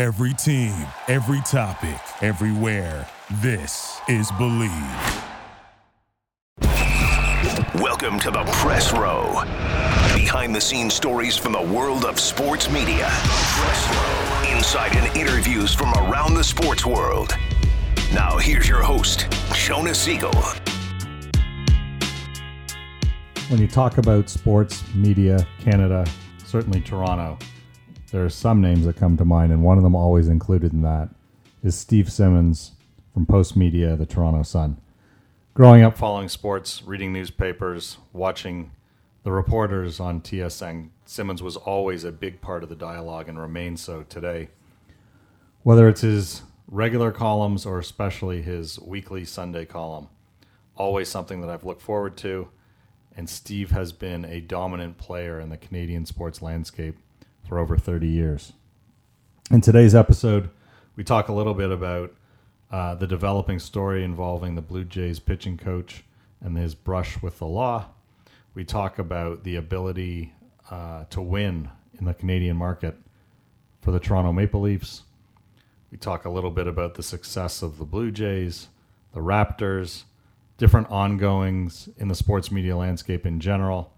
Every 0.00 0.32
team, 0.32 0.72
every 1.08 1.42
topic, 1.42 2.00
everywhere. 2.22 3.06
This 3.42 4.00
is 4.08 4.30
Bleav. 4.30 5.24
Welcome 7.74 8.18
to 8.20 8.30
the 8.30 8.42
press 8.50 8.94
row. 8.94 9.42
Behind 10.14 10.56
the 10.56 10.60
scenes 10.62 10.94
stories 10.94 11.36
from 11.36 11.52
the 11.52 11.60
world 11.60 12.06
of 12.06 12.18
sports 12.18 12.70
media. 12.70 13.08
Press 13.10 13.88
row. 13.90 14.56
Inside 14.56 14.96
and 14.96 15.14
interviews 15.14 15.74
from 15.74 15.92
around 15.92 16.32
the 16.32 16.44
sports 16.44 16.86
world. 16.86 17.34
Now, 18.14 18.38
here's 18.38 18.66
your 18.66 18.82
host, 18.82 19.26
Jonas 19.52 19.98
Siegel. 19.98 20.32
When 23.50 23.60
you 23.60 23.68
talk 23.68 23.98
about 23.98 24.30
sports 24.30 24.82
media, 24.94 25.46
Canada, 25.58 26.06
certainly 26.46 26.80
Toronto, 26.80 27.38
there 28.10 28.24
are 28.24 28.30
some 28.30 28.60
names 28.60 28.86
that 28.86 28.96
come 28.96 29.16
to 29.16 29.24
mind, 29.24 29.52
and 29.52 29.62
one 29.62 29.76
of 29.76 29.84
them 29.84 29.94
always 29.94 30.28
included 30.28 30.72
in 30.72 30.82
that 30.82 31.08
is 31.62 31.76
Steve 31.76 32.10
Simmons 32.10 32.72
from 33.12 33.26
Postmedia, 33.26 33.96
the 33.96 34.06
Toronto 34.06 34.42
Sun. 34.42 34.78
Growing 35.54 35.82
up 35.82 35.96
following 35.96 36.28
sports, 36.28 36.82
reading 36.84 37.12
newspapers, 37.12 37.98
watching 38.12 38.70
the 39.22 39.32
reporters 39.32 40.00
on 40.00 40.20
TSN, 40.20 40.88
Simmons 41.04 41.42
was 41.42 41.56
always 41.56 42.04
a 42.04 42.12
big 42.12 42.40
part 42.40 42.62
of 42.62 42.68
the 42.68 42.76
dialogue 42.76 43.28
and 43.28 43.38
remains 43.38 43.80
so 43.80 44.04
today. 44.08 44.48
Whether 45.62 45.88
it's 45.88 46.00
his 46.00 46.42
regular 46.66 47.10
columns 47.12 47.66
or 47.66 47.78
especially 47.78 48.42
his 48.42 48.80
weekly 48.80 49.24
Sunday 49.24 49.66
column, 49.66 50.08
always 50.76 51.08
something 51.08 51.40
that 51.42 51.50
I've 51.50 51.64
looked 51.64 51.82
forward 51.82 52.16
to. 52.18 52.48
And 53.16 53.28
Steve 53.28 53.72
has 53.72 53.92
been 53.92 54.24
a 54.24 54.40
dominant 54.40 54.96
player 54.96 55.38
in 55.38 55.50
the 55.50 55.58
Canadian 55.58 56.06
sports 56.06 56.40
landscape 56.40 56.96
for 57.50 57.58
over 57.58 57.76
30 57.76 58.06
years. 58.06 58.52
In 59.50 59.60
today's 59.60 59.92
episode, 59.92 60.50
we 60.94 61.02
talk 61.02 61.26
a 61.26 61.32
little 61.32 61.52
bit 61.52 61.72
about 61.72 62.14
uh, 62.70 62.94
the 62.94 63.08
developing 63.08 63.58
story 63.58 64.04
involving 64.04 64.54
the 64.54 64.62
Blue 64.62 64.84
Jays 64.84 65.18
pitching 65.18 65.56
coach 65.56 66.04
and 66.40 66.56
his 66.56 66.76
brush 66.76 67.20
with 67.20 67.40
the 67.40 67.48
law. 67.48 67.86
We 68.54 68.64
talk 68.64 69.00
about 69.00 69.42
the 69.42 69.56
ability 69.56 70.32
uh, 70.70 71.06
to 71.10 71.20
win 71.20 71.68
in 71.98 72.04
the 72.04 72.14
Canadian 72.14 72.56
market 72.56 72.94
for 73.80 73.90
the 73.90 73.98
Toronto 73.98 74.32
Maple 74.32 74.60
Leafs. 74.60 75.02
We 75.90 75.98
talk 75.98 76.26
a 76.26 76.30
little 76.30 76.52
bit 76.52 76.68
about 76.68 76.94
the 76.94 77.02
success 77.02 77.62
of 77.62 77.78
the 77.78 77.84
Blue 77.84 78.12
Jays, 78.12 78.68
the 79.12 79.18
Raptors, 79.18 80.04
different 80.56 80.88
ongoings 80.88 81.88
in 81.96 82.06
the 82.06 82.14
sports 82.14 82.52
media 82.52 82.76
landscape 82.76 83.26
in 83.26 83.40
general, 83.40 83.92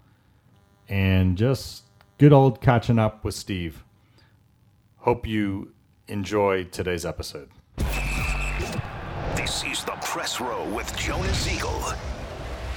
and 0.89 1.37
just 1.37 1.82
good 2.23 2.31
old 2.31 2.61
catching 2.61 2.97
up 2.97 3.25
with 3.25 3.33
Steve. 3.33 3.83
Hope 4.99 5.27
you 5.27 5.73
enjoy 6.07 6.63
today's 6.63 7.05
episode. 7.05 7.49
This 9.35 9.65
is 9.65 9.83
the 9.83 9.97
press 10.01 10.39
row 10.39 10.65
with 10.73 10.95
Jonas 10.95 11.37
Siegel. 11.37 11.83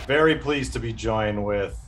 Very 0.09 0.35
pleased 0.35 0.73
to 0.73 0.81
be 0.81 0.93
joined 0.93 1.45
with 1.45 1.79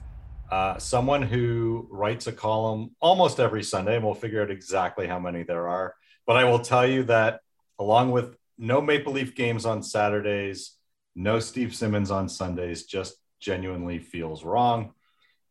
uh, 0.52 0.78
someone 0.78 1.20
who 1.20 1.88
writes 1.90 2.28
a 2.28 2.32
column 2.32 2.92
almost 3.00 3.40
every 3.40 3.64
Sunday, 3.64 3.96
and 3.96 4.04
we'll 4.04 4.14
figure 4.14 4.40
out 4.40 4.52
exactly 4.52 5.08
how 5.08 5.18
many 5.18 5.42
there 5.42 5.66
are. 5.66 5.96
But 6.28 6.36
I 6.36 6.44
will 6.44 6.60
tell 6.60 6.86
you 6.86 7.02
that 7.04 7.40
along 7.80 8.12
with 8.12 8.36
no 8.56 8.80
Maple 8.80 9.14
Leaf 9.14 9.34
games 9.34 9.66
on 9.66 9.82
Saturdays, 9.82 10.76
no 11.16 11.40
Steve 11.40 11.74
Simmons 11.74 12.12
on 12.12 12.28
Sundays, 12.28 12.84
just 12.84 13.16
genuinely 13.40 13.98
feels 13.98 14.44
wrong. 14.44 14.92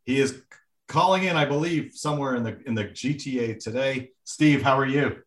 He 0.04 0.18
is 0.18 0.40
calling 0.88 1.24
in, 1.24 1.36
I 1.36 1.44
believe, 1.44 1.92
somewhere 1.94 2.34
in 2.34 2.42
the 2.42 2.58
in 2.66 2.74
the 2.74 2.86
GTA 2.86 3.60
today. 3.60 4.10
Steve, 4.24 4.62
how 4.62 4.76
are 4.78 4.86
you? 4.86 5.18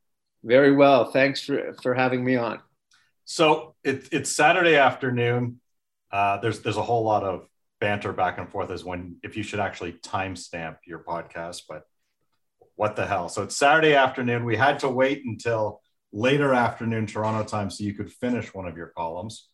Very 0.44 0.76
well. 0.76 1.12
Thanks 1.12 1.44
for, 1.44 1.74
for 1.82 1.94
having 1.94 2.26
me 2.26 2.36
on. 2.36 2.60
So 3.26 3.76
it, 3.84 4.10
it's 4.12 4.36
Saturday 4.36 4.76
afternoon. 4.76 5.62
Uh, 6.12 6.38
there's 6.42 6.60
there's 6.62 6.78
a 6.78 6.84
whole 6.84 7.04
lot 7.04 7.24
of 7.24 7.48
banter 7.80 8.12
back 8.12 8.38
and 8.38 8.50
forth 8.50 8.72
as 8.72 8.84
when 8.84 9.16
if 9.24 9.38
you 9.38 9.44
should 9.44 9.60
actually 9.60 9.94
timestamp 9.94 10.78
your 10.86 11.00
podcast, 11.00 11.64
but 11.70 11.84
what 12.76 12.96
the 12.96 13.06
hell? 13.06 13.30
So 13.30 13.44
it's 13.44 13.56
Saturday 13.56 13.94
afternoon. 13.94 14.44
We 14.44 14.58
had 14.58 14.80
to 14.80 14.90
wait 14.90 15.24
until 15.26 15.82
later 16.12 16.54
afternoon 16.54 17.06
Toronto 17.06 17.48
time 17.48 17.70
so 17.70 17.84
you 17.84 17.94
could 17.94 18.12
finish 18.12 18.54
one 18.54 18.68
of 18.68 18.76
your 18.76 18.88
columns. 18.88 19.48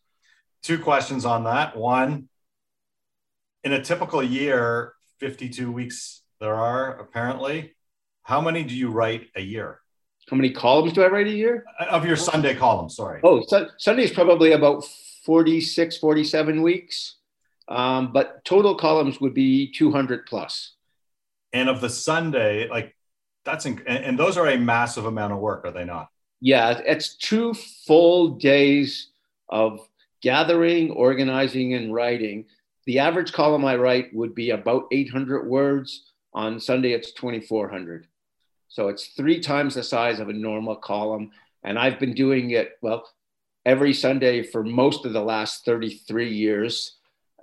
Two 0.63 0.79
questions 0.79 1.25
on 1.25 1.43
that. 1.43 1.75
One, 1.77 2.29
in 3.63 3.73
a 3.73 3.83
typical 3.83 4.23
year, 4.23 4.93
52 5.19 5.71
weeks 5.71 6.21
there 6.39 6.53
are 6.55 6.99
apparently. 6.99 7.73
How 8.23 8.41
many 8.41 8.63
do 8.63 8.75
you 8.75 8.89
write 8.89 9.27
a 9.35 9.41
year? 9.41 9.79
How 10.29 10.35
many 10.35 10.51
columns 10.51 10.93
do 10.93 11.01
I 11.03 11.07
write 11.07 11.27
a 11.27 11.31
year? 11.31 11.63
Of 11.89 12.05
your 12.05 12.17
Sunday 12.17 12.53
column, 12.53 12.89
sorry. 12.89 13.21
Oh, 13.23 13.41
su- 13.47 13.69
Sunday's 13.77 14.11
probably 14.11 14.51
about 14.51 14.83
46, 15.25 15.97
47 15.97 16.61
weeks. 16.61 17.15
Um, 17.69 18.11
but 18.11 18.43
total 18.45 18.75
columns 18.75 19.19
would 19.21 19.33
be 19.33 19.71
200 19.71 20.25
plus. 20.25 20.73
And 21.53 21.69
of 21.69 21.79
the 21.81 21.89
Sunday, 21.89 22.67
like 22.67 22.95
that's, 23.45 23.65
inc- 23.65 23.83
and, 23.87 24.03
and 24.03 24.19
those 24.19 24.37
are 24.37 24.47
a 24.47 24.57
massive 24.57 25.05
amount 25.05 25.33
of 25.33 25.39
work, 25.39 25.65
are 25.65 25.71
they 25.71 25.85
not? 25.85 26.09
Yeah, 26.41 26.79
it's 26.85 27.15
two 27.15 27.53
full 27.53 28.31
days 28.31 29.09
of 29.49 29.87
gathering, 30.21 30.91
organizing, 30.91 31.73
and 31.73 31.93
writing. 31.93 32.45
The 32.87 32.99
average 32.99 33.33
column 33.33 33.65
I 33.65 33.75
write 33.75 34.15
would 34.15 34.33
be 34.33 34.51
about 34.51 34.87
800 34.91 35.45
words. 35.45 36.05
On 36.33 36.57
Sunday, 36.57 36.93
it's 36.93 37.11
2,400. 37.11 38.07
So 38.69 38.87
it's 38.87 39.07
three 39.07 39.41
times 39.41 39.75
the 39.75 39.83
size 39.83 40.21
of 40.21 40.29
a 40.29 40.33
normal 40.33 40.77
column. 40.77 41.31
And 41.65 41.77
I've 41.77 41.99
been 41.99 42.13
doing 42.13 42.51
it, 42.51 42.77
well, 42.81 43.09
every 43.65 43.93
Sunday 43.93 44.41
for 44.41 44.63
most 44.63 45.05
of 45.05 45.11
the 45.11 45.21
last 45.21 45.65
33 45.65 46.33
years. 46.33 46.95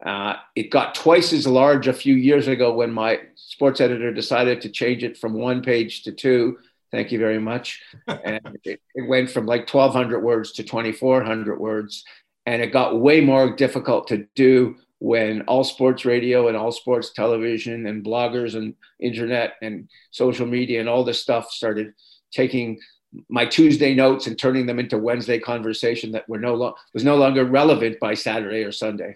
Uh, 0.05 0.37
it 0.57 0.71
got 0.71 0.95
twice 0.95 1.35
as 1.35 1.47
large 1.47 1.89
a 1.89 1.93
few 1.93 2.15
years 2.15 2.49
ago 2.49 2.73
when 2.73 2.91
my 2.91 3.21
sports 3.37 3.83
editor 3.83 4.15
decided 4.15 4.63
to 4.63 4.71
change 4.71 5.05
it 5.05 5.19
from 5.19 5.35
one 5.35 5.61
page 5.61 6.05
to 6.05 6.13
two. 6.13 6.57
Thank 6.91 7.13
you 7.13 7.19
very 7.19 7.39
much. 7.39 7.83
and 8.07 8.59
it, 8.65 8.81
it 8.95 9.07
went 9.07 9.31
from 9.31 9.45
like 9.45 9.69
1,200 9.69 10.21
words 10.21 10.53
to 10.53 10.63
2,400 10.63 11.61
words. 11.61 12.03
And 12.47 12.63
it 12.63 12.73
got 12.73 12.99
way 12.99 13.21
more 13.21 13.55
difficult 13.55 14.09
to 14.09 14.27
do 14.35 14.77
when 15.05 15.43
all 15.43 15.63
sports 15.63 16.07
radio 16.07 16.49
and 16.49 16.57
all 16.57 16.73
sports 16.73 17.13
television 17.13 17.87
and 17.87 18.03
bloggers 18.03 18.55
and 18.55 18.75
internet 18.99 19.53
and 19.61 19.87
social 20.11 20.47
media 20.47 20.81
and 20.81 20.89
all 20.89 21.05
this 21.05 21.21
stuff 21.21 21.51
started 21.51 21.93
taking 22.33 22.81
my 23.29 23.45
Tuesday 23.45 23.95
notes 23.95 24.27
and 24.27 24.39
turning 24.39 24.65
them 24.65 24.79
into 24.79 24.97
Wednesday 24.97 25.39
conversation 25.39 26.11
that 26.13 26.27
were 26.27 26.39
no 26.39 26.55
lo- 26.55 26.75
was 26.95 27.05
no 27.05 27.17
longer 27.17 27.45
relevant 27.45 28.01
by 28.01 28.15
Saturday 28.15 28.65
or 28.65 28.73
Sunday. 28.73 29.15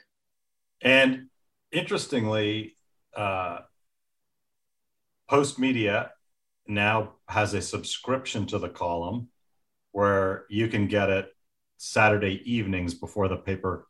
And 0.83 1.29
interestingly, 1.73 2.77
uh, 3.17 3.61
Postmedia 5.31 6.11
now 6.67 7.15
has 7.29 7.55
a 7.55 7.63
subscription 7.63 8.45
to 8.49 8.59
the 8.59 8.69
column 8.69 9.29
where 9.93 10.45
you 10.51 10.69
can 10.69 10.87
get 10.87 11.09
it 11.09 11.35
Saturday 11.79 12.43
evenings 12.45 12.93
before 12.93 13.29
the 13.29 13.39
paper 13.39 13.87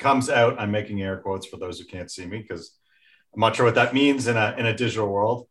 comes 0.00 0.28
out. 0.28 0.58
I'm 0.58 0.70
making 0.70 1.02
air 1.02 1.18
quotes 1.18 1.46
for 1.46 1.58
those 1.58 1.78
who 1.78 1.84
can't 1.84 2.10
see 2.10 2.26
me 2.26 2.38
because 2.38 2.76
I'm 3.34 3.40
not 3.40 3.54
sure 3.54 3.66
what 3.66 3.76
that 3.76 3.94
means 3.94 4.26
in 4.26 4.36
a 4.36 4.54
in 4.58 4.66
a 4.66 4.76
digital 4.76 5.08
world. 5.08 5.46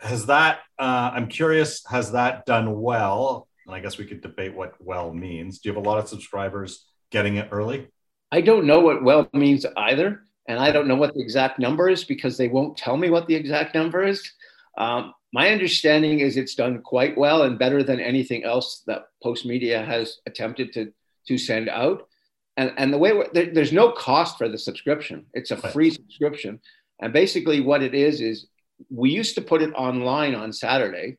Has 0.00 0.26
that? 0.26 0.60
Uh, 0.78 1.12
I'm 1.14 1.28
curious. 1.28 1.84
Has 1.86 2.12
that 2.12 2.44
done 2.44 2.80
well? 2.80 3.48
And 3.66 3.74
I 3.74 3.80
guess 3.80 3.96
we 3.96 4.04
could 4.04 4.20
debate 4.20 4.54
what 4.54 4.74
well 4.80 5.14
means. 5.14 5.60
Do 5.60 5.68
you 5.68 5.74
have 5.74 5.82
a 5.82 5.88
lot 5.88 5.98
of 5.98 6.08
subscribers 6.08 6.86
getting 7.10 7.36
it 7.36 7.48
early? 7.52 7.88
I 8.30 8.40
don't 8.40 8.66
know 8.66 8.80
what 8.80 9.02
well 9.02 9.28
means 9.32 9.64
either, 9.76 10.24
and 10.48 10.58
I 10.58 10.72
don't 10.72 10.88
know 10.88 10.96
what 10.96 11.14
the 11.14 11.22
exact 11.22 11.58
number 11.58 11.88
is 11.88 12.04
because 12.04 12.36
they 12.36 12.48
won't 12.48 12.76
tell 12.76 12.96
me 12.96 13.10
what 13.10 13.26
the 13.26 13.34
exact 13.34 13.74
number 13.74 14.02
is. 14.02 14.28
Um, 14.76 15.14
my 15.32 15.50
understanding 15.50 16.20
is 16.20 16.36
it's 16.36 16.54
done 16.54 16.82
quite 16.82 17.16
well 17.16 17.42
and 17.42 17.58
better 17.58 17.82
than 17.82 18.00
anything 18.00 18.44
else 18.44 18.82
that 18.86 19.04
Postmedia 19.24 19.84
has 19.86 20.18
attempted 20.26 20.72
to 20.74 20.92
to 21.28 21.38
send 21.38 21.68
out 21.68 22.08
and 22.56 22.72
and 22.76 22.92
the 22.92 22.98
way 22.98 23.12
there, 23.32 23.46
there's 23.52 23.72
no 23.72 23.92
cost 23.92 24.38
for 24.38 24.48
the 24.48 24.58
subscription. 24.58 25.26
It's 25.32 25.50
a 25.50 25.56
free 25.56 25.90
subscription. 25.90 26.60
And 27.00 27.12
basically 27.12 27.60
what 27.60 27.82
it 27.82 27.94
is 27.94 28.20
is 28.20 28.46
we 28.90 29.10
used 29.10 29.34
to 29.34 29.42
put 29.42 29.62
it 29.62 29.72
online 29.74 30.34
on 30.34 30.52
saturday 30.52 31.16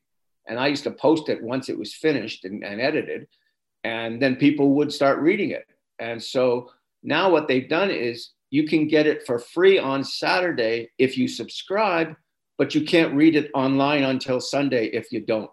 and 0.48 0.60
i 0.60 0.68
used 0.68 0.84
to 0.84 0.92
post 0.92 1.30
it 1.30 1.42
once 1.42 1.70
it 1.70 1.78
was 1.78 1.94
finished 1.94 2.44
and, 2.44 2.64
and 2.64 2.82
edited 2.82 3.28
and 3.84 4.22
then 4.22 4.36
people 4.36 4.74
would 4.76 4.94
start 4.94 5.20
reading 5.20 5.52
it. 5.52 5.66
And 6.00 6.22
so 6.22 6.72
now 7.04 7.30
what 7.30 7.48
they've 7.48 7.68
done 7.68 7.92
is 7.92 8.32
you 8.50 8.66
can 8.68 8.88
get 8.88 9.08
it 9.08 9.26
for 9.26 9.40
free 9.40 9.78
on 9.78 10.04
saturday 10.04 10.92
if 10.98 11.18
you 11.18 11.28
subscribe 11.28 12.16
but 12.58 12.76
you 12.76 12.86
can't 12.86 13.16
read 13.16 13.36
it 13.36 13.50
online 13.56 14.04
until 14.04 14.40
sunday 14.40 14.86
if 14.88 15.12
you 15.12 15.22
don't. 15.22 15.52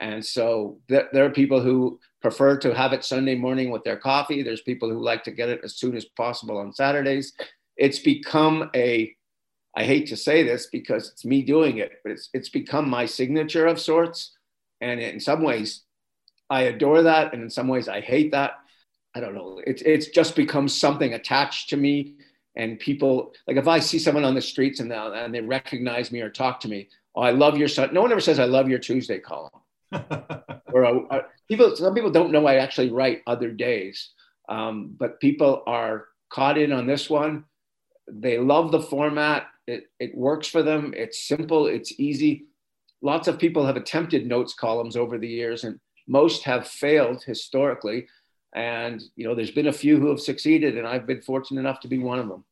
And 0.00 0.24
so 0.24 0.78
th- 0.88 1.06
there 1.12 1.24
are 1.26 1.30
people 1.30 1.60
who 1.60 2.00
prefer 2.20 2.56
to 2.58 2.74
have 2.74 2.92
it 2.92 3.04
Sunday 3.04 3.34
morning 3.34 3.70
with 3.70 3.84
their 3.84 3.96
coffee. 3.96 4.42
There's 4.42 4.62
people 4.62 4.90
who 4.90 5.02
like 5.02 5.24
to 5.24 5.30
get 5.30 5.48
it 5.48 5.60
as 5.64 5.76
soon 5.76 5.96
as 5.96 6.04
possible 6.04 6.58
on 6.58 6.72
Saturdays. 6.72 7.32
It's 7.76 7.98
become 7.98 8.70
a, 8.74 9.14
I 9.76 9.84
hate 9.84 10.08
to 10.08 10.16
say 10.16 10.42
this 10.42 10.66
because 10.66 11.10
it's 11.10 11.24
me 11.24 11.42
doing 11.42 11.78
it, 11.78 11.92
but 12.02 12.12
it's, 12.12 12.28
it's 12.34 12.50
become 12.50 12.88
my 12.90 13.06
signature 13.06 13.66
of 13.66 13.80
sorts. 13.80 14.36
And 14.80 15.00
in 15.00 15.20
some 15.20 15.42
ways, 15.42 15.84
I 16.50 16.62
adore 16.62 17.02
that, 17.02 17.32
and 17.32 17.42
in 17.42 17.50
some 17.50 17.68
ways 17.68 17.88
I 17.88 18.00
hate 18.00 18.32
that. 18.32 18.54
I 19.14 19.20
don't 19.20 19.34
know. 19.34 19.60
It's 19.66 19.82
it's 19.82 20.08
just 20.08 20.36
become 20.36 20.68
something 20.68 21.14
attached 21.14 21.70
to 21.70 21.76
me, 21.76 22.14
and 22.56 22.78
people 22.78 23.32
like 23.46 23.56
if 23.56 23.68
I 23.68 23.78
see 23.78 23.98
someone 23.98 24.24
on 24.24 24.34
the 24.34 24.40
streets 24.40 24.80
and 24.80 24.90
they, 24.90 24.96
and 24.96 25.34
they 25.34 25.40
recognize 25.40 26.10
me 26.10 26.20
or 26.20 26.30
talk 26.30 26.60
to 26.60 26.68
me, 26.68 26.88
oh, 27.14 27.22
I 27.22 27.30
love 27.30 27.56
your 27.56 27.68
son. 27.68 27.90
No 27.92 28.02
one 28.02 28.12
ever 28.12 28.20
says 28.20 28.38
I 28.38 28.44
love 28.44 28.68
your 28.68 28.78
Tuesday 28.78 29.18
column. 29.18 29.50
or 30.72 30.84
uh, 30.84 31.00
uh, 31.10 31.22
people, 31.48 31.74
some 31.76 31.94
people 31.94 32.10
don't 32.10 32.32
know 32.32 32.46
I 32.46 32.56
actually 32.56 32.90
write 32.90 33.22
other 33.26 33.50
days, 33.50 34.10
um, 34.48 34.94
but 34.98 35.20
people 35.20 35.62
are 35.66 36.06
caught 36.30 36.58
in 36.58 36.72
on 36.72 36.86
this 36.86 37.10
one. 37.10 37.44
They 38.08 38.38
love 38.38 38.72
the 38.72 38.82
format. 38.82 39.46
It, 39.66 39.84
it 39.98 40.16
works 40.16 40.48
for 40.48 40.62
them. 40.62 40.94
It's 40.96 41.26
simple. 41.26 41.66
It's 41.66 41.92
easy. 41.98 42.46
Lots 43.02 43.28
of 43.28 43.38
people 43.38 43.66
have 43.66 43.76
attempted 43.76 44.26
notes 44.26 44.54
columns 44.54 44.96
over 44.96 45.18
the 45.18 45.28
years, 45.28 45.64
and 45.64 45.78
most 46.06 46.42
have 46.44 46.68
failed 46.68 47.22
historically. 47.24 48.06
And 48.54 49.02
you 49.16 49.26
know, 49.26 49.34
there's 49.34 49.52
been 49.52 49.68
a 49.68 49.72
few 49.72 49.98
who 49.98 50.08
have 50.08 50.20
succeeded, 50.20 50.76
and 50.76 50.86
I've 50.86 51.06
been 51.06 51.22
fortunate 51.22 51.60
enough 51.60 51.80
to 51.80 51.88
be 51.88 51.98
one 51.98 52.18
of 52.18 52.28
them. 52.28 52.44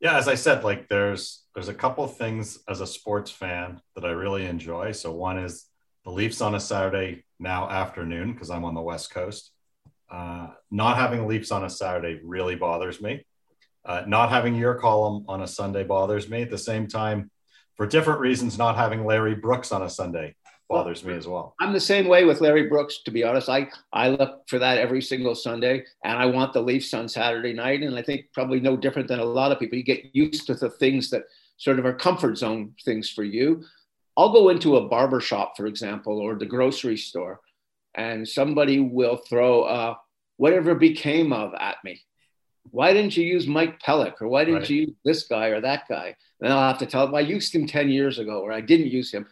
Yeah, 0.00 0.16
as 0.16 0.28
I 0.28 0.36
said, 0.36 0.62
like 0.62 0.88
there's 0.88 1.42
there's 1.54 1.68
a 1.68 1.74
couple 1.74 2.06
things 2.06 2.60
as 2.68 2.80
a 2.80 2.86
sports 2.86 3.30
fan 3.30 3.80
that 3.96 4.04
I 4.04 4.10
really 4.10 4.46
enjoy. 4.46 4.92
So 4.92 5.12
one 5.12 5.38
is 5.38 5.67
the 6.08 6.14
Leafs 6.14 6.40
on 6.40 6.54
a 6.54 6.60
Saturday 6.60 7.22
now 7.38 7.68
afternoon 7.68 8.32
because 8.32 8.48
I'm 8.48 8.64
on 8.64 8.74
the 8.74 8.80
West 8.80 9.10
Coast. 9.10 9.50
Uh, 10.10 10.48
not 10.70 10.96
having 10.96 11.26
Leafs 11.26 11.50
on 11.50 11.64
a 11.64 11.70
Saturday 11.70 12.18
really 12.24 12.54
bothers 12.54 13.02
me. 13.02 13.26
Uh, 13.84 14.04
not 14.06 14.30
having 14.30 14.54
your 14.54 14.76
column 14.76 15.26
on 15.28 15.42
a 15.42 15.46
Sunday 15.46 15.84
bothers 15.84 16.30
me. 16.30 16.40
At 16.40 16.50
the 16.50 16.56
same 16.56 16.86
time, 16.86 17.30
for 17.76 17.86
different 17.86 18.20
reasons, 18.20 18.56
not 18.56 18.74
having 18.74 19.04
Larry 19.04 19.34
Brooks 19.34 19.70
on 19.70 19.82
a 19.82 19.90
Sunday 19.90 20.34
bothers 20.70 21.04
me 21.04 21.12
as 21.12 21.26
well. 21.26 21.54
I'm 21.60 21.74
the 21.74 21.80
same 21.80 22.08
way 22.08 22.24
with 22.24 22.40
Larry 22.40 22.68
Brooks, 22.68 23.02
to 23.04 23.10
be 23.10 23.22
honest. 23.22 23.50
I, 23.50 23.68
I 23.92 24.08
look 24.08 24.48
for 24.48 24.58
that 24.58 24.78
every 24.78 25.02
single 25.02 25.34
Sunday, 25.34 25.84
and 26.04 26.18
I 26.18 26.24
want 26.24 26.54
the 26.54 26.62
Leafs 26.62 26.94
on 26.94 27.06
Saturday 27.06 27.52
night. 27.52 27.82
And 27.82 27.94
I 27.94 28.00
think 28.00 28.32
probably 28.32 28.60
no 28.60 28.78
different 28.78 29.08
than 29.08 29.20
a 29.20 29.24
lot 29.24 29.52
of 29.52 29.58
people. 29.58 29.76
You 29.76 29.84
get 29.84 30.06
used 30.14 30.46
to 30.46 30.54
the 30.54 30.70
things 30.70 31.10
that 31.10 31.24
sort 31.58 31.78
of 31.78 31.84
are 31.84 31.92
comfort 31.92 32.38
zone 32.38 32.72
things 32.82 33.10
for 33.10 33.24
you. 33.24 33.62
I'll 34.18 34.32
go 34.32 34.48
into 34.48 34.76
a 34.76 34.88
barber 34.88 35.20
shop, 35.20 35.56
for 35.56 35.66
example, 35.66 36.18
or 36.18 36.34
the 36.34 36.44
grocery 36.44 36.96
store, 36.96 37.40
and 37.94 38.28
somebody 38.28 38.80
will 38.80 39.16
throw 39.16 39.62
uh, 39.62 39.94
whatever 40.38 40.74
became 40.74 41.32
of 41.32 41.54
at 41.54 41.76
me. 41.84 42.00
Why 42.70 42.92
didn't 42.92 43.16
you 43.16 43.24
use 43.24 43.46
Mike 43.46 43.80
Pelech, 43.80 44.20
or 44.20 44.26
why 44.26 44.44
didn't 44.44 44.62
right. 44.62 44.70
you 44.70 44.80
use 44.80 44.96
this 45.04 45.28
guy 45.28 45.46
or 45.46 45.60
that 45.60 45.84
guy? 45.88 46.16
Then 46.40 46.50
I'll 46.50 46.66
have 46.66 46.78
to 46.78 46.86
tell 46.86 47.06
them 47.06 47.14
I 47.14 47.20
used 47.20 47.54
him 47.54 47.68
10 47.68 47.90
years 47.90 48.18
ago, 48.18 48.40
or 48.40 48.50
I 48.50 48.60
didn't 48.60 48.88
use 48.88 49.12
him. 49.12 49.24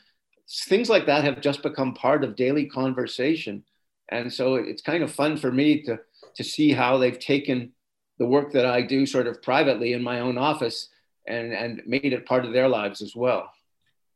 Things 0.68 0.88
like 0.88 1.06
that 1.06 1.24
have 1.24 1.40
just 1.40 1.64
become 1.64 1.92
part 1.92 2.22
of 2.22 2.36
daily 2.36 2.66
conversation. 2.66 3.64
And 4.10 4.32
so 4.32 4.54
it's 4.54 4.82
kind 4.82 5.02
of 5.02 5.12
fun 5.12 5.36
for 5.36 5.50
me 5.50 5.82
to, 5.82 5.98
to 6.36 6.44
see 6.44 6.70
how 6.70 6.96
they've 6.96 7.18
taken 7.18 7.72
the 8.18 8.26
work 8.26 8.52
that 8.52 8.66
I 8.66 8.82
do 8.82 9.04
sort 9.04 9.26
of 9.26 9.42
privately 9.42 9.94
in 9.94 10.02
my 10.04 10.20
own 10.20 10.38
office 10.38 10.90
and, 11.26 11.52
and 11.52 11.82
made 11.86 12.12
it 12.12 12.24
part 12.24 12.44
of 12.44 12.52
their 12.52 12.68
lives 12.68 13.02
as 13.02 13.16
well. 13.16 13.50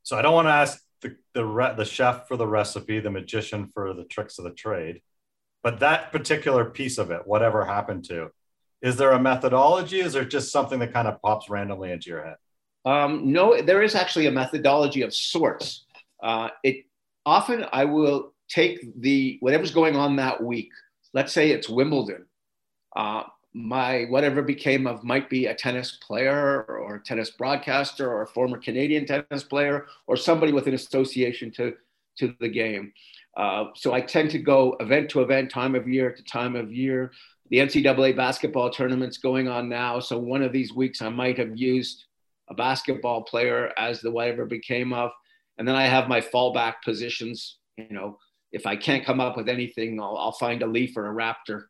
So 0.02 0.19
I 0.19 0.23
don't 0.23 0.35
want 0.35 0.47
to 0.47 0.52
ask 0.52 0.82
the 1.02 1.17
the, 1.35 1.44
re- 1.44 1.75
the 1.76 1.85
chef 1.85 2.29
for 2.29 2.37
the 2.37 2.47
recipe, 2.47 3.00
the 3.00 3.11
magician 3.11 3.69
for 3.69 3.94
the 3.94 4.05
tricks 4.05 4.38
of 4.38 4.44
the 4.44 4.50
trade, 4.52 5.02
but 5.62 5.81
that 5.81 6.12
particular 6.12 6.64
piece 6.64 6.99
of 6.99 7.11
it, 7.11 7.26
whatever 7.26 7.64
happened 7.64 8.05
to, 8.06 8.31
is 8.82 8.97
there 8.97 9.12
a 9.12 9.20
methodology? 9.20 10.00
Is 10.00 10.14
there 10.14 10.25
just 10.25 10.50
something 10.50 10.79
that 10.79 10.93
kind 10.93 11.06
of 11.06 11.20
pops 11.20 11.50
randomly 11.50 11.93
into 11.93 12.11
your 12.11 12.25
head? 12.25 12.37
Um, 12.85 13.32
no, 13.32 13.61
there 13.61 13.82
is 13.82 13.94
actually 13.94 14.26
a 14.26 14.31
methodology 14.31 15.02
of 15.02 15.14
sorts. 15.14 15.85
Uh, 16.23 16.49
it 16.64 16.87
often 17.26 17.67
I 17.73 17.85
will 17.85 18.35
take 18.49 18.81
the 19.00 19.37
whatever's 19.41 19.70
going 19.70 19.96
on 19.96 20.17
that 20.17 20.43
week. 20.43 20.70
Let's 21.12 21.32
say 21.32 21.50
it's 21.50 21.69
Wimbledon. 21.69 22.26
Uh, 22.96 23.25
my 23.52 24.05
whatever 24.05 24.43
became 24.43 24.87
of 24.87 25.02
might 25.02 25.29
be 25.29 25.47
a 25.47 25.55
tennis 25.55 25.99
player 26.06 26.64
or 26.69 26.97
a 26.97 27.00
tennis 27.02 27.31
broadcaster 27.31 28.11
or 28.11 28.23
a 28.23 28.26
former 28.26 28.58
Canadian 28.58 29.06
tennis 29.06 29.43
player 29.43 29.87
or 30.06 30.17
somebody 30.17 30.52
with 30.52 30.69
an 30.69 30.75
association 30.75 31.50
to, 31.50 31.75
to 32.19 32.35
the 32.41 32.49
game. 32.49 32.93
Uh, 33.37 33.67
so 33.75 33.93
I 33.93 34.00
tend 34.00 34.31
to 34.31 34.38
go 34.38 34.76
event 34.81 35.11
to 35.11 35.23
event, 35.23 35.50
time 35.50 35.75
of 35.75 35.88
year 35.88 36.12
to 36.12 36.23
time 36.23 36.55
of 36.55 36.73
year. 36.73 37.12
The 37.50 37.58
NCAA 37.58 38.17
basketball 38.17 38.70
tournament's 38.70 39.19
going 39.19 39.49
on 39.49 39.69
now. 39.69 39.99
So 39.99 40.19
one 40.19 40.43
of 40.43 40.53
these 40.53 40.73
weeks 40.73 41.03
I 41.03 41.08
might 41.08 41.38
have 41.38 41.56
used 41.56 42.05
a 42.49 42.55
basketball 42.55 43.23
player 43.23 43.73
as 43.76 44.00
the 44.00 44.11
whatever 44.11 44.44
became 44.44 44.93
of. 44.93 45.11
And 45.58 45.67
then 45.67 45.75
I 45.75 45.87
have 45.87 46.08
my 46.08 46.20
fallback 46.20 46.75
positions. 46.85 47.58
You 47.76 47.88
know, 47.91 48.19
if 48.53 48.67
I 48.67 48.76
can't 48.76 49.05
come 49.05 49.20
up 49.20 49.37
with 49.37 49.49
anything, 49.49 50.00
I'll, 50.00 50.17
I'll 50.17 50.32
find 50.32 50.62
a 50.62 50.67
Leaf 50.67 50.96
or 50.96 51.11
a 51.11 51.14
Raptor, 51.14 51.64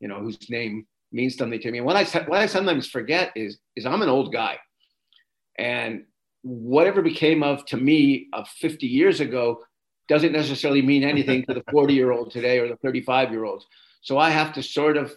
you 0.00 0.08
know, 0.08 0.20
whose 0.20 0.50
name 0.50 0.86
means 1.12 1.36
something 1.36 1.60
to 1.60 1.70
me. 1.70 1.80
what 1.80 1.96
I 1.96 2.04
what 2.24 2.40
I 2.40 2.46
sometimes 2.46 2.88
forget 2.88 3.32
is 3.34 3.58
is 3.76 3.86
I'm 3.86 4.02
an 4.02 4.08
old 4.08 4.32
guy, 4.32 4.58
and 5.58 6.04
whatever 6.42 7.02
became 7.02 7.42
of 7.42 7.64
to 7.66 7.76
me 7.76 8.28
of 8.32 8.48
50 8.48 8.86
years 8.86 9.20
ago 9.20 9.62
doesn't 10.08 10.32
necessarily 10.32 10.82
mean 10.82 11.04
anything 11.04 11.44
to 11.46 11.54
the 11.54 11.64
40 11.70 11.94
year 11.94 12.12
old 12.12 12.30
today 12.30 12.58
or 12.58 12.68
the 12.68 12.76
35 12.76 13.30
year 13.30 13.44
olds. 13.44 13.66
So 14.00 14.18
I 14.18 14.30
have 14.30 14.52
to 14.54 14.62
sort 14.62 14.96
of 14.96 15.12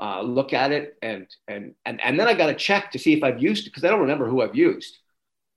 uh, 0.00 0.22
look 0.22 0.52
at 0.52 0.70
it 0.70 0.96
and 1.02 1.26
and 1.48 1.74
and 1.84 2.00
and 2.00 2.18
then 2.18 2.28
I 2.28 2.34
got 2.34 2.46
to 2.46 2.54
check 2.54 2.92
to 2.92 2.98
see 2.98 3.14
if 3.14 3.24
I've 3.24 3.42
used 3.42 3.64
because 3.64 3.84
I 3.84 3.88
don't 3.88 4.00
remember 4.00 4.28
who 4.28 4.42
I've 4.42 4.54
used. 4.54 4.98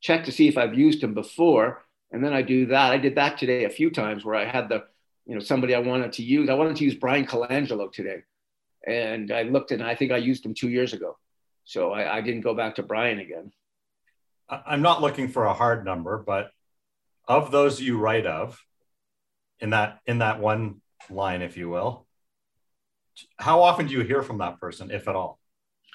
Check 0.02 0.26
to 0.26 0.32
see 0.32 0.48
if 0.48 0.58
I've 0.58 0.74
used 0.74 1.04
him 1.04 1.14
before, 1.14 1.84
and 2.12 2.24
then 2.24 2.34
I 2.34 2.42
do 2.42 2.66
that. 2.68 2.92
I 2.92 2.98
did 2.98 3.16
that 3.16 3.38
today 3.38 3.66
a 3.66 3.70
few 3.70 3.92
times 3.92 4.26
where 4.26 4.36
I 4.36 4.46
had 4.46 4.68
the 4.68 4.84
you 5.28 5.36
know 5.36 5.42
somebody 5.42 5.76
I 5.76 5.80
wanted 5.80 6.14
to 6.14 6.24
use. 6.24 6.50
I 6.50 6.56
wanted 6.56 6.78
to 6.78 6.86
use 6.86 6.96
Brian 6.96 7.28
Colangelo 7.28 7.92
today 7.92 8.24
and 8.88 9.32
I 9.32 9.44
looked 9.44 9.72
and 9.72 9.84
I 9.84 9.96
think 9.96 10.12
I 10.12 10.18
used 10.18 10.44
them 10.44 10.54
two 10.54 10.70
years 10.70 10.94
ago. 10.94 11.18
So 11.66 11.92
I, 11.92 12.18
I 12.18 12.22
didn't 12.22 12.42
go 12.42 12.54
back 12.54 12.76
to 12.76 12.84
Brian 12.84 13.20
again. 13.20 13.52
I'm 14.50 14.82
not 14.82 15.02
looking 15.02 15.30
for 15.30 15.46
a 15.46 15.54
hard 15.54 15.86
number, 15.86 16.18
but 16.18 16.52
of 17.28 17.52
those 17.52 17.80
you 17.80 17.98
write 17.98 18.26
of 18.26 18.60
in 19.60 19.70
that 19.70 20.00
in 20.06 20.20
that 20.20 20.40
one 20.40 20.82
line, 21.10 21.42
if 21.42 21.56
you 21.56 21.70
will, 21.70 22.06
how 23.38 23.62
often 23.62 23.88
do 23.88 23.94
you 23.94 24.02
hear 24.02 24.24
from 24.24 24.40
that 24.40 24.60
person, 24.60 24.92
if 24.92 25.08
at 25.08 25.16
all? 25.16 25.40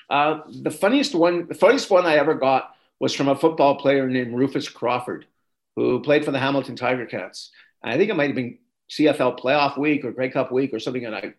Uh, 0.09 0.41
the 0.62 0.71
funniest 0.71 1.15
one, 1.15 1.49
the 1.49 1.55
funniest 1.55 1.91
one 1.91 2.06
I 2.06 2.17
ever 2.17 2.35
got 2.35 2.75
was 3.00 3.12
from 3.12 3.29
a 3.29 3.37
football 3.37 3.77
player 3.77 4.09
named 4.09 4.35
Rufus 4.35 4.69
Crawford, 4.69 5.27
who 5.75 6.00
played 6.00 6.25
for 6.25 6.31
the 6.31 6.38
Hamilton 6.38 6.77
Tiger 6.77 7.06
Cats. 7.06 7.50
And 7.83 7.93
I 7.93 7.99
think 7.99 8.11
it 8.11 8.15
might 8.15 8.29
have 8.29 8.37
been 8.37 8.59
CFL 8.91 9.38
playoff 9.38 9.79
week 9.79 10.05
or 10.05 10.12
Grey 10.12 10.31
Cup 10.31 10.53
week 10.53 10.73
or 10.73 10.79
something. 10.79 11.05
And 11.05 11.15
I 11.15 11.35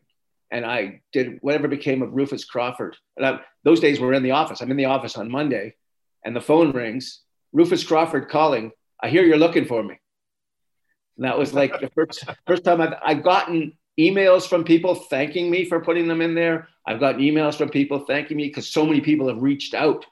and 0.51 0.65
I 0.65 1.01
did 1.11 1.39
whatever 1.41 1.67
became 1.67 2.01
of 2.01 2.13
Rufus 2.13 2.45
Crawford. 2.45 2.95
And 3.15 3.25
I, 3.25 3.39
those 3.63 3.79
days 3.79 3.99
we're 3.99 4.13
in 4.13 4.23
the 4.23 4.31
office. 4.31 4.61
I'm 4.61 4.71
in 4.71 4.77
the 4.77 4.85
office 4.85 5.17
on 5.17 5.29
Monday, 5.29 5.75
and 6.23 6.35
the 6.35 6.41
phone 6.41 6.71
rings. 6.71 7.21
Rufus 7.53 7.83
Crawford 7.83 8.29
calling. 8.29 8.71
I 9.01 9.09
hear 9.09 9.23
you're 9.23 9.37
looking 9.37 9.65
for 9.65 9.83
me. 9.83 9.99
And 11.17 11.25
that 11.25 11.37
was 11.37 11.53
like 11.53 11.79
the 11.79 11.89
first 11.89 12.23
first 12.47 12.63
time 12.63 12.81
I've, 12.81 12.93
I've 13.03 13.23
gotten 13.23 13.77
emails 13.99 14.47
from 14.47 14.63
people 14.63 14.95
thanking 14.95 15.49
me 15.49 15.65
for 15.65 15.79
putting 15.79 16.07
them 16.07 16.21
in 16.21 16.35
there. 16.35 16.67
I've 16.85 16.99
gotten 16.99 17.21
emails 17.21 17.55
from 17.55 17.69
people 17.69 17.99
thanking 17.99 18.37
me 18.37 18.47
because 18.47 18.69
so 18.69 18.85
many 18.85 19.01
people 19.01 19.27
have 19.27 19.41
reached 19.41 19.73
out. 19.73 20.05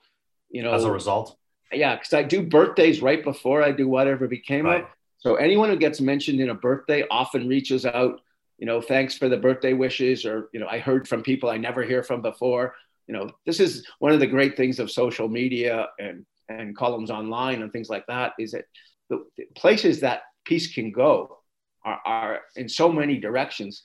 You 0.50 0.64
know, 0.64 0.74
as 0.74 0.84
a 0.84 0.92
result. 0.92 1.38
Yeah, 1.72 1.96
because 1.96 2.14
I 2.14 2.24
do 2.24 2.44
birthdays 2.44 3.02
right 3.02 3.24
before 3.24 3.62
I 3.62 3.72
do 3.72 3.88
whatever 3.88 4.28
became 4.28 4.66
right. 4.66 4.84
of. 4.84 4.90
So 5.18 5.36
anyone 5.36 5.70
who 5.70 5.76
gets 5.76 6.00
mentioned 6.00 6.40
in 6.40 6.50
a 6.50 6.54
birthday 6.54 7.04
often 7.10 7.48
reaches 7.48 7.86
out 7.86 8.22
you 8.58 8.66
know, 8.66 8.82
thanks 8.82 9.18
for 9.18 9.30
the 9.30 9.38
birthday 9.38 9.74
wishes, 9.74 10.26
or, 10.26 10.50
you 10.54 10.60
know, 10.60 10.68
I 10.68 10.80
heard 10.80 11.08
from 11.08 11.24
people 11.24 11.50
I 11.50 11.58
never 11.58 11.84
hear 11.84 12.04
from 12.04 12.22
before. 12.22 12.76
You 13.08 13.14
know, 13.14 13.30
this 13.46 13.60
is 13.60 13.86
one 14.00 14.12
of 14.12 14.20
the 14.20 14.28
great 14.28 14.58
things 14.58 14.80
of 14.80 14.90
social 14.90 15.28
media 15.28 15.88
and, 16.00 16.26
and 16.50 16.76
columns 16.76 17.12
online 17.12 17.62
and 17.62 17.72
things 17.72 17.90
like 17.90 18.06
that 18.08 18.34
is 18.40 18.52
that 18.52 18.66
the, 19.10 19.26
the 19.38 19.46
places 19.56 20.00
that 20.00 20.24
peace 20.46 20.74
can 20.74 20.92
go 20.92 21.40
are, 21.84 22.00
are 22.06 22.40
in 22.56 22.68
so 22.70 22.92
many 22.92 23.18
directions. 23.18 23.84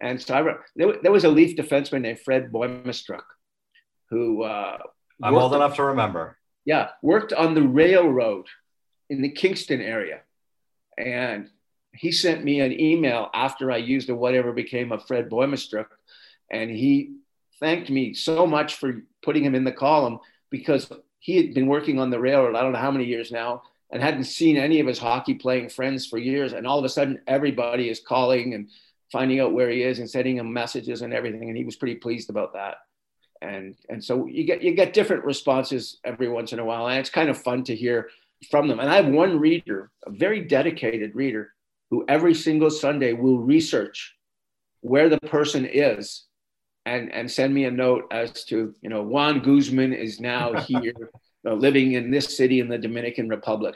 And 0.00 0.20
so 0.20 0.34
I, 0.34 0.54
there, 0.76 0.96
there 1.02 1.12
was 1.12 1.24
a 1.24 1.28
Leaf 1.28 1.56
defenseman 1.56 2.02
named 2.02 2.20
Fred 2.20 2.50
Boimistruck 2.52 3.24
who 4.10 4.42
uh, 4.42 4.78
I'm 5.22 5.34
old 5.34 5.54
enough 5.54 5.76
to 5.76 5.84
remember. 5.84 6.38
Yeah, 6.64 6.90
worked 7.02 7.32
on 7.32 7.54
the 7.54 7.62
railroad 7.62 8.46
in 9.08 9.22
the 9.22 9.30
Kingston 9.30 9.80
area. 9.80 10.20
And 10.98 11.48
he 11.94 12.12
sent 12.12 12.44
me 12.44 12.60
an 12.60 12.78
email 12.78 13.30
after 13.34 13.70
I 13.70 13.76
used 13.76 14.08
the 14.08 14.14
whatever 14.14 14.52
became 14.52 14.92
of 14.92 15.06
Fred 15.06 15.28
Boimistruck, 15.28 15.86
and 16.50 16.70
he 16.70 17.16
thanked 17.60 17.90
me 17.90 18.14
so 18.14 18.46
much 18.46 18.76
for 18.76 19.02
putting 19.22 19.44
him 19.44 19.54
in 19.54 19.64
the 19.64 19.72
column 19.72 20.18
because 20.50 20.90
he 21.18 21.36
had 21.36 21.54
been 21.54 21.66
working 21.66 21.98
on 21.98 22.10
the 22.10 22.18
railroad 22.18 22.56
I 22.56 22.62
don't 22.62 22.72
know 22.72 22.78
how 22.78 22.90
many 22.90 23.04
years 23.04 23.30
now 23.30 23.62
and 23.90 24.02
hadn't 24.02 24.24
seen 24.24 24.56
any 24.56 24.80
of 24.80 24.86
his 24.86 24.98
hockey 24.98 25.34
playing 25.34 25.68
friends 25.68 26.06
for 26.06 26.18
years, 26.18 26.54
and 26.54 26.66
all 26.66 26.78
of 26.78 26.84
a 26.84 26.88
sudden 26.88 27.20
everybody 27.26 27.88
is 27.88 28.00
calling 28.00 28.54
and 28.54 28.68
finding 29.12 29.38
out 29.40 29.52
where 29.52 29.68
he 29.68 29.82
is 29.82 29.98
and 29.98 30.08
sending 30.08 30.38
him 30.38 30.52
messages 30.52 31.02
and 31.02 31.12
everything, 31.12 31.48
and 31.48 31.56
he 31.56 31.64
was 31.64 31.76
pretty 31.76 31.96
pleased 31.96 32.30
about 32.30 32.54
that. 32.54 32.76
And 33.42 33.74
and 33.88 34.02
so 34.02 34.26
you 34.26 34.44
get 34.44 34.62
you 34.62 34.74
get 34.74 34.94
different 34.94 35.24
responses 35.24 35.98
every 36.04 36.28
once 36.28 36.52
in 36.52 36.58
a 36.58 36.64
while, 36.64 36.88
and 36.88 36.98
it's 36.98 37.10
kind 37.10 37.28
of 37.28 37.40
fun 37.40 37.64
to 37.64 37.76
hear 37.76 38.08
from 38.50 38.66
them. 38.66 38.80
And 38.80 38.88
I 38.88 38.96
have 38.96 39.06
one 39.06 39.38
reader, 39.38 39.90
a 40.06 40.10
very 40.10 40.40
dedicated 40.40 41.14
reader, 41.14 41.52
who 41.92 42.06
every 42.08 42.32
single 42.32 42.70
Sunday 42.70 43.12
will 43.12 43.38
research 43.38 44.16
where 44.80 45.10
the 45.10 45.20
person 45.20 45.68
is 45.70 46.24
and, 46.86 47.12
and 47.12 47.30
send 47.30 47.52
me 47.52 47.66
a 47.66 47.70
note 47.70 48.04
as 48.10 48.44
to, 48.44 48.74
you 48.80 48.88
know, 48.88 49.02
Juan 49.02 49.40
Guzman 49.40 49.92
is 49.92 50.18
now 50.18 50.54
here 50.66 51.10
uh, 51.46 51.52
living 51.52 51.92
in 51.92 52.10
this 52.10 52.34
city 52.34 52.60
in 52.60 52.68
the 52.68 52.78
Dominican 52.78 53.28
Republic 53.28 53.74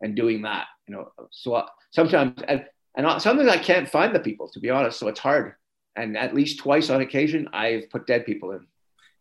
and 0.00 0.14
doing 0.14 0.42
that, 0.42 0.68
you 0.86 0.94
know. 0.94 1.10
So 1.32 1.54
uh, 1.54 1.66
sometimes, 1.90 2.40
and, 2.46 2.64
and 2.96 3.20
sometimes 3.20 3.48
I 3.48 3.58
can't 3.58 3.90
find 3.90 4.14
the 4.14 4.20
people, 4.20 4.48
to 4.50 4.60
be 4.60 4.70
honest. 4.70 5.00
So 5.00 5.08
it's 5.08 5.18
hard. 5.18 5.54
And 5.96 6.16
at 6.16 6.36
least 6.36 6.60
twice 6.60 6.88
on 6.88 7.00
occasion, 7.00 7.48
I've 7.52 7.90
put 7.90 8.06
dead 8.06 8.26
people 8.26 8.52
in. 8.52 8.64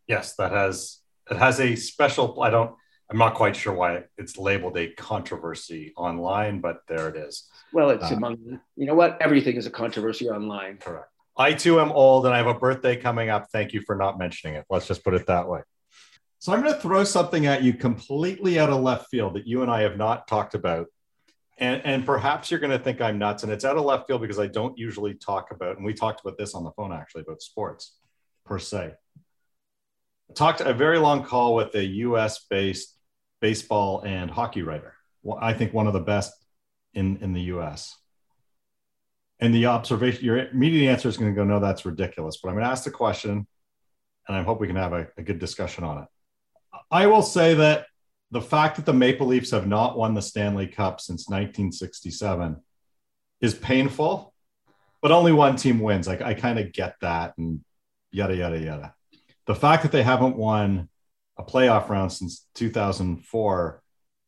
Yes, 0.07 0.35
that 0.35 0.51
has 0.51 0.99
it 1.31 1.37
has 1.37 1.59
a 1.59 1.75
special. 1.75 2.39
I 2.43 2.51
don't. 2.51 2.75
I'm 3.09 3.17
not 3.17 3.33
quite 3.33 3.55
sure 3.55 3.73
why 3.73 4.03
it's 4.19 4.37
labeled 4.37 4.77
a 4.77 4.89
controversy 4.89 5.93
online, 5.97 6.59
but 6.59 6.81
there 6.87 7.09
it 7.09 7.15
is. 7.15 7.49
Well, 7.73 7.89
it's 7.89 8.11
uh, 8.11 8.15
among 8.15 8.59
you 8.75 8.85
know 8.85 8.95
what 8.95 9.21
everything 9.21 9.55
is 9.55 9.65
a 9.65 9.71
controversy 9.71 10.29
online. 10.29 10.77
Correct. 10.77 11.09
I 11.37 11.53
too 11.53 11.81
am 11.81 11.91
old, 11.91 12.25
and 12.25 12.33
I 12.33 12.37
have 12.37 12.47
a 12.47 12.53
birthday 12.53 12.95
coming 12.95 13.29
up. 13.29 13.49
Thank 13.51 13.73
you 13.73 13.81
for 13.81 13.95
not 13.95 14.17
mentioning 14.17 14.55
it. 14.55 14.65
Let's 14.69 14.87
just 14.87 15.03
put 15.03 15.13
it 15.13 15.27
that 15.27 15.49
way. 15.49 15.61
So 16.39 16.53
I'm 16.53 16.61
going 16.61 16.73
to 16.73 16.79
throw 16.79 17.03
something 17.03 17.45
at 17.45 17.63
you 17.63 17.73
completely 17.73 18.59
out 18.59 18.69
of 18.69 18.81
left 18.81 19.09
field 19.09 19.33
that 19.33 19.47
you 19.47 19.61
and 19.61 19.71
I 19.71 19.81
have 19.81 19.97
not 19.97 20.27
talked 20.27 20.53
about. 20.53 20.87
And, 21.57 21.81
and 21.85 22.05
perhaps 22.05 22.51
you're 22.51 22.59
going 22.59 22.77
to 22.77 22.83
think 22.83 23.01
I'm 23.01 23.17
nuts. 23.17 23.43
And 23.43 23.51
it's 23.51 23.65
out 23.65 23.77
of 23.77 23.83
left 23.83 24.07
field 24.07 24.21
because 24.21 24.39
I 24.39 24.47
don't 24.47 24.77
usually 24.77 25.15
talk 25.15 25.51
about, 25.51 25.77
and 25.77 25.85
we 25.85 25.93
talked 25.93 26.21
about 26.21 26.37
this 26.37 26.53
on 26.53 26.63
the 26.63 26.71
phone 26.71 26.93
actually, 26.93 27.21
about 27.21 27.41
sports 27.41 27.97
per 28.45 28.59
se. 28.59 28.93
I 30.29 30.33
talked 30.33 30.61
a 30.61 30.73
very 30.73 30.99
long 30.99 31.23
call 31.23 31.55
with 31.55 31.73
a 31.75 31.83
US 31.83 32.45
based 32.47 32.95
baseball 33.41 34.01
and 34.01 34.29
hockey 34.29 34.61
writer. 34.61 34.93
Well, 35.23 35.39
I 35.41 35.53
think 35.53 35.73
one 35.73 35.87
of 35.87 35.93
the 35.93 35.99
best 35.99 36.31
in, 36.95 37.17
in 37.17 37.33
the 37.33 37.41
US. 37.41 37.95
And 39.39 39.53
the 39.53 39.67
observation, 39.67 40.23
your 40.23 40.37
immediate 40.37 40.89
answer 40.89 41.09
is 41.09 41.17
going 41.17 41.31
to 41.31 41.35
go, 41.35 41.43
no, 41.43 41.59
that's 41.59 41.85
ridiculous. 41.85 42.37
But 42.37 42.49
I'm 42.49 42.55
going 42.55 42.65
to 42.65 42.71
ask 42.71 42.85
the 42.85 42.91
question 42.91 43.45
and 44.27 44.37
I 44.37 44.43
hope 44.43 44.59
we 44.59 44.67
can 44.67 44.75
have 44.75 44.93
a, 44.93 45.07
a 45.17 45.23
good 45.23 45.39
discussion 45.39 45.83
on 45.83 46.03
it. 46.03 46.07
I 46.89 47.07
will 47.07 47.21
say 47.21 47.53
that 47.55 47.87
the 48.31 48.41
fact 48.41 48.77
that 48.77 48.85
the 48.85 48.93
Maple 48.93 49.27
Leafs 49.27 49.51
have 49.51 49.67
not 49.67 49.97
won 49.97 50.13
the 50.13 50.21
Stanley 50.21 50.67
Cup 50.67 50.99
since 50.99 51.27
1967 51.27 52.57
is 53.41 53.53
painful, 53.53 54.33
but 55.01 55.11
only 55.11 55.31
one 55.31 55.55
team 55.55 55.79
wins. 55.79 56.07
Like 56.07 56.21
I 56.21 56.33
kind 56.33 56.59
of 56.59 56.73
get 56.73 56.95
that 57.01 57.37
and 57.37 57.61
yada, 58.11 58.35
yada, 58.35 58.59
yada. 58.59 58.93
The 59.45 59.55
fact 59.55 59.83
that 59.83 59.91
they 59.91 60.03
haven't 60.03 60.37
won 60.37 60.89
a 61.37 61.43
playoff 61.43 61.89
round 61.89 62.11
since 62.11 62.47
2004 62.55 63.83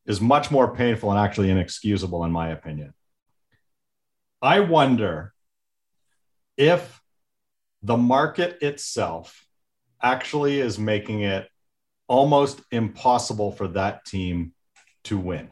is 0.08 0.22
much 0.22 0.50
more 0.50 0.74
painful 0.74 1.12
and 1.12 1.20
actually 1.20 1.52
inexcusable, 1.52 2.24
in 2.24 2.32
my 2.32 2.50
opinion. 2.50 2.94
I 4.42 4.62
wonder 4.62 5.34
if 6.56 7.02
the 7.84 7.98
market 7.98 8.62
itself 8.62 9.46
actually 10.02 10.60
is 10.60 10.80
making 10.80 11.22
it 11.22 11.48
almost 12.08 12.62
impossible 12.72 13.52
for 13.52 13.68
that 13.68 14.06
team 14.06 14.54
to 15.04 15.18
win. 15.18 15.50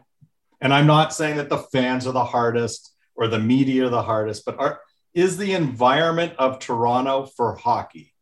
And 0.62 0.74
I'm 0.74 0.88
not 0.88 1.14
saying 1.14 1.38
that 1.38 1.50
the 1.50 1.58
fans 1.58 2.08
are 2.08 2.14
the 2.14 2.24
hardest 2.24 2.96
or 3.16 3.28
the 3.28 3.40
media 3.40 3.86
are 3.86 3.90
the 3.90 4.02
hardest, 4.02 4.46
but 4.46 4.58
are, 4.58 4.80
is 5.14 5.38
the 5.38 5.54
environment 5.54 6.34
of 6.38 6.60
Toronto 6.60 7.26
for 7.26 7.56
hockey 7.56 8.14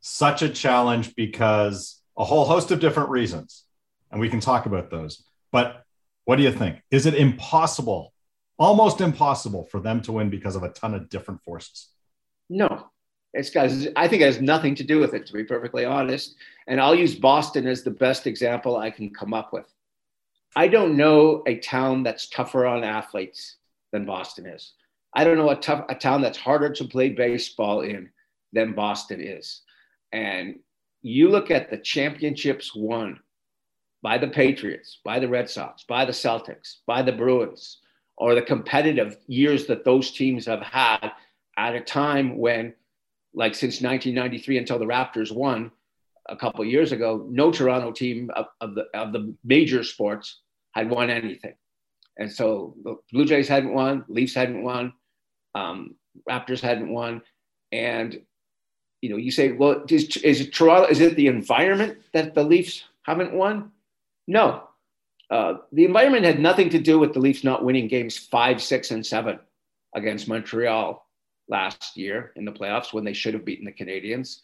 such 0.00 0.42
a 0.42 0.48
challenge 0.48 1.14
because 1.16 2.00
a 2.16 2.24
whole 2.24 2.44
host 2.44 2.70
of 2.70 2.80
different 2.80 3.10
reasons? 3.10 3.64
And 4.10 4.20
we 4.20 4.28
can 4.28 4.40
talk 4.40 4.66
about 4.66 4.90
those. 4.90 5.25
But 5.52 5.84
what 6.24 6.36
do 6.36 6.42
you 6.42 6.52
think? 6.52 6.82
Is 6.90 7.06
it 7.06 7.14
impossible, 7.14 8.12
almost 8.58 9.00
impossible 9.00 9.64
for 9.64 9.80
them 9.80 10.00
to 10.02 10.12
win 10.12 10.30
because 10.30 10.56
of 10.56 10.62
a 10.62 10.70
ton 10.70 10.94
of 10.94 11.08
different 11.08 11.42
forces? 11.42 11.88
No, 12.48 12.90
it's 13.32 13.50
got, 13.50 13.70
I 13.96 14.08
think 14.08 14.22
it 14.22 14.26
has 14.26 14.40
nothing 14.40 14.74
to 14.76 14.84
do 14.84 14.98
with 14.98 15.14
it, 15.14 15.26
to 15.26 15.32
be 15.32 15.44
perfectly 15.44 15.84
honest. 15.84 16.36
And 16.66 16.80
I'll 16.80 16.94
use 16.94 17.14
Boston 17.14 17.66
as 17.66 17.82
the 17.82 17.90
best 17.90 18.26
example 18.26 18.76
I 18.76 18.90
can 18.90 19.12
come 19.12 19.34
up 19.34 19.52
with. 19.52 19.72
I 20.56 20.68
don't 20.68 20.96
know 20.96 21.42
a 21.46 21.56
town 21.58 22.02
that's 22.02 22.28
tougher 22.28 22.66
on 22.66 22.82
athletes 22.82 23.56
than 23.92 24.06
Boston 24.06 24.46
is. 24.46 24.72
I 25.14 25.24
don't 25.24 25.36
know 25.36 25.50
a, 25.50 25.56
tough, 25.56 25.84
a 25.88 25.94
town 25.94 26.22
that's 26.22 26.38
harder 26.38 26.70
to 26.72 26.84
play 26.84 27.10
baseball 27.10 27.82
in 27.82 28.10
than 28.52 28.74
Boston 28.74 29.20
is. 29.20 29.62
And 30.12 30.58
you 31.02 31.28
look 31.28 31.50
at 31.50 31.70
the 31.70 31.78
championships 31.78 32.74
won 32.74 33.20
by 34.06 34.18
the 34.18 34.28
Patriots, 34.28 35.00
by 35.02 35.18
the 35.18 35.26
Red 35.26 35.50
Sox, 35.50 35.82
by 35.82 36.04
the 36.04 36.12
Celtics, 36.12 36.76
by 36.86 37.02
the 37.02 37.10
Bruins, 37.10 37.78
or 38.16 38.36
the 38.36 38.40
competitive 38.42 39.16
years 39.26 39.66
that 39.66 39.84
those 39.84 40.12
teams 40.12 40.46
have 40.46 40.62
had 40.62 41.10
at 41.58 41.74
a 41.74 41.80
time 41.80 42.38
when 42.38 42.72
like 43.34 43.56
since 43.56 43.82
1993 43.82 44.58
until 44.58 44.78
the 44.78 44.84
Raptors 44.84 45.32
won 45.34 45.72
a 46.28 46.36
couple 46.36 46.64
years 46.64 46.92
ago, 46.92 47.26
no 47.28 47.50
Toronto 47.50 47.90
team 47.90 48.30
of, 48.36 48.46
of, 48.60 48.76
the 48.76 48.84
of 48.94 49.12
the 49.12 49.34
major 49.42 49.82
sports 49.82 50.38
had 50.70 50.88
won 50.88 51.10
anything. 51.10 51.56
And 52.16 52.30
so 52.30 52.76
the 52.84 52.94
Blue 53.12 53.24
Jays 53.24 53.48
hadn't 53.48 53.74
won, 53.74 54.04
Leafs 54.06 54.36
hadn't 54.36 54.62
won, 54.62 54.92
um, 55.56 55.96
Raptors 56.30 56.60
hadn't 56.60 56.92
won, 56.92 57.22
and 57.72 58.22
you 59.00 59.10
know 59.10 59.16
you 59.16 59.32
say, 59.32 59.50
well, 59.50 59.82
is, 59.88 60.16
is 60.18 60.42
it 60.42 60.54
Toronto? 60.54 60.88
Is 60.88 61.00
it 61.00 61.16
the 61.16 61.26
environment 61.26 61.98
that 62.12 62.36
the 62.36 62.44
Leafs 62.44 62.84
haven't 63.02 63.32
won? 63.32 63.72
No, 64.26 64.68
uh, 65.30 65.54
the 65.72 65.84
environment 65.84 66.24
had 66.24 66.40
nothing 66.40 66.70
to 66.70 66.78
do 66.78 66.98
with 66.98 67.12
the 67.12 67.20
Leafs 67.20 67.44
not 67.44 67.64
winning 67.64 67.88
games 67.88 68.16
five, 68.16 68.62
six, 68.62 68.90
and 68.90 69.04
seven 69.04 69.38
against 69.94 70.28
Montreal 70.28 71.04
last 71.48 71.96
year 71.96 72.32
in 72.36 72.44
the 72.44 72.52
playoffs 72.52 72.92
when 72.92 73.04
they 73.04 73.12
should 73.12 73.34
have 73.34 73.44
beaten 73.44 73.64
the 73.64 73.72
Canadiens 73.72 74.40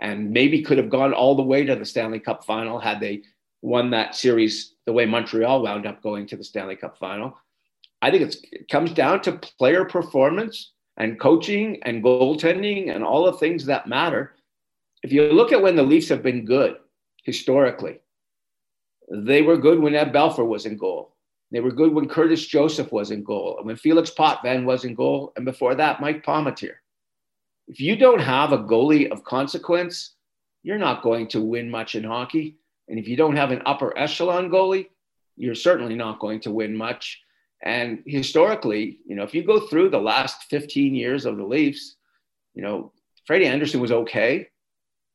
and 0.00 0.30
maybe 0.30 0.62
could 0.62 0.78
have 0.78 0.90
gone 0.90 1.12
all 1.12 1.34
the 1.34 1.42
way 1.42 1.64
to 1.64 1.76
the 1.76 1.84
Stanley 1.84 2.18
Cup 2.18 2.44
final 2.44 2.78
had 2.78 3.00
they 3.00 3.22
won 3.62 3.90
that 3.90 4.14
series 4.14 4.74
the 4.86 4.92
way 4.92 5.06
Montreal 5.06 5.62
wound 5.62 5.86
up 5.86 6.02
going 6.02 6.26
to 6.26 6.36
the 6.36 6.44
Stanley 6.44 6.76
Cup 6.76 6.98
final. 6.98 7.36
I 8.02 8.10
think 8.10 8.34
it 8.52 8.68
comes 8.68 8.92
down 8.92 9.22
to 9.22 9.32
player 9.32 9.84
performance 9.84 10.72
and 10.96 11.18
coaching 11.18 11.78
and 11.82 12.02
goaltending 12.02 12.94
and 12.94 13.02
all 13.02 13.24
the 13.24 13.38
things 13.38 13.64
that 13.66 13.88
matter. 13.88 14.34
If 15.02 15.12
you 15.12 15.32
look 15.32 15.52
at 15.52 15.62
when 15.62 15.76
the 15.76 15.82
Leafs 15.82 16.08
have 16.08 16.22
been 16.22 16.44
good 16.44 16.76
historically, 17.22 18.00
they 19.10 19.42
were 19.42 19.56
good 19.56 19.78
when 19.78 19.94
Ed 19.94 20.12
Belfour 20.12 20.46
was 20.46 20.66
in 20.66 20.76
goal. 20.76 21.14
They 21.50 21.60
were 21.60 21.70
good 21.70 21.92
when 21.92 22.08
Curtis 22.08 22.46
Joseph 22.46 22.90
was 22.90 23.10
in 23.10 23.22
goal 23.22 23.56
and 23.58 23.66
when 23.66 23.76
Felix 23.76 24.10
Potvin 24.10 24.64
was 24.64 24.84
in 24.84 24.94
goal, 24.94 25.32
and 25.36 25.44
before 25.44 25.74
that, 25.76 26.00
Mike 26.00 26.24
Palmateer. 26.24 26.74
If 27.68 27.80
you 27.80 27.96
don't 27.96 28.20
have 28.20 28.52
a 28.52 28.58
goalie 28.58 29.10
of 29.10 29.24
consequence, 29.24 30.14
you're 30.62 30.78
not 30.78 31.02
going 31.02 31.28
to 31.28 31.40
win 31.40 31.70
much 31.70 31.94
in 31.94 32.04
hockey. 32.04 32.58
And 32.88 32.98
if 32.98 33.06
you 33.08 33.16
don't 33.16 33.36
have 33.36 33.52
an 33.52 33.62
upper 33.66 33.96
echelon 33.96 34.50
goalie, 34.50 34.88
you're 35.36 35.54
certainly 35.54 35.94
not 35.94 36.20
going 36.20 36.40
to 36.40 36.50
win 36.50 36.76
much. 36.76 37.20
And 37.62 38.02
historically, 38.06 38.98
you 39.06 39.16
know, 39.16 39.22
if 39.22 39.34
you 39.34 39.42
go 39.42 39.66
through 39.66 39.90
the 39.90 40.00
last 40.00 40.44
15 40.50 40.94
years 40.94 41.24
of 41.24 41.36
the 41.36 41.44
Leafs, 41.44 41.96
you 42.54 42.62
know, 42.62 42.92
Freddie 43.26 43.46
Andersen 43.46 43.80
was 43.80 43.92
okay. 43.92 44.48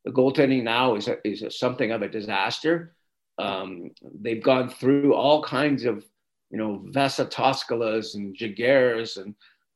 The 0.06 0.12
goaltending 0.12 0.64
now 0.64 0.96
is, 0.96 1.08
a, 1.08 1.18
is 1.28 1.44
a, 1.44 1.52
something 1.52 1.92
of 1.92 2.02
a 2.02 2.08
disaster. 2.08 2.96
Um, 3.40 3.92
they've 4.22 4.44
gone 4.44 4.70
through 4.70 5.14
all 5.14 5.44
kinds 5.44 5.86
of 5.86 6.04
you 6.50 6.58
know, 6.58 6.84
Toskalas 6.90 8.16
and 8.16 8.36
Giguères 8.36 9.18
and 9.18 9.36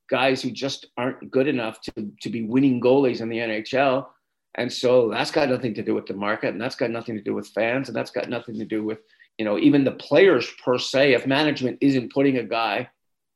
guys 0.10 0.42
who 0.42 0.52
just 0.52 0.88
aren't 0.98 1.32
good 1.32 1.48
enough 1.48 1.82
to, 1.82 2.12
to 2.22 2.30
be 2.30 2.44
winning 2.44 2.82
goalies 2.82 3.22
in 3.22 3.30
the 3.30 3.38
NHL. 3.38 4.08
And 4.56 4.72
so 4.72 5.10
that's 5.10 5.32
got 5.32 5.50
nothing 5.50 5.74
to 5.76 5.84
do 5.84 5.96
with 5.96 6.06
the 6.06 6.14
market 6.14 6.50
and 6.50 6.62
that's 6.62 6.76
got 6.76 6.92
nothing 6.92 7.16
to 7.16 7.22
do 7.22 7.34
with 7.34 7.48
fans 7.48 7.90
and 7.90 7.96
that's 7.96 8.12
got 8.12 8.30
nothing 8.30 8.58
to 8.60 8.66
do 8.66 8.84
with, 8.84 9.00
you 9.38 9.46
know, 9.46 9.58
even 9.58 9.84
the 9.84 9.92
players 9.92 10.50
per 10.64 10.78
se. 10.78 11.14
If 11.14 11.26
management 11.26 11.80
isn't 11.82 12.14
putting 12.14 12.38
a 12.38 12.44
guy 12.44 12.90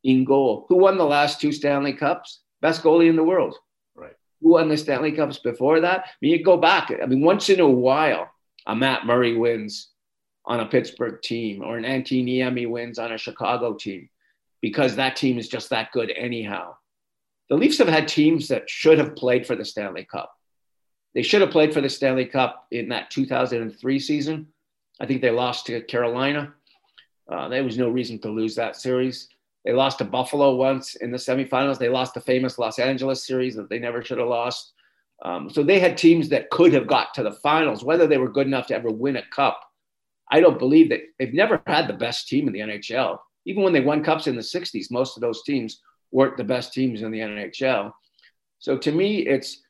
in 0.04 0.26
goal, 0.26 0.66
who 0.70 0.78
won 0.78 0.98
the 0.98 1.06
last 1.06 1.42
two 1.42 1.52
Stanley 1.52 1.94
Cups? 1.94 2.42
Best 2.62 2.84
goalie 2.84 3.10
in 3.10 3.16
the 3.16 3.24
world. 3.24 3.56
Right. 3.96 4.14
Who 4.42 4.54
won 4.54 4.70
the 4.70 4.78
Stanley 4.78 5.12
Cups 5.12 5.40
before 5.40 5.82
that? 5.82 6.02
I 6.06 6.10
mean, 6.22 6.32
you 6.32 6.44
go 6.44 6.58
back. 6.58 6.92
I 6.92 7.06
mean, 7.06 7.22
once 7.22 7.50
in 7.50 7.60
a 7.60 7.68
while, 7.68 8.30
a 8.66 8.76
Matt 8.76 9.06
Murray 9.06 9.36
wins 9.36 9.90
on 10.48 10.62
a 10.62 10.66
Pittsburgh 10.66 11.22
team 11.22 11.62
or 11.62 11.78
an 11.78 11.84
Antti 11.84 12.26
Niemi 12.26 12.68
wins 12.68 12.98
on 12.98 13.12
a 13.12 13.18
Chicago 13.18 13.74
team 13.74 14.10
because 14.62 14.96
that 14.96 15.18
team 15.18 15.38
is 15.38 15.50
just 15.50 15.70
that 15.70 15.92
good 15.92 16.12
anyhow. 16.16 16.76
The 17.50 17.58
Leafs 17.58 17.78
have 17.78 17.90
had 17.90 18.08
teams 18.08 18.48
that 18.48 18.70
should 18.70 18.98
have 18.98 19.16
played 19.16 19.46
for 19.46 19.56
the 19.56 19.66
Stanley 19.66 20.06
Cup. 20.06 20.34
They 21.14 21.22
should 21.22 21.42
have 21.42 21.52
played 21.52 21.74
for 21.74 21.82
the 21.82 21.90
Stanley 21.90 22.26
Cup 22.26 22.66
in 22.72 22.90
that 22.90 23.12
2003 23.12 24.00
season. 24.00 24.48
I 25.00 25.06
think 25.06 25.22
they 25.22 25.32
lost 25.32 25.66
to 25.68 25.82
Carolina. 25.82 26.54
Uh, 27.30 27.50
there 27.50 27.64
was 27.64 27.78
no 27.78 27.90
reason 27.90 28.20
to 28.20 28.30
lose 28.30 28.56
that 28.56 28.78
series. 28.78 29.28
They 29.66 29.74
lost 29.74 29.98
to 29.98 30.06
Buffalo 30.06 30.56
once 30.56 30.96
in 30.96 31.12
the 31.12 31.18
semifinals. 31.18 31.78
They 31.78 31.90
lost 31.90 32.14
the 32.14 32.22
famous 32.22 32.58
Los 32.58 32.80
Angeles 32.80 33.26
series 33.26 33.56
that 33.56 33.70
they 33.70 33.80
never 33.80 34.02
should 34.02 34.18
have 34.18 34.28
lost. 34.28 34.74
Um, 35.26 35.50
so 35.50 35.62
they 35.62 35.80
had 35.80 35.98
teams 35.98 36.30
that 36.30 36.50
could 36.52 36.72
have 36.74 36.88
got 36.88 37.14
to 37.16 37.24
the 37.24 37.34
finals. 37.34 37.84
Whether 37.84 38.08
they 38.08 38.18
were 38.18 38.30
good 38.30 38.48
enough 38.48 38.68
to 38.68 38.76
ever 38.76 38.90
win 38.90 39.18
a 39.18 39.24
cup 39.34 39.67
I 40.32 40.40
don't 40.40 40.60
believe 40.60 40.90
that 40.90 41.02
they've 41.18 41.34
never 41.34 41.62
had 41.68 41.88
the 41.88 41.94
best 41.94 42.28
team 42.28 42.48
in 42.48 42.54
the 42.54 42.60
NHL. 42.60 43.18
Even 43.46 43.64
when 43.64 43.74
they 43.74 43.80
won 43.80 44.04
cups 44.04 44.28
in 44.28 44.36
the 44.36 44.42
60s, 44.42 44.92
most 44.92 45.16
of 45.16 45.22
those 45.22 45.44
teams 45.44 45.82
weren't 46.12 46.38
the 46.38 46.44
best 46.44 46.74
teams 46.74 47.02
in 47.02 47.12
the 47.12 47.20
NHL. 47.20 47.92
So 48.60 48.78
to 48.78 48.92
me, 48.92 49.20
it's 49.20 49.62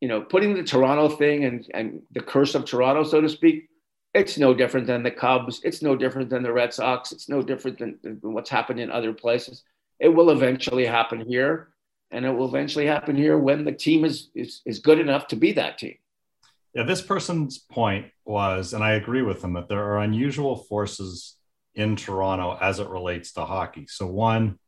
you 0.00 0.08
know 0.08 0.20
putting 0.20 0.54
the 0.54 0.62
Toronto 0.62 1.08
thing 1.08 1.44
and 1.44 1.66
and 1.74 2.02
the 2.12 2.20
curse 2.20 2.54
of 2.54 2.64
Toronto, 2.64 3.02
so 3.02 3.20
to 3.20 3.28
speak. 3.28 3.68
It's 4.14 4.38
no 4.38 4.54
different 4.54 4.86
than 4.86 5.02
the 5.02 5.10
Cubs. 5.10 5.60
It's 5.62 5.82
no 5.82 5.94
different 5.94 6.30
than 6.30 6.42
the 6.42 6.52
Red 6.52 6.72
Sox. 6.72 7.12
It's 7.12 7.28
no 7.28 7.42
different 7.42 7.78
than, 7.78 7.98
than 8.02 8.18
what's 8.22 8.48
happened 8.48 8.80
in 8.80 8.90
other 8.90 9.12
places. 9.12 9.62
It 10.00 10.08
will 10.08 10.30
eventually 10.30 10.86
happen 10.86 11.20
here, 11.20 11.68
and 12.10 12.24
it 12.24 12.30
will 12.30 12.48
eventually 12.48 12.86
happen 12.86 13.14
here 13.14 13.36
when 13.36 13.64
the 13.64 13.72
team 13.72 14.04
is 14.04 14.30
is, 14.34 14.62
is 14.64 14.78
good 14.78 14.98
enough 14.98 15.26
to 15.28 15.36
be 15.36 15.52
that 15.52 15.78
team. 15.78 15.96
Yeah, 16.76 16.82
this 16.82 17.00
person's 17.00 17.56
point 17.56 18.08
was, 18.26 18.74
and 18.74 18.84
I 18.84 18.92
agree 18.92 19.22
with 19.22 19.42
him, 19.42 19.54
that 19.54 19.66
there 19.66 19.82
are 19.82 20.00
unusual 20.00 20.56
forces 20.56 21.38
in 21.74 21.96
Toronto 21.96 22.58
as 22.60 22.80
it 22.80 22.88
relates 22.90 23.32
to 23.32 23.46
hockey. 23.46 23.86
So, 23.88 24.06
one, 24.06 24.58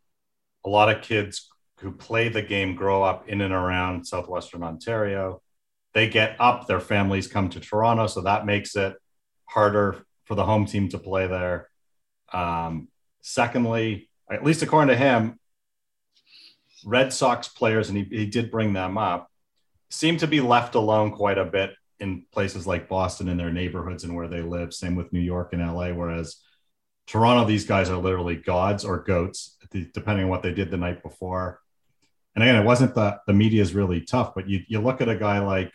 a 0.65 0.71
lot 0.71 0.89
of 0.89 1.03
kids 1.03 1.51
who 1.81 1.93
play 1.93 2.31
the 2.31 2.41
game 2.41 2.75
grow 2.75 3.03
up 3.03 3.29
in 3.29 3.43
and 3.43 3.53
around 3.53 4.07
southwestern 4.07 4.63
Ontario. 4.63 5.43
They 5.93 6.09
get 6.09 6.37
up, 6.41 6.67
their 6.67 6.81
families 6.81 7.27
come 7.27 7.51
to 7.51 7.61
Toronto, 7.61 8.07
so 8.07 8.23
that 8.23 8.47
makes 8.47 8.75
it 8.75 8.95
harder 9.45 10.07
for 10.25 10.35
the 10.35 10.47
home 10.47 10.65
team 10.65 10.89
to 10.89 10.99
play 10.99 11.27
there. 11.27 11.69
Um, 12.33 12.89
secondly, 13.21 14.09
at 14.31 14.43
least 14.43 14.63
according 14.63 14.97
to 14.97 14.97
him, 14.97 15.39
Red 16.87 17.13
Sox 17.13 17.49
players, 17.49 17.91
and 17.91 17.99
he, 17.99 18.05
he 18.05 18.25
did 18.25 18.51
bring 18.51 18.73
them 18.73 18.97
up, 18.97 19.31
seem 19.91 20.17
to 20.17 20.27
be 20.27 20.41
left 20.41 20.75
alone 20.75 21.11
quite 21.11 21.37
a 21.37 21.45
bit 21.45 21.75
in 22.01 22.25
places 22.33 22.67
like 22.67 22.89
Boston 22.89 23.29
in 23.29 23.37
their 23.37 23.53
neighborhoods 23.53 24.05
and 24.05 24.15
where 24.15 24.29
they 24.29 24.43
live. 24.43 24.73
Same 24.73 24.95
with 24.95 25.13
New 25.13 25.21
York 25.21 25.53
and 25.53 25.63
LA. 25.63 25.91
Whereas 25.91 26.37
Toronto, 27.07 27.45
these 27.45 27.65
guys 27.65 27.91
are 27.91 27.97
literally 27.97 28.37
gods 28.37 28.85
or 28.85 29.03
goats, 29.03 29.57
depending 29.71 30.25
on 30.25 30.31
what 30.31 30.43
they 30.43 30.53
did 30.53 30.71
the 30.71 30.77
night 30.77 31.03
before. 31.03 31.61
And 32.35 32.45
again, 32.45 32.57
it 32.57 32.65
wasn't 32.65 32.95
the 32.95 33.19
the 33.27 33.33
media 33.33 33.63
is 33.63 33.75
really 33.75 34.03
tough, 34.03 34.35
but 34.35 34.49
you 34.49 34.63
you 34.69 34.81
look 34.81 35.01
at 35.01 35.09
a 35.09 35.17
guy 35.17 35.41
like 35.41 35.73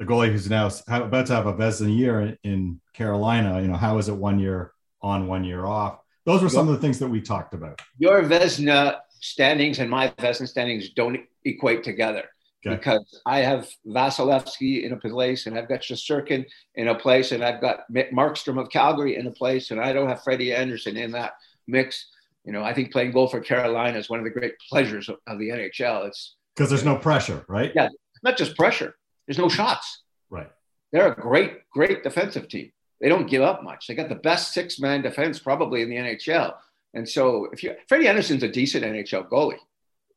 a 0.00 0.04
goalie 0.04 0.30
who's 0.30 0.50
now 0.50 0.70
about 0.88 1.26
to 1.26 1.34
have 1.34 1.46
a 1.46 1.54
Vezina 1.54 1.96
year 1.96 2.36
in 2.42 2.80
Carolina. 2.92 3.60
You 3.62 3.68
know, 3.68 3.76
how 3.76 3.98
is 3.98 4.08
it 4.08 4.14
one 4.14 4.38
year 4.38 4.72
on, 5.00 5.26
one 5.26 5.44
year 5.44 5.64
off? 5.64 6.00
Those 6.24 6.42
were 6.42 6.48
some 6.48 6.68
of 6.68 6.74
the 6.74 6.80
things 6.80 6.98
that 6.98 7.08
we 7.08 7.20
talked 7.20 7.54
about. 7.54 7.80
Your 7.98 8.22
Vezina 8.22 8.98
standings 9.20 9.78
and 9.78 9.88
my 9.88 10.08
Vezina 10.08 10.48
standings 10.48 10.90
don't 10.90 11.20
equate 11.44 11.82
together. 11.82 12.24
Okay. 12.64 12.76
Because 12.76 13.20
I 13.26 13.40
have 13.40 13.68
Vasilevskiy 13.86 14.84
in 14.84 14.92
a 14.92 14.96
place, 14.96 15.46
and 15.46 15.58
I've 15.58 15.68
got 15.68 15.80
Shesterkin 15.80 16.46
in 16.76 16.88
a 16.88 16.94
place, 16.94 17.32
and 17.32 17.42
I've 17.42 17.60
got 17.60 17.80
Markstrom 17.92 18.60
of 18.60 18.70
Calgary 18.70 19.16
in 19.16 19.26
a 19.26 19.32
place, 19.32 19.72
and 19.72 19.80
I 19.80 19.92
don't 19.92 20.08
have 20.08 20.22
Freddie 20.22 20.54
Andersen 20.54 20.96
in 20.96 21.10
that 21.12 21.32
mix. 21.66 22.08
You 22.44 22.52
know, 22.52 22.62
I 22.62 22.72
think 22.72 22.92
playing 22.92 23.12
goal 23.12 23.26
for 23.26 23.40
Carolina 23.40 23.98
is 23.98 24.08
one 24.08 24.20
of 24.20 24.24
the 24.24 24.30
great 24.30 24.54
pleasures 24.68 25.08
of, 25.08 25.16
of 25.26 25.38
the 25.38 25.48
NHL. 25.48 26.06
It's 26.06 26.36
because 26.54 26.70
there's 26.70 26.84
no 26.84 26.96
pressure, 26.96 27.44
right? 27.48 27.72
Yeah, 27.74 27.88
not 28.22 28.36
just 28.36 28.56
pressure. 28.56 28.94
There's 29.26 29.38
no 29.38 29.48
shots. 29.48 30.02
Right. 30.30 30.50
They're 30.92 31.10
a 31.10 31.14
great, 31.14 31.68
great 31.70 32.02
defensive 32.02 32.48
team. 32.48 32.70
They 33.00 33.08
don't 33.08 33.28
give 33.28 33.42
up 33.42 33.64
much. 33.64 33.86
They 33.86 33.94
got 33.94 34.08
the 34.08 34.14
best 34.14 34.52
six-man 34.52 35.02
defense 35.02 35.40
probably 35.40 35.82
in 35.82 35.90
the 35.90 35.96
NHL. 35.96 36.54
And 36.94 37.08
so, 37.08 37.48
if 37.52 37.62
you 37.64 37.74
Freddie 37.88 38.06
Andersen's 38.06 38.44
a 38.44 38.48
decent 38.48 38.84
NHL 38.84 39.28
goalie, 39.28 39.58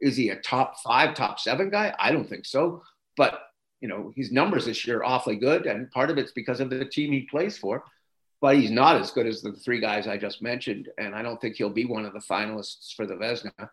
is 0.02 0.16
he 0.18 0.30
a 0.30 0.36
top 0.38 0.80
five, 0.82 1.16
top 1.16 1.40
seven 1.40 1.70
guy? 1.70 1.94
I 2.00 2.12
don't 2.12 2.28
think 2.28 2.46
so. 2.46 2.84
But 3.18 3.42
you 3.82 3.88
know, 3.88 4.12
his 4.16 4.32
numbers 4.32 4.66
this 4.66 4.88
year 4.88 5.00
are 5.00 5.06
awfully 5.06 5.36
good, 5.36 5.66
and 5.66 5.92
part 5.92 6.10
of 6.10 6.18
it's 6.18 6.32
because 6.32 6.60
of 6.60 6.70
the 6.70 6.86
team 6.86 7.12
he 7.12 7.22
plays 7.22 7.58
for. 7.58 7.84
But 8.42 8.58
he's 8.58 8.72
not 8.72 9.00
as 9.00 9.12
good 9.12 9.28
as 9.28 9.42
the 9.42 9.54
three 9.54 9.80
guys 9.80 10.08
I 10.08 10.18
just 10.18 10.42
mentioned, 10.42 10.90
and 10.98 11.16
I 11.16 11.22
don't 11.22 11.40
think 11.40 11.56
he'll 11.56 11.70
be 11.70 11.86
one 11.86 12.06
of 12.06 12.14
the 12.14 12.20
finalists 12.20 12.94
for 12.96 13.06
the 13.06 13.16
Vezina. 13.16 13.70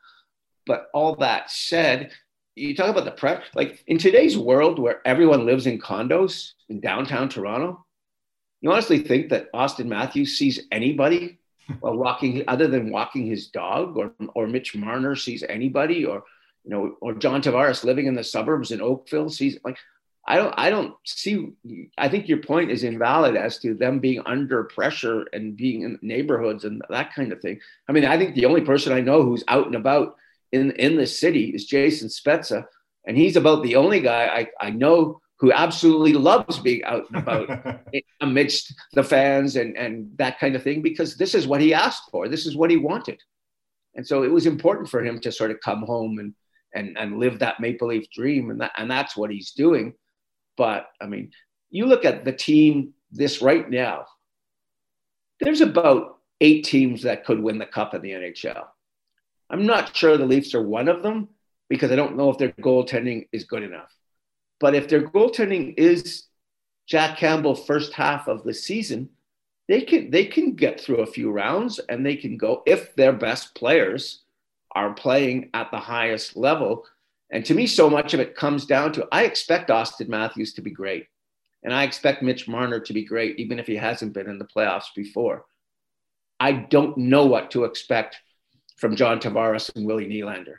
But 0.67 0.89
all 0.95 1.17
that 1.17 1.51
said, 1.51 2.13
you 2.55 2.77
talk 2.77 2.89
about 2.89 3.05
the 3.05 3.11
prep. 3.13 3.45
Like 3.55 3.83
in 3.87 3.99
today's 3.99 4.37
world, 4.39 4.79
where 4.79 5.07
everyone 5.07 5.47
lives 5.47 5.67
in 5.67 5.81
condos 5.81 6.53
in 6.69 6.81
downtown 6.81 7.29
Toronto, 7.29 7.85
you 8.61 8.71
honestly 8.71 9.01
think 9.01 9.31
that 9.31 9.53
Auston 9.53 9.87
Matthews 9.87 10.39
sees 10.39 10.61
anybody 10.71 11.39
while 11.81 11.97
walking, 11.97 12.45
other 12.49 12.69
than 12.69 12.91
walking 12.91 13.27
his 13.27 13.49
dog, 13.49 13.97
or 13.97 14.13
or 14.35 14.47
Mitch 14.47 14.75
Marner 14.75 15.17
sees 15.17 15.43
anybody, 15.49 16.05
or 16.05 16.25
you 16.65 16.71
know, 16.71 16.97
or 17.01 17.15
John 17.15 17.43
Tavares 17.43 17.85
living 17.85 18.07
in 18.07 18.15
the 18.15 18.25
suburbs 18.25 18.71
in 18.71 18.81
Oakville 18.81 19.31
sees 19.31 19.59
like 19.65 19.79
I 20.27 20.37
don't 20.37 20.55
I 20.57 20.71
don't 20.71 20.95
see 21.05 21.53
I 21.99 22.09
think 22.09 22.29
your 22.29 22.39
point 22.39 22.71
is 22.71 22.85
invalid 22.85 23.37
as 23.37 23.59
to 23.59 23.75
them 23.75 23.99
being 23.99 24.23
under 24.25 24.65
pressure 24.65 25.27
and 25.33 25.57
being 25.57 25.83
in 25.83 25.99
neighborhoods 26.01 26.65
and 26.65 26.83
that 26.91 27.15
kind 27.15 27.33
of 27.33 27.41
thing. 27.41 27.61
I 27.89 27.93
mean, 27.93 28.05
I 28.05 28.17
think 28.17 28.35
the 28.35 28.45
only 28.45 28.61
person 28.61 28.93
I 28.93 29.01
know 29.01 29.23
who's 29.23 29.45
out 29.49 29.67
and 29.67 29.75
about 29.75 30.17
in 30.53 30.71
in 30.73 30.97
the 30.97 31.07
city 31.07 31.47
is 31.47 31.67
Jason 31.67 32.09
Spezza, 32.09 32.65
and 33.05 33.17
he's 33.17 33.37
about 33.37 33.63
the 33.63 33.77
only 33.77 34.01
guy 34.01 34.49
I, 34.61 34.67
I 34.67 34.71
know 34.71 35.21
who 35.43 35.53
absolutely 35.53 36.13
loves 36.13 36.61
being 36.61 36.85
out 36.85 37.03
and 37.09 37.17
about 37.17 37.77
amidst 38.21 38.73
the 38.93 39.03
fans 39.03 39.57
and, 39.57 39.77
and 39.77 40.09
that 40.17 40.39
kind 40.39 40.55
of 40.55 40.63
thing 40.63 40.81
because 40.81 41.17
this 41.17 41.35
is 41.35 41.49
what 41.49 41.61
he 41.61 41.75
asked 41.75 42.09
for. 42.13 42.29
This 42.29 42.47
is 42.47 42.55
what 42.55 42.71
he 42.71 42.77
wanted. 42.77 43.21
And 43.97 44.07
so 44.07 44.23
it 44.23 44.31
was 44.31 44.47
important 44.47 44.89
for 44.89 45.05
him 45.05 45.19
to 45.19 45.33
sort 45.33 45.51
of 45.51 45.59
come 45.61 45.83
home 45.83 46.21
and, 46.21 46.33
and, 46.77 46.97
and 46.97 47.19
live 47.19 47.41
that 47.41 47.59
Maple 47.59 47.89
Leaf 47.89 48.09
dream. 48.13 48.53
And, 48.53 48.61
that, 48.61 48.71
and 48.77 48.89
that's 48.89 49.17
what 49.17 49.33
he's 49.33 49.51
doing. 49.51 49.95
But 50.57 50.87
I 51.01 51.07
mean, 51.07 51.33
you 51.71 51.87
look 51.87 52.05
at 52.05 52.25
the 52.25 52.33
team 52.33 52.95
this 53.11 53.43
right 53.43 53.69
now, 53.69 54.05
there's 55.41 55.61
about 55.61 56.19
eight 56.41 56.65
teams 56.67 57.03
that 57.03 57.25
could 57.25 57.41
win 57.41 57.59
the 57.59 57.67
cup 57.67 57.95
in 57.95 58.03
the 58.03 58.13
NHL. 58.13 58.65
I'm 59.51 59.67
not 59.67 59.97
sure 59.97 60.17
the 60.17 60.25
Leafs 60.25 60.55
are 60.55 60.63
one 60.63 60.87
of 60.87 61.03
them 61.03 61.31
because 61.69 61.91
I 61.91 61.97
don't 61.97 62.17
know 62.17 62.31
if 62.31 62.39
their 62.39 62.53
goaltending 62.53 63.27
is 63.33 63.43
good 63.43 63.65
enough. 63.65 63.91
But 64.63 64.77
if 64.77 64.89
their 64.89 65.03
goaltending 65.03 65.75
is 65.77 66.29
Jack 66.87 67.19
Campbell 67.19 67.57
first 67.57 67.93
half 67.93 68.29
of 68.29 68.45
the 68.45 68.55
season, 68.55 69.11
they 69.67 69.81
can 69.81 70.09
they 70.11 70.25
can 70.25 70.55
get 70.55 70.81
through 70.81 70.99
a 71.01 71.07
few 71.07 71.33
rounds 71.33 71.81
and 71.89 72.07
they 72.07 72.15
can 72.15 72.37
go 72.37 72.63
if 72.65 72.95
their 72.95 73.13
best 73.13 73.57
players 73.57 74.23
are 74.77 74.95
playing 74.95 75.51
at 75.53 75.73
the 75.73 75.81
highest 75.81 76.37
level. 76.37 76.87
And 77.33 77.45
to 77.45 77.55
me, 77.55 77.67
so 77.67 77.91
much 77.91 78.15
of 78.15 78.21
it 78.21 78.37
comes 78.37 78.65
down 78.65 78.93
to 78.93 79.09
I 79.11 79.25
expect 79.25 79.69
Auston 79.69 80.07
Matthews 80.07 80.55
to 80.55 80.63
be 80.63 80.71
great. 80.71 81.09
And 81.65 81.75
I 81.75 81.83
expect 81.83 82.23
Mitch 82.23 82.47
Marner 82.47 82.79
to 82.79 82.93
be 82.93 83.05
great, 83.05 83.41
even 83.41 83.59
if 83.59 83.67
he 83.67 83.75
hasn't 83.75 84.13
been 84.13 84.29
in 84.29 84.39
the 84.39 84.45
playoffs 84.57 84.95
before. 84.95 85.45
I 86.39 86.53
don't 86.53 86.97
know 86.97 87.27
what 87.27 87.51
to 87.51 87.65
expect 87.65 88.17
from 88.77 88.95
John 88.95 89.19
Tavares 89.19 89.75
and 89.75 89.87
Willie 89.87 90.07
Nylander. 90.07 90.59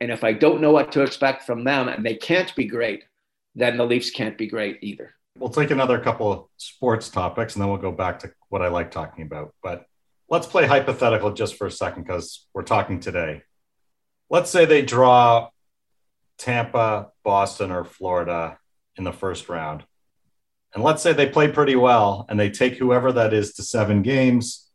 And 0.00 0.10
if 0.10 0.24
I 0.24 0.32
don't 0.32 0.60
know 0.60 0.72
what 0.72 0.90
to 0.92 1.02
expect 1.02 1.44
from 1.44 1.62
them 1.62 1.86
and 1.86 2.04
they 2.04 2.16
can't 2.16 2.52
be 2.56 2.64
great, 2.64 3.04
then 3.56 3.78
the 3.78 3.84
Leafs 3.84 4.10
can't 4.10 4.38
be 4.38 4.46
great 4.46 4.78
either. 4.82 5.14
We'll 5.38 5.50
take 5.50 5.70
another 5.70 5.98
couple 5.98 6.30
of 6.30 6.44
sports 6.58 7.08
topics 7.08 7.54
and 7.54 7.62
then 7.62 7.70
we'll 7.70 7.80
go 7.80 7.90
back 7.90 8.20
to 8.20 8.30
what 8.50 8.62
I 8.62 8.68
like 8.68 8.90
talking 8.90 9.24
about. 9.24 9.54
But 9.62 9.86
let's 10.28 10.46
play 10.46 10.66
hypothetical 10.66 11.32
just 11.32 11.56
for 11.56 11.66
a 11.66 11.70
second 11.70 12.04
because 12.04 12.46
we're 12.54 12.62
talking 12.62 13.00
today. 13.00 13.42
Let's 14.28 14.50
say 14.50 14.66
they 14.66 14.82
draw 14.82 15.48
Tampa, 16.38 17.08
Boston, 17.24 17.70
or 17.70 17.84
Florida 17.84 18.58
in 18.96 19.04
the 19.04 19.12
first 19.12 19.48
round. 19.48 19.84
And 20.74 20.84
let's 20.84 21.02
say 21.02 21.14
they 21.14 21.28
play 21.28 21.48
pretty 21.48 21.76
well 21.76 22.26
and 22.28 22.38
they 22.38 22.50
take 22.50 22.74
whoever 22.74 23.12
that 23.12 23.32
is 23.32 23.54
to 23.54 23.62
seven 23.62 24.02
games 24.02 24.68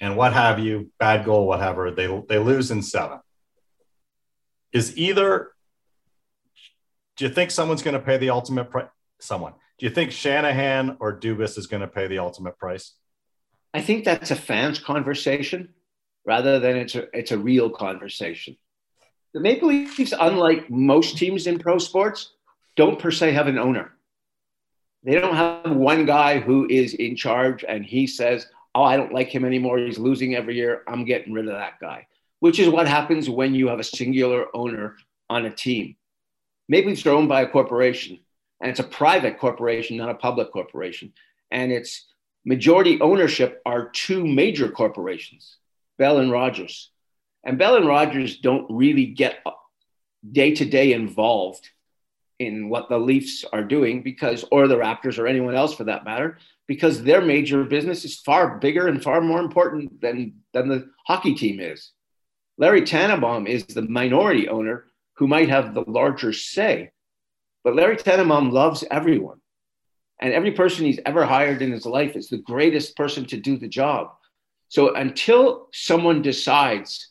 and 0.00 0.16
what 0.16 0.32
have 0.32 0.58
you, 0.58 0.90
bad 0.98 1.26
goal, 1.26 1.46
whatever, 1.46 1.90
they, 1.90 2.06
they 2.28 2.38
lose 2.38 2.70
in 2.70 2.82
seven. 2.82 3.18
Is 4.72 4.96
either 4.96 5.50
do 7.18 7.24
you 7.24 7.30
think 7.30 7.50
someone's 7.50 7.82
going 7.82 7.94
to 7.94 8.00
pay 8.00 8.16
the 8.16 8.30
ultimate 8.30 8.70
price? 8.70 8.86
Someone. 9.20 9.52
Do 9.78 9.86
you 9.86 9.90
think 9.90 10.12
Shanahan 10.12 10.96
or 11.00 11.18
Dubas 11.18 11.58
is 11.58 11.66
going 11.66 11.80
to 11.80 11.88
pay 11.88 12.06
the 12.06 12.20
ultimate 12.20 12.56
price? 12.58 12.94
I 13.74 13.82
think 13.82 14.04
that's 14.04 14.30
a 14.30 14.36
fans 14.36 14.78
conversation 14.78 15.74
rather 16.24 16.60
than 16.60 16.76
it's 16.76 16.94
a 16.94 17.06
it's 17.12 17.32
a 17.32 17.38
real 17.38 17.70
conversation. 17.70 18.56
The 19.34 19.40
Maple 19.40 19.68
Leafs, 19.68 20.14
unlike 20.18 20.70
most 20.70 21.18
teams 21.18 21.46
in 21.48 21.58
pro 21.58 21.78
sports, 21.78 22.32
don't 22.76 22.98
per 22.98 23.10
se 23.10 23.32
have 23.32 23.48
an 23.48 23.58
owner. 23.58 23.92
They 25.02 25.16
don't 25.16 25.34
have 25.34 25.74
one 25.74 26.06
guy 26.06 26.38
who 26.38 26.66
is 26.70 26.94
in 26.94 27.16
charge 27.16 27.64
and 27.68 27.84
he 27.84 28.06
says, 28.06 28.46
"Oh, 28.76 28.84
I 28.84 28.96
don't 28.96 29.12
like 29.12 29.28
him 29.28 29.44
anymore. 29.44 29.78
He's 29.78 29.98
losing 29.98 30.36
every 30.36 30.54
year. 30.54 30.84
I'm 30.86 31.04
getting 31.04 31.32
rid 31.32 31.48
of 31.48 31.54
that 31.54 31.80
guy." 31.80 32.06
Which 32.38 32.60
is 32.60 32.68
what 32.68 32.86
happens 32.86 33.28
when 33.28 33.54
you 33.54 33.66
have 33.66 33.80
a 33.80 33.84
singular 33.84 34.46
owner 34.54 34.96
on 35.28 35.44
a 35.44 35.50
team. 35.50 35.96
Leafs 36.68 37.06
are 37.06 37.10
owned 37.10 37.28
by 37.28 37.42
a 37.42 37.48
corporation, 37.48 38.18
and 38.60 38.70
it's 38.70 38.80
a 38.80 38.84
private 38.84 39.38
corporation, 39.38 39.96
not 39.96 40.10
a 40.10 40.14
public 40.14 40.52
corporation. 40.52 41.12
And 41.50 41.72
its 41.72 42.06
majority 42.44 43.00
ownership 43.00 43.62
are 43.64 43.88
two 43.90 44.26
major 44.26 44.68
corporations, 44.68 45.56
Bell 45.98 46.18
and 46.18 46.30
Rogers. 46.30 46.90
And 47.44 47.58
Bell 47.58 47.76
and 47.76 47.86
Rogers 47.86 48.38
don't 48.38 48.66
really 48.68 49.06
get 49.06 49.42
day 50.30 50.54
to 50.54 50.64
day 50.64 50.92
involved 50.92 51.68
in 52.38 52.68
what 52.68 52.88
the 52.88 52.98
Leafs 52.98 53.44
are 53.52 53.64
doing 53.64 54.02
because, 54.02 54.44
or 54.52 54.68
the 54.68 54.76
Raptors 54.76 55.18
or 55.18 55.26
anyone 55.26 55.54
else 55.54 55.74
for 55.74 55.84
that 55.84 56.04
matter, 56.04 56.38
because 56.66 57.02
their 57.02 57.20
major 57.20 57.64
business 57.64 58.04
is 58.04 58.20
far 58.20 58.58
bigger 58.58 58.88
and 58.88 59.02
far 59.02 59.20
more 59.20 59.40
important 59.40 60.00
than, 60.00 60.34
than 60.52 60.68
the 60.68 60.90
hockey 61.06 61.34
team 61.34 61.58
is. 61.60 61.92
Larry 62.58 62.82
Tannenbaum 62.82 63.46
is 63.46 63.64
the 63.66 63.82
minority 63.82 64.48
owner 64.48 64.84
who 65.18 65.26
might 65.26 65.48
have 65.48 65.74
the 65.74 65.84
larger 65.86 66.32
say. 66.32 66.90
But 67.64 67.74
Larry 67.74 67.96
Tannenbaum 67.96 68.50
loves 68.50 68.84
everyone. 68.90 69.40
And 70.20 70.32
every 70.32 70.52
person 70.52 70.84
he's 70.84 71.00
ever 71.04 71.24
hired 71.24 71.60
in 71.60 71.72
his 71.72 71.86
life 71.86 72.16
is 72.16 72.28
the 72.28 72.38
greatest 72.38 72.96
person 72.96 73.24
to 73.26 73.36
do 73.36 73.56
the 73.56 73.68
job. 73.68 74.10
So 74.68 74.94
until 74.94 75.68
someone 75.72 76.22
decides 76.22 77.10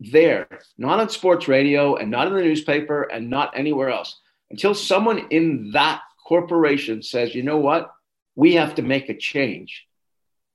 there, 0.00 0.48
not 0.76 1.00
on 1.00 1.08
sports 1.08 1.48
radio 1.48 1.96
and 1.96 2.10
not 2.10 2.26
in 2.26 2.34
the 2.34 2.42
newspaper 2.42 3.02
and 3.02 3.30
not 3.30 3.56
anywhere 3.56 3.90
else, 3.90 4.20
until 4.50 4.74
someone 4.74 5.26
in 5.30 5.70
that 5.72 6.02
corporation 6.26 7.02
says, 7.02 7.34
you 7.34 7.42
know 7.42 7.58
what, 7.58 7.92
we 8.34 8.54
have 8.54 8.74
to 8.76 8.82
make 8.82 9.08
a 9.08 9.16
change. 9.16 9.86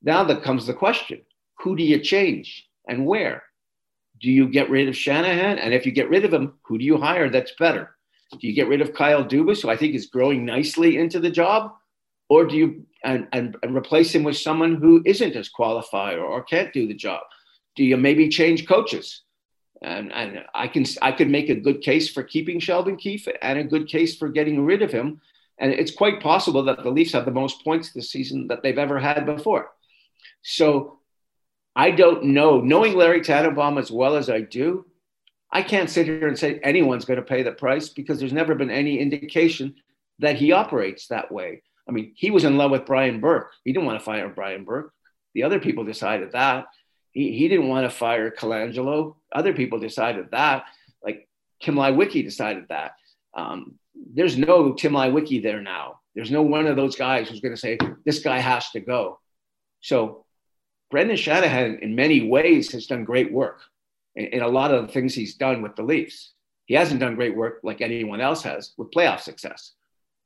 Now 0.02 0.24
that 0.26 0.44
comes 0.44 0.66
the 0.68 0.74
question 0.74 1.22
who 1.60 1.76
do 1.76 1.84
you 1.84 2.00
change 2.00 2.68
and 2.88 3.06
where? 3.06 3.44
Do 4.22 4.30
you 4.30 4.48
get 4.48 4.70
rid 4.70 4.88
of 4.88 4.96
Shanahan? 4.96 5.58
And 5.58 5.74
if 5.74 5.86
you 5.86 5.92
get 5.92 6.10
rid 6.10 6.26
of 6.26 6.34
him, 6.34 6.54
who 6.64 6.78
do 6.78 6.86
you 6.86 6.98
hire 6.98 7.30
that's 7.30 7.54
better? 7.58 7.96
Do 8.40 8.48
you 8.48 8.54
get 8.54 8.68
rid 8.68 8.82
of 8.82 8.94
Kyle 8.94 9.26
Dubas, 9.26 9.62
who 9.62 9.70
I 9.70 9.76
think 9.76 9.96
is 9.96 10.06
growing 10.08 10.46
nicely 10.46 10.98
into 10.98 11.20
the 11.20 11.32
job? 11.32 11.74
Or 12.30 12.46
do 12.46 12.56
you 12.56 12.86
and, 13.04 13.28
and, 13.34 13.58
and 13.64 13.76
replace 13.76 14.14
him 14.14 14.24
with 14.24 14.38
someone 14.38 14.76
who 14.76 15.02
isn't 15.06 15.36
as 15.36 15.50
qualified 15.50 16.18
or, 16.18 16.26
or 16.26 16.44
can't 16.44 16.72
do 16.72 16.88
the 16.88 16.94
job? 16.94 17.24
Do 17.76 17.84
you 17.84 17.98
maybe 17.98 18.30
change 18.30 18.68
coaches? 18.68 19.24
And, 19.82 20.14
and 20.14 20.46
I 20.54 20.68
can 20.68 20.86
I 21.02 21.12
could 21.12 21.30
make 21.30 21.50
a 21.50 21.56
good 21.56 21.82
case 21.82 22.10
for 22.10 22.24
keeping 22.24 22.60
Sheldon 22.60 22.98
Keefe 22.98 23.28
and 23.42 23.58
a 23.58 23.64
good 23.64 23.88
case 23.88 24.16
for 24.16 24.30
getting 24.30 24.64
rid 24.64 24.82
of 24.82 24.92
him. 24.92 25.20
And 25.58 25.74
it's 25.74 25.92
quite 25.92 26.22
possible 26.22 26.64
that 26.64 26.84
the 26.84 26.90
Leafs 26.90 27.14
have 27.14 27.26
the 27.26 27.32
most 27.32 27.64
points 27.64 27.92
this 27.92 28.12
season 28.12 28.48
that 28.48 28.62
they've 28.62 28.78
ever 28.78 29.00
had 29.00 29.26
before. 29.26 29.72
So 30.44 31.00
I 31.76 31.92
don't 31.92 32.26
know. 32.26 32.60
Knowing 32.62 32.96
Larry 32.96 33.22
Tannenbaum 33.22 33.78
as 33.78 33.92
well 33.92 34.16
as 34.16 34.30
I 34.30 34.42
do, 34.42 34.86
I 35.52 35.62
can't 35.62 35.90
sit 35.90 36.06
here 36.06 36.28
and 36.28 36.38
say 36.38 36.60
anyone's 36.64 37.06
going 37.06 37.20
to 37.20 37.26
pay 37.26 37.44
the 37.44 37.52
price 37.52 37.90
because 37.90 38.20
there's 38.20 38.34
never 38.34 38.56
been 38.56 38.72
any 38.72 39.00
indication 39.00 39.76
that 40.20 40.38
he 40.38 40.52
operates 40.52 41.08
that 41.08 41.32
way. 41.32 41.64
I 41.88 41.92
mean, 41.92 42.14
he 42.16 42.32
was 42.32 42.44
in 42.44 42.58
love 42.58 42.72
with 42.72 42.86
Brian 42.86 43.20
Burke. 43.20 43.52
He 43.66 43.74
didn't 43.74 43.86
want 43.86 44.00
to 44.00 44.06
fire 44.06 44.30
Brian 44.30 44.64
Burke. 44.64 44.94
The 45.34 45.44
other 45.44 45.60
people 45.60 45.84
decided 45.84 46.34
that. 46.34 46.66
He, 47.12 47.38
he 47.38 47.48
didn't 47.48 47.68
want 47.68 47.90
to 47.90 47.96
fire 47.96 48.32
Colangelo. 48.32 49.16
Other 49.34 49.54
people 49.54 49.80
decided 49.80 50.32
that. 50.32 50.66
Like 51.04 51.28
Tim 51.62 51.76
Leiweke 51.76 52.24
decided 52.24 52.66
that. 52.70 52.94
Um, 53.34 53.76
there's 54.14 54.38
no 54.38 54.74
Tim 54.74 54.94
Leiweke 54.94 55.44
there 55.44 55.62
now. 55.62 56.00
There's 56.16 56.32
no 56.32 56.42
one 56.42 56.68
of 56.68 56.76
those 56.76 56.96
guys 56.96 57.30
who's 57.30 57.40
going 57.40 57.56
to 57.56 57.60
say, 57.60 57.78
this 58.06 58.20
guy 58.20 58.40
has 58.40 58.70
to 58.72 58.80
go. 58.80 59.20
So 59.82 60.26
Brendan 60.92 61.18
Shanahan, 61.18 61.80
in 61.82 61.96
many 61.96 62.28
ways, 62.28 62.72
has 62.74 62.86
done 62.86 63.04
great 63.04 63.32
work 63.32 63.62
in, 64.16 64.26
in 64.26 64.42
a 64.42 64.48
lot 64.48 64.74
of 64.74 64.86
the 64.86 64.94
things 64.94 65.16
he's 65.16 65.36
done 65.36 65.62
with 65.62 65.76
the 65.76 65.84
Leafs. 65.84 66.34
He 66.66 66.76
hasn't 66.76 67.00
done 67.00 67.16
great 67.16 67.36
work 67.36 67.60
like 67.64 67.82
anyone 67.82 68.22
else 68.22 68.44
has 68.44 68.74
with 68.78 68.92
playoff 68.92 69.22
success 69.22 69.74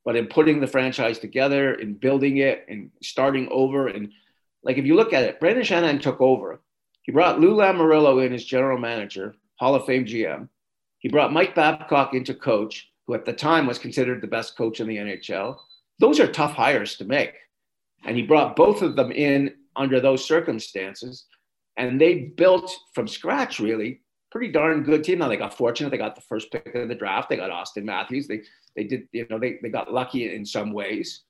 but 0.06 0.15
in 0.15 0.28
putting 0.28 0.62
the 0.62 0.67
franchise 0.67 1.17
together, 1.17 1.73
in 1.73 1.95
building 1.95 2.38
it, 2.38 2.63
and 2.69 2.91
starting 3.01 3.49
over. 3.51 3.88
And 3.88 4.12
like 4.63 4.78
if 4.78 4.86
you 4.86 4.95
look 4.95 5.12
at 5.12 5.23
it, 5.23 5.39
Brendan 5.39 5.65
Shanahan 5.65 5.99
took 5.99 6.21
over. 6.21 6.62
He 7.01 7.12
brought 7.12 7.39
Lou 7.39 7.56
Lamoriello 7.56 8.25
in 8.25 8.32
as 8.32 8.45
general 8.45 8.78
manager, 8.78 9.36
Hall 9.60 9.75
of 9.75 9.86
Fame 9.86 10.06
GM. 10.06 10.47
He 10.99 11.10
brought 11.10 11.34
Mike 11.34 11.56
Babcock 11.56 12.13
into 12.13 12.34
coach, 12.36 12.89
who 13.06 13.15
at 13.15 13.25
the 13.25 13.34
time 13.34 13.65
was 13.65 13.80
considered 13.80 14.21
the 14.21 14.28
best 14.28 14.56
coach 14.56 14.80
in 14.80 14.88
the 14.88 14.97
NHL. 14.97 15.58
Those 15.99 16.19
are 16.19 16.28
tough 16.28 16.54
hires 16.54 16.97
to 16.97 17.06
make. 17.06 17.34
And 18.06 18.15
he 18.15 18.23
brought 18.23 18.56
both 18.56 18.82
of 18.82 18.95
them 18.95 19.12
in 19.12 19.56
under 19.75 19.99
those 19.99 20.25
circumstances. 20.25 21.25
And 21.77 21.99
they 21.99 22.33
built 22.35 22.71
from 22.93 23.07
scratch, 23.07 23.59
really, 23.59 24.01
pretty 24.35 24.51
darn 24.51 24.83
good 24.83 25.01
team. 25.01 25.19
Now 25.19 25.29
they 25.29 25.38
got 25.38 25.57
fortunate; 25.57 25.91
they 25.91 25.97
got 25.97 26.15
the 26.15 26.21
first 26.21 26.51
pick 26.51 26.75
of 26.75 26.89
the 26.89 26.95
draft. 26.95 27.29
They 27.29 27.38
got 27.38 27.51
Auston 27.51 27.85
Matthews. 27.85 28.27
They 28.27 28.41
they 28.75 28.83
did 28.83 29.07
you 29.13 29.25
know 29.29 29.39
they, 29.39 29.59
they 29.61 29.69
got 29.69 29.93
lucky 29.93 30.35
in 30.35 30.45
some 30.45 30.73
ways. 30.73 31.23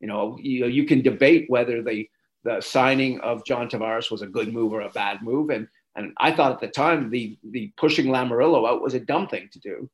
You 0.00 0.08
know 0.08 0.38
you 0.40 0.66
you 0.66 0.84
can 0.84 1.02
debate 1.02 1.46
whether 1.48 1.82
the 1.82 2.08
the 2.44 2.62
signing 2.62 3.20
of 3.20 3.44
John 3.44 3.68
Tavares 3.68 4.10
was 4.10 4.22
a 4.22 4.26
good 4.26 4.54
move 4.54 4.72
or 4.72 4.80
a 4.80 4.90
bad 4.90 5.20
move, 5.22 5.50
and 5.50 5.68
and 5.96 6.14
I 6.18 6.32
thought 6.32 6.52
at 6.52 6.60
the 6.60 6.68
time 6.68 7.10
the 7.10 7.38
the 7.50 7.72
pushing 7.76 8.06
Lamoriello 8.06 8.66
out 8.66 8.80
was 8.80 8.94
a 8.94 9.00
dumb 9.00 9.28
thing 9.28 9.50
to 9.52 9.58
do, 9.58 9.90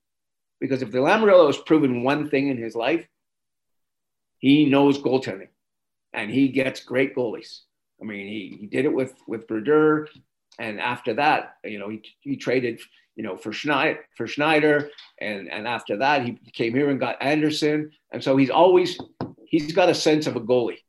because 0.60 0.82
if 0.82 0.92
the 0.92 0.98
Lamoriello 0.98 1.46
has 1.46 1.58
proven 1.58 2.04
one 2.04 2.30
thing 2.30 2.46
in 2.46 2.58
his 2.58 2.76
life, 2.76 3.04
he 4.38 4.66
knows 4.66 4.98
goaltending, 4.98 5.48
and 6.12 6.30
he 6.30 6.46
gets 6.46 6.84
great 6.84 7.16
goalies. 7.16 7.62
I 8.02 8.04
mean, 8.04 8.26
he, 8.26 8.58
he 8.60 8.66
did 8.66 8.84
it 8.84 8.92
with 8.92 9.14
with 9.26 9.46
Brodeur. 9.46 10.08
And 10.58 10.80
after 10.80 11.14
that, 11.14 11.56
you 11.64 11.78
know, 11.78 11.88
he, 11.88 12.02
he 12.20 12.36
traded, 12.36 12.80
you 13.16 13.22
know, 13.22 13.36
for 13.36 13.52
Schneider, 13.52 14.00
for 14.16 14.26
Schneider, 14.26 14.90
and 15.18 15.50
and 15.50 15.66
after 15.66 15.96
that, 15.98 16.26
he 16.26 16.38
came 16.52 16.74
here 16.74 16.90
and 16.90 17.00
got 17.00 17.22
Andersen, 17.22 17.90
and 18.12 18.22
so 18.22 18.36
he's 18.36 18.50
always 18.50 18.98
he's 19.46 19.72
got 19.72 19.88
a 19.88 19.94
sense 19.94 20.26
of 20.26 20.36
a 20.36 20.40
goalie, 20.40 20.82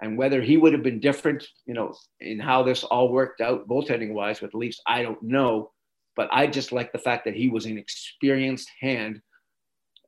and 0.00 0.16
whether 0.16 0.40
he 0.40 0.56
would 0.56 0.72
have 0.72 0.82
been 0.82 1.00
different, 1.00 1.46
you 1.66 1.74
know, 1.74 1.94
in 2.20 2.38
how 2.38 2.62
this 2.62 2.82
all 2.82 3.10
worked 3.12 3.42
out 3.42 3.68
goaltending 3.68 4.12
wise 4.12 4.40
with 4.40 4.52
the 4.52 4.58
Leafs, 4.58 4.80
I 4.86 5.02
don't 5.02 5.22
know, 5.22 5.72
but 6.16 6.28
I 6.32 6.46
just 6.46 6.72
like 6.72 6.92
the 6.92 6.98
fact 6.98 7.26
that 7.26 7.34
he 7.34 7.48
was 7.48 7.66
an 7.66 7.76
experienced 7.76 8.70
hand, 8.80 9.20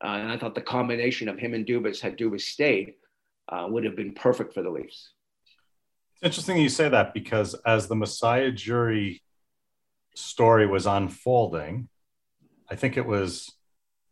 uh, 0.02 0.08
and 0.08 0.32
I 0.32 0.38
thought 0.38 0.54
the 0.54 0.62
combination 0.62 1.28
of 1.28 1.38
him 1.38 1.52
and 1.52 1.66
Dubas 1.66 2.00
had 2.00 2.16
Dubas 2.16 2.42
stayed 2.42 2.94
uh, 3.50 3.66
would 3.68 3.84
have 3.84 3.96
been 3.96 4.14
perfect 4.14 4.54
for 4.54 4.62
the 4.62 4.70
Leafs. 4.70 5.12
It's 6.16 6.24
interesting 6.24 6.56
you 6.56 6.70
say 6.70 6.88
that 6.88 7.12
because 7.12 7.54
as 7.66 7.88
the 7.88 7.94
Masai 7.94 8.50
Ujiri 8.50 9.20
story 10.14 10.66
was 10.66 10.86
unfolding, 10.86 11.88
I 12.70 12.74
think 12.74 12.96
it 12.96 13.04
was 13.04 13.52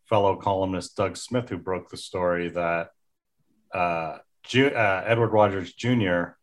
fellow 0.07 0.35
columnist 0.35 0.95
Doug 0.95 1.17
Smith 1.17 1.49
who 1.49 1.57
broke 1.57 1.89
the 1.89 1.97
story 1.97 2.49
that 2.49 2.89
uh, 3.73 4.19
Ju- 4.43 4.67
uh, 4.67 5.03
Edward 5.03 5.29
Rogers 5.29 5.73
Jr. 5.73 6.35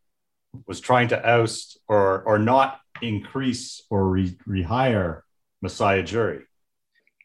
was 0.67 0.81
trying 0.81 1.07
to 1.09 1.25
oust 1.25 1.79
or 1.87 2.23
or 2.23 2.41
not 2.41 2.81
increase 3.01 3.83
or 3.89 4.09
re- 4.09 4.37
rehire 4.49 5.21
Masai 5.61 6.03
Ujiri. 6.03 6.43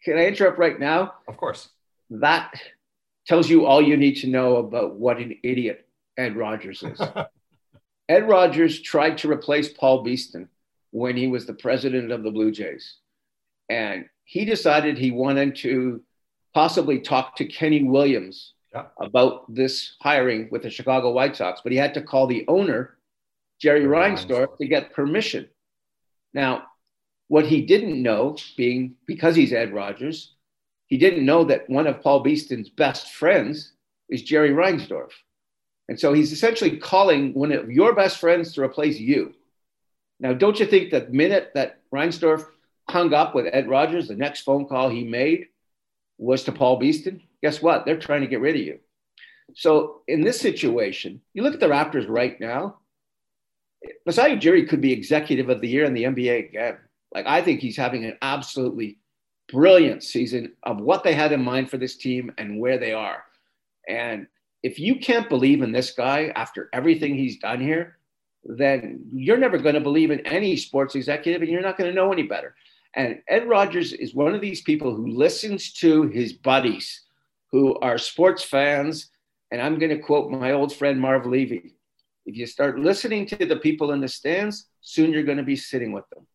Can 0.05 0.19
I 0.19 0.27
interrupt 0.27 0.59
right 0.59 0.79
now? 0.79 1.15
Of 1.27 1.37
course. 1.37 1.69
That 2.11 2.53
tells 3.25 3.49
you 3.49 3.65
all 3.65 3.81
you 3.81 3.97
need 3.97 4.17
to 4.17 4.27
know 4.27 4.57
about 4.57 4.95
what 4.95 5.17
an 5.17 5.39
idiot 5.41 5.87
Ed 6.17 6.37
Rogers 6.37 6.83
is. 6.83 7.01
Ed 8.09 8.27
Rogers 8.27 8.81
tried 8.81 9.17
to 9.19 9.31
replace 9.31 9.69
Paul 9.69 10.03
Beeston 10.03 10.49
when 10.91 11.17
he 11.17 11.27
was 11.27 11.45
the 11.45 11.53
president 11.53 12.11
of 12.11 12.23
the 12.23 12.31
Blue 12.31 12.51
Jays. 12.51 12.95
And 13.69 14.05
he 14.23 14.45
decided 14.45 14.97
he 14.97 15.11
wanted 15.11 15.55
to 15.57 16.01
possibly 16.53 16.99
talk 16.99 17.35
to 17.35 17.45
Kenny 17.45 17.83
Williams 17.83 18.53
yeah. 18.73 18.85
about 18.99 19.53
this 19.53 19.95
hiring 20.01 20.47
with 20.51 20.63
the 20.63 20.69
Chicago 20.69 21.11
White 21.11 21.35
Sox, 21.35 21.61
but 21.61 21.71
he 21.71 21.77
had 21.77 21.93
to 21.95 22.01
call 22.01 22.27
the 22.27 22.45
owner, 22.47 22.97
Jerry 23.59 23.83
Reinsdorf, 23.85 24.57
to 24.57 24.67
get 24.67 24.93
permission. 24.93 25.49
Now, 26.33 26.63
what 27.27 27.45
he 27.45 27.61
didn't 27.61 28.01
know, 28.01 28.37
being 28.55 28.95
because 29.05 29.35
he's 29.35 29.51
Ed 29.51 29.73
Rogers, 29.73 30.33
he 30.87 30.97
didn't 30.97 31.25
know 31.25 31.43
that 31.43 31.69
one 31.69 31.87
of 31.87 32.01
Paul 32.01 32.23
Beeston's 32.23 32.69
best 32.69 33.11
friends 33.11 33.73
is 34.09 34.23
Jerry 34.23 34.51
Reinsdorf. 34.51 35.11
And 35.89 35.99
so 35.99 36.13
he's 36.13 36.31
essentially 36.31 36.77
calling 36.77 37.33
one 37.33 37.51
of 37.51 37.71
your 37.71 37.95
best 37.95 38.17
friends 38.19 38.53
to 38.53 38.61
replace 38.61 38.99
you. 38.99 39.33
Now, 40.19 40.33
don't 40.33 40.59
you 40.59 40.65
think 40.65 40.91
that 40.91 41.13
minute 41.13 41.51
that 41.53 41.79
Reinsdorf 41.93 42.45
hung 42.89 43.13
up 43.13 43.35
with 43.35 43.47
Ed 43.51 43.69
Rogers, 43.69 44.07
the 44.07 44.15
next 44.15 44.41
phone 44.41 44.65
call 44.65 44.89
he 44.89 45.03
made 45.03 45.47
was 46.17 46.43
to 46.43 46.51
Paul 46.51 46.77
Beeston? 46.77 47.21
Guess 47.41 47.61
what? 47.61 47.85
They're 47.85 47.99
trying 47.99 48.21
to 48.21 48.27
get 48.27 48.41
rid 48.41 48.55
of 48.55 48.61
you. 48.61 48.79
So 49.55 50.01
in 50.07 50.21
this 50.21 50.39
situation, 50.39 51.21
you 51.33 51.43
look 51.43 51.53
at 51.53 51.59
the 51.59 51.67
Raptors 51.67 52.09
right 52.09 52.39
now. 52.39 52.77
Masai 54.05 54.35
Ujiri 54.35 54.67
could 54.67 54.81
be 54.81 54.91
executive 54.91 55.49
of 55.49 55.61
the 55.61 55.67
year 55.67 55.85
in 55.85 55.93
the 55.93 56.03
NBA 56.03 56.49
again. 56.49 56.77
Like 57.13 57.27
I 57.27 57.41
think 57.41 57.61
he's 57.61 57.77
having 57.77 58.03
an 58.05 58.17
absolutely 58.21 58.97
brilliant 59.49 60.03
season 60.03 60.53
of 60.63 60.81
what 60.81 61.03
they 61.03 61.13
had 61.13 61.31
in 61.31 61.41
mind 61.41 61.69
for 61.69 61.77
this 61.77 61.95
team 61.95 62.33
and 62.37 62.59
where 62.59 62.77
they 62.77 62.91
are. 62.91 63.23
And 63.87 64.27
if 64.63 64.79
you 64.79 64.95
can't 64.99 65.29
believe 65.29 65.61
in 65.61 65.71
this 65.71 65.91
guy 65.91 66.31
after 66.35 66.69
everything 66.73 67.15
he's 67.15 67.39
done 67.39 67.59
here, 67.59 67.97
then 68.43 69.01
you're 69.13 69.37
never 69.37 69.57
going 69.57 69.75
to 69.75 69.81
believe 69.81 70.11
in 70.11 70.25
any 70.25 70.55
sports 70.55 70.95
executive 70.95 71.41
and 71.41 71.51
you're 71.51 71.61
not 71.61 71.77
going 71.77 71.89
to 71.89 71.95
know 71.95 72.11
any 72.11 72.23
better. 72.23 72.55
And 72.95 73.19
Ed 73.27 73.47
Rogers 73.47 73.93
is 73.93 74.15
one 74.15 74.33
of 74.33 74.41
these 74.41 74.61
people 74.61 74.95
who 74.95 75.07
listens 75.07 75.73
to 75.73 76.03
his 76.03 76.33
buddies 76.33 77.03
who 77.51 77.77
are 77.79 77.97
sports 77.97 78.43
fans. 78.43 79.09
And 79.51 79.61
I'm 79.61 79.77
going 79.77 79.91
to 79.91 79.99
quote 79.99 80.31
my 80.31 80.53
old 80.53 80.73
friend 80.73 80.99
Marv 80.99 81.25
Levy 81.25 81.75
if 82.27 82.35
you 82.35 82.45
start 82.45 82.77
listening 82.77 83.25
to 83.27 83.45
the 83.45 83.55
people 83.55 83.93
in 83.93 84.01
the 84.01 84.07
stands, 84.07 84.67
soon 84.81 85.11
you're 85.11 85.23
going 85.23 85.37
to 85.37 85.43
be 85.43 85.55
sitting 85.55 85.93
with 85.93 86.03
them. 86.09 86.27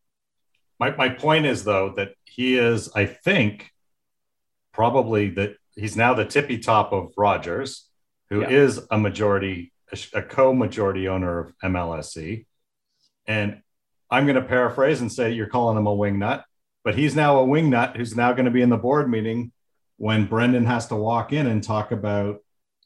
My, 0.79 0.95
my 0.95 1.09
point 1.09 1.45
is, 1.45 1.63
though, 1.63 1.93
that 1.95 2.15
he 2.25 2.57
is, 2.57 2.89
I 2.95 3.05
think, 3.05 3.71
probably 4.73 5.29
that 5.31 5.55
he's 5.75 5.95
now 5.95 6.15
the 6.15 6.25
tippy 6.25 6.57
top 6.57 6.91
of 6.91 7.13
Rogers 7.15 7.87
who 8.33 8.41
yeah. 8.41 8.49
is 8.49 8.81
a 8.89 8.97
majority, 8.97 9.71
a, 10.13 10.23
co-majority 10.23 11.07
owner 11.07 11.39
of 11.39 11.53
MLSE. 11.63 12.45
And 13.27 13.61
I'm 14.09 14.25
going 14.25 14.35
to 14.37 14.41
paraphrase 14.41 15.01
and 15.01 15.11
say 15.11 15.31
you're 15.31 15.47
calling 15.47 15.77
him 15.77 15.85
a 15.85 15.93
wing 15.93 16.17
nut. 16.17 16.43
but 16.83 16.95
he's 16.95 17.15
now 17.15 17.39
a 17.39 17.45
wingnut 17.45 17.95
who's 17.95 18.15
now 18.15 18.33
going 18.33 18.45
to 18.45 18.51
be 18.51 18.63
in 18.63 18.69
the 18.69 18.77
board 18.77 19.07
meeting 19.09 19.51
when 19.97 20.25
Brendan 20.25 20.65
has 20.65 20.87
to 20.87 20.95
walk 20.95 21.31
in 21.31 21.45
and 21.45 21.63
talk 21.63 21.91
about. 21.91 22.39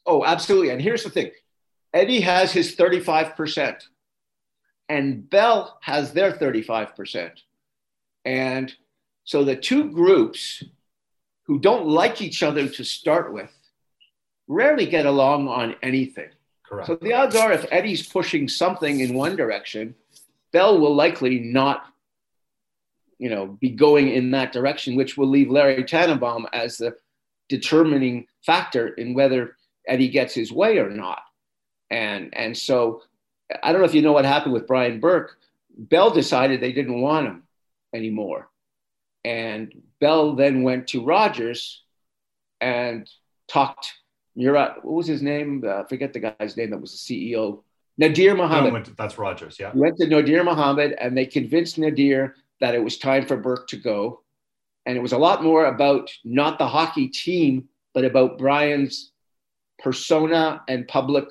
Oh, 0.04 0.22
absolutely. 0.22 0.68
And 0.68 0.82
here's 0.82 1.02
the 1.02 1.10
thing 1.10 1.30
Eddie 1.94 2.20
has 2.20 2.52
his 2.52 2.76
35%, 2.76 3.82
and 4.90 5.28
Bell 5.30 5.78
has 5.80 6.12
their 6.12 6.32
35%. 6.32 7.30
And 8.26 8.74
so 9.24 9.44
the 9.44 9.56
two 9.56 9.90
groups 9.90 10.62
who 11.44 11.58
don't 11.58 11.86
like 11.86 12.20
each 12.20 12.42
other 12.42 12.68
to 12.68 12.84
start 12.84 13.32
with 13.32 13.50
rarely 14.48 14.86
get 14.86 15.06
along 15.06 15.46
on 15.48 15.76
anything. 15.82 16.30
Correct. 16.64 16.86
So 16.86 16.96
the 16.96 17.12
odds 17.12 17.36
are 17.36 17.52
if 17.52 17.66
Eddie's 17.70 18.06
pushing 18.06 18.48
something 18.48 19.00
in 19.00 19.14
one 19.14 19.36
direction, 19.36 19.94
Bell 20.52 20.80
will 20.80 20.94
likely 20.94 21.38
not, 21.38 21.86
you 23.18 23.30
know, 23.30 23.46
be 23.46 23.70
going 23.70 24.08
in 24.08 24.32
that 24.32 24.52
direction, 24.52 24.96
which 24.96 25.16
will 25.16 25.28
leave 25.28 25.50
Larry 25.50 25.84
Tannenbaum 25.84 26.46
as 26.52 26.78
the 26.78 26.96
determining 27.48 28.26
factor 28.44 28.88
in 28.88 29.14
whether 29.14 29.56
Eddie 29.86 30.08
gets 30.08 30.34
his 30.34 30.52
way 30.52 30.78
or 30.78 30.90
not. 30.90 31.22
And 31.90 32.34
and 32.36 32.56
so 32.56 33.02
I 33.62 33.72
don't 33.72 33.80
know 33.80 33.86
if 33.86 33.94
you 33.94 34.02
know 34.02 34.12
what 34.12 34.26
happened 34.26 34.52
with 34.52 34.66
Brian 34.66 35.00
Burke. 35.00 35.38
Bell 35.76 36.10
decided 36.10 36.60
they 36.60 36.72
didn't 36.72 37.00
want 37.00 37.26
him 37.26 37.42
anymore. 37.94 38.50
And 39.24 39.82
Bell 40.00 40.34
then 40.34 40.62
went 40.62 40.88
to 40.88 41.04
Rogers 41.04 41.82
and 42.60 43.08
talked 43.48 43.94
Murat, 44.38 44.84
what 44.84 44.94
was 44.94 45.06
his 45.08 45.20
name? 45.20 45.64
Uh, 45.68 45.82
forget 45.84 46.12
the 46.12 46.20
guy's 46.20 46.56
name 46.56 46.70
that 46.70 46.80
was 46.80 46.92
the 46.92 47.32
CEO. 47.34 47.64
Nadir 47.98 48.36
Mohamed. 48.36 48.72
No, 48.72 48.94
that's 48.96 49.18
Rogers, 49.18 49.56
yeah. 49.58 49.72
Went 49.74 49.96
to 49.96 50.06
Nadir 50.06 50.44
Mohamed 50.44 50.92
and 50.92 51.18
they 51.18 51.26
convinced 51.26 51.76
Nadir 51.76 52.36
that 52.60 52.76
it 52.76 52.82
was 52.82 52.98
time 52.98 53.26
for 53.26 53.36
Burke 53.36 53.66
to 53.68 53.76
go. 53.76 54.22
And 54.86 54.96
it 54.96 55.00
was 55.00 55.12
a 55.12 55.18
lot 55.18 55.42
more 55.42 55.66
about 55.66 56.08
not 56.24 56.58
the 56.58 56.68
hockey 56.68 57.08
team, 57.08 57.68
but 57.94 58.04
about 58.04 58.38
Brian's 58.38 59.10
persona 59.80 60.62
and 60.68 60.86
public 60.86 61.26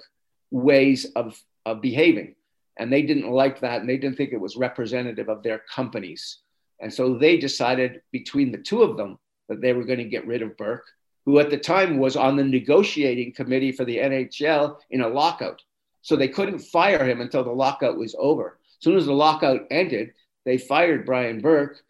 ways 0.51 1.05
of, 1.15 1.41
of 1.65 1.81
behaving. 1.81 2.35
And 2.77 2.91
they 2.91 3.03
didn't 3.03 3.31
like 3.31 3.61
that 3.61 3.79
and 3.79 3.89
they 3.89 3.97
didn't 3.97 4.17
think 4.17 4.33
it 4.33 4.41
was 4.41 4.57
representative 4.57 5.29
of 5.29 5.43
their 5.43 5.61
companies. 5.73 6.39
And 6.81 6.93
so 6.93 7.17
they 7.17 7.37
decided 7.37 8.01
between 8.11 8.51
the 8.51 8.57
two 8.57 8.83
of 8.83 8.97
them 8.97 9.17
that 9.47 9.61
they 9.61 9.71
were 9.71 9.85
going 9.85 9.99
to 9.99 10.05
get 10.05 10.27
rid 10.27 10.41
of 10.41 10.57
Burke, 10.57 10.85
who 11.27 11.39
at 11.39 11.49
the 11.49 11.57
time 11.57 11.97
was 11.97 12.15
on 12.15 12.37
the 12.37 12.43
negotiating 12.43 13.33
committee 13.33 13.73
for 13.73 13.83
the 13.83 13.97
NHL 13.97 14.77
in 14.91 15.01
a 15.01 15.07
lockout. 15.09 15.61
So 16.01 16.15
they 16.15 16.29
couldn't 16.29 16.59
fire 16.59 17.03
him 17.03 17.19
until 17.19 17.43
the 17.43 17.51
lockout 17.51 17.97
was 17.97 18.15
over. 18.17 18.57
As 18.79 18.83
soon 18.85 18.95
as 18.95 19.07
the 19.07 19.13
lockout 19.13 19.67
ended, 19.69 20.13
they 20.45 20.57
fired 20.57 21.05
Brian 21.05 21.41
Burke 21.41 21.83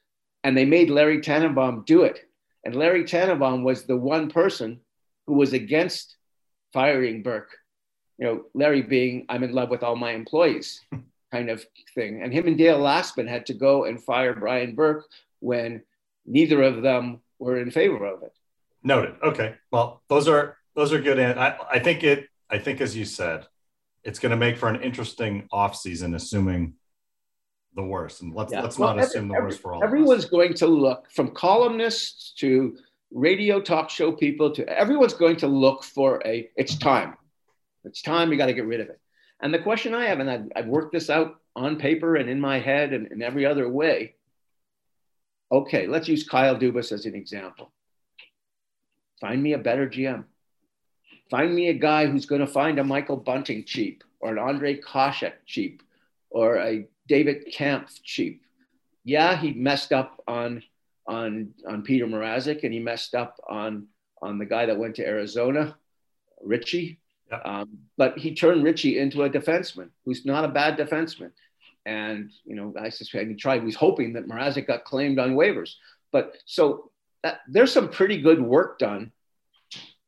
and 0.43 0.58
they 0.58 0.65
made 0.65 0.89
Larry 0.89 1.21
Tannenbaum 1.21 1.84
do 1.86 2.02
it. 2.02 2.21
And 2.65 2.73
Larry 2.73 3.04
Tannenbaum 3.04 3.63
was 3.63 3.84
the 3.84 3.95
one 3.95 4.28
person 4.28 4.80
who 5.28 5.36
was 5.36 5.54
against 5.54 6.15
firing 6.73 7.21
Burke. 7.21 7.56
You 8.17 8.26
know, 8.26 8.45
Larry 8.56 8.82
being, 8.82 9.28
I'm 9.30 9.43
in 9.43 9.54
love 9.54 9.69
with 9.69 9.84
all 9.84 9.95
my 9.95 10.13
employees 10.13 10.82
kind 11.32 11.52
of 11.52 11.63
thing. 11.93 12.23
And 12.23 12.34
him 12.34 12.47
and 12.47 12.58
Dale 12.58 12.80
Lastman 12.80 13.30
had 13.30 13.45
to 13.45 13.54
go 13.54 13.86
and 13.86 14.04
fire 14.04 14.34
Brian 14.34 14.73
Burke 14.73 15.06
when 15.41 15.84
neither 16.26 16.63
of 16.63 16.82
them 16.82 17.21
were 17.38 17.60
in 17.60 17.69
favor 17.69 18.04
of 18.04 18.23
it. 18.23 18.34
Noted. 18.88 19.15
Okay. 19.21 19.56
Well, 19.69 20.02
those 20.08 20.30
are 20.30 20.56
those 20.73 20.93
are 20.93 21.02
good. 21.02 21.19
And 21.19 21.38
I, 21.38 21.58
I 21.69 21.80
think 21.80 22.06
it. 22.06 22.30
I 22.50 22.58
think 22.58 22.80
as 22.80 22.95
you 22.95 23.04
said, 23.04 23.45
it's 24.06 24.17
going 24.17 24.30
to 24.30 24.38
make 24.38 24.56
for 24.56 24.69
an 24.69 24.82
interesting 24.82 25.45
off 25.52 25.76
season, 25.76 26.15
assuming 26.15 26.76
the 27.76 27.84
worst. 27.84 28.21
And 28.21 28.34
let's 28.34 28.54
yeah. 28.54 28.62
let's 28.62 28.80
well, 28.80 28.95
not 28.95 29.00
every, 29.00 29.10
assume 29.10 29.28
the 29.28 29.34
worst 29.34 29.62
for 29.62 29.73
all. 29.73 29.84
Everyone's 29.84 30.23
going 30.23 30.54
to 30.54 30.67
look 30.67 31.12
from 31.12 31.32
columnists 31.32 32.32
to 32.38 32.78
radio 33.12 33.60
talk 33.60 33.89
show 33.89 34.10
people 34.10 34.52
to 34.52 34.65
everyone's 34.69 35.13
going 35.13 35.36
to 35.38 35.47
look 35.47 35.84
for 35.84 36.21
a. 36.26 36.50
It's 36.56 36.78
time. 36.78 37.17
It's 37.84 38.02
time. 38.02 38.30
We 38.30 38.38
got 38.38 38.45
to 38.45 38.54
get 38.54 38.67
rid 38.67 38.80
of 38.80 38.88
it. 38.88 39.02
And 39.41 39.54
the 39.54 39.60
question 39.60 39.93
I 39.93 40.06
have, 40.06 40.21
and 40.21 40.32
I've, 40.32 40.45
I've 40.56 40.67
worked 40.67 40.93
this 40.93 41.10
out 41.10 41.41
on 41.58 41.76
paper 41.76 42.15
and 42.15 42.30
in 42.30 42.39
my 42.39 42.60
head 42.60 42.93
and 42.93 43.12
in 43.12 43.21
every 43.21 43.45
other 43.45 43.67
way. 43.67 44.15
Okay, 45.52 45.88
let's 45.88 46.08
use 46.08 46.26
Kyle 46.26 46.56
Dubas 46.56 46.93
as 46.93 47.06
an 47.06 47.15
example. 47.15 47.73
Find 49.19 49.41
me 49.41 49.53
a 49.53 49.58
better 49.58 49.88
GM. 49.88 50.25
Find 51.30 51.53
me 51.53 51.69
a 51.69 51.73
guy 51.73 52.06
who's 52.06 52.25
going 52.25 52.41
to 52.41 52.47
find 52.47 52.80
a 52.80 52.84
Michael 52.84 53.17
Bunting 53.17 53.65
cheap 53.65 54.03
or 54.19 54.32
an 54.32 54.38
Ondrej 54.38 54.84
Kase 54.86 55.34
cheap 55.45 55.84
or 56.30 56.58
a 56.58 56.88
David 57.08 57.45
Kampf 57.51 58.01
cheap. 58.03 58.43
Yeah, 59.03 59.36
he 59.36 59.53
messed 59.53 59.91
up 59.93 60.23
on 60.27 60.63
on 61.08 61.53
on 61.67 61.84
Petr 61.84 62.03
Mrazek 62.03 62.63
and 62.63 62.73
he 62.73 62.80
messed 62.80 63.15
up 63.15 63.39
on 63.47 63.88
on 64.21 64.38
the 64.38 64.45
guy 64.45 64.65
that 64.65 64.77
went 64.77 64.95
to 64.95 65.08
Arizona, 65.08 65.77
Ritchie. 66.41 66.99
Yeah. 67.32 67.39
Um, 67.43 67.80
but 67.97 68.17
he 68.17 68.36
turned 68.36 68.63
Ritchie 68.63 68.99
into 68.99 69.23
a 69.23 69.30
defenseman 69.30 69.89
who's 70.06 70.25
not 70.25 70.45
a 70.45 70.49
bad 70.49 70.77
defenseman. 70.77 71.32
And, 71.86 72.32
you 72.45 72.56
know, 72.56 72.73
I 72.80 72.89
suspect 72.89 73.30
he 73.30 73.36
tried, 73.36 73.60
he 73.60 73.65
was 73.65 73.75
hoping 73.75 74.13
that 74.13 74.27
Mrazek 74.27 74.67
got 74.67 74.84
claimed 74.84 75.19
on 75.19 75.36
waivers. 75.36 75.71
But 76.12 76.36
so 76.45 76.91
that, 77.23 77.41
there's 77.47 77.73
some 77.73 77.89
pretty 77.89 78.21
good 78.21 78.41
work 78.41 78.80
done 78.80 79.12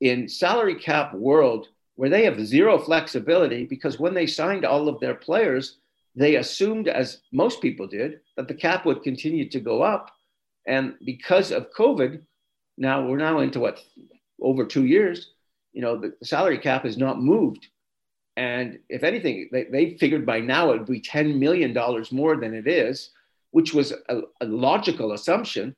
in 0.01 0.29
salary 0.29 0.75
cap 0.75 1.13
world 1.13 1.67
where 1.95 2.09
they 2.09 2.23
have 2.23 2.45
zero 2.45 2.77
flexibility 2.77 3.65
because 3.65 3.99
when 3.99 4.13
they 4.13 4.25
signed 4.25 4.63
all 4.63 4.87
of 4.87 4.99
their 4.99 5.15
players, 5.15 5.77
they 6.15 6.35
assumed, 6.35 6.87
as 6.87 7.21
most 7.31 7.61
people 7.61 7.87
did, 7.87 8.21
that 8.37 8.47
the 8.47 8.53
cap 8.53 8.85
would 8.85 9.03
continue 9.03 9.49
to 9.49 9.59
go 9.59 9.81
up. 9.81 10.11
And 10.65 10.95
because 11.05 11.51
of 11.51 11.71
COVID, 11.73 12.21
now 12.77 13.05
we're 13.05 13.17
now 13.17 13.39
into 13.39 13.59
what, 13.59 13.83
over 14.41 14.65
two 14.65 14.85
years, 14.85 15.31
you 15.73 15.81
know, 15.81 15.97
the, 15.97 16.13
the 16.19 16.25
salary 16.25 16.57
cap 16.57 16.83
has 16.83 16.97
not 16.97 17.21
moved. 17.21 17.67
And 18.37 18.79
if 18.87 19.03
anything, 19.03 19.49
they, 19.51 19.65
they 19.65 19.97
figured 19.97 20.25
by 20.25 20.39
now 20.39 20.71
it 20.71 20.79
would 20.79 20.87
be 20.87 21.01
$10 21.01 21.37
million 21.37 21.73
more 22.11 22.37
than 22.37 22.53
it 22.53 22.67
is, 22.67 23.11
which 23.51 23.73
was 23.73 23.91
a, 24.07 24.21
a 24.39 24.45
logical 24.45 25.11
assumption. 25.11 25.75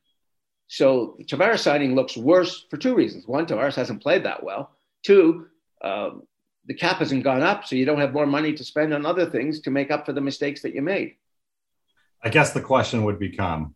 So 0.72 1.18
Tavares 1.24 1.60
signing 1.60 1.96
looks 1.96 2.16
worse 2.16 2.66
for 2.70 2.78
two 2.78 2.96
reasons. 2.96 3.28
One, 3.28 3.46
Tavares 3.46 3.76
hasn't 3.76 4.02
played 4.02 4.24
that 4.24 4.42
well. 4.42 4.72
Two, 5.04 5.48
um, 5.84 6.24
the 6.66 6.74
cap 6.74 7.00
hasn't 7.00 7.26
gone 7.26 7.42
up, 7.42 7.66
so 7.66 7.76
you 7.76 7.84
don't 7.84 8.00
have 8.00 8.14
more 8.14 8.26
money 8.26 8.54
to 8.54 8.64
spend 8.64 8.94
on 8.94 9.06
other 9.06 9.30
things 9.30 9.60
to 9.62 9.70
make 9.70 9.92
up 9.92 10.06
for 10.06 10.14
the 10.14 10.22
mistakes 10.22 10.62
that 10.62 10.74
you 10.74 10.82
made. 10.82 11.18
I 12.24 12.30
guess 12.30 12.54
the 12.54 12.62
question 12.62 13.04
would 13.04 13.20
become 13.20 13.76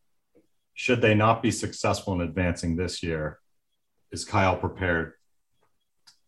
should 0.73 1.01
they 1.01 1.15
not 1.15 1.43
be 1.43 1.51
successful 1.51 2.13
in 2.13 2.21
advancing 2.21 2.77
this 2.77 3.03
year, 3.03 3.39
is 4.11 4.23
Kyle 4.23 4.55
prepared 4.55 5.15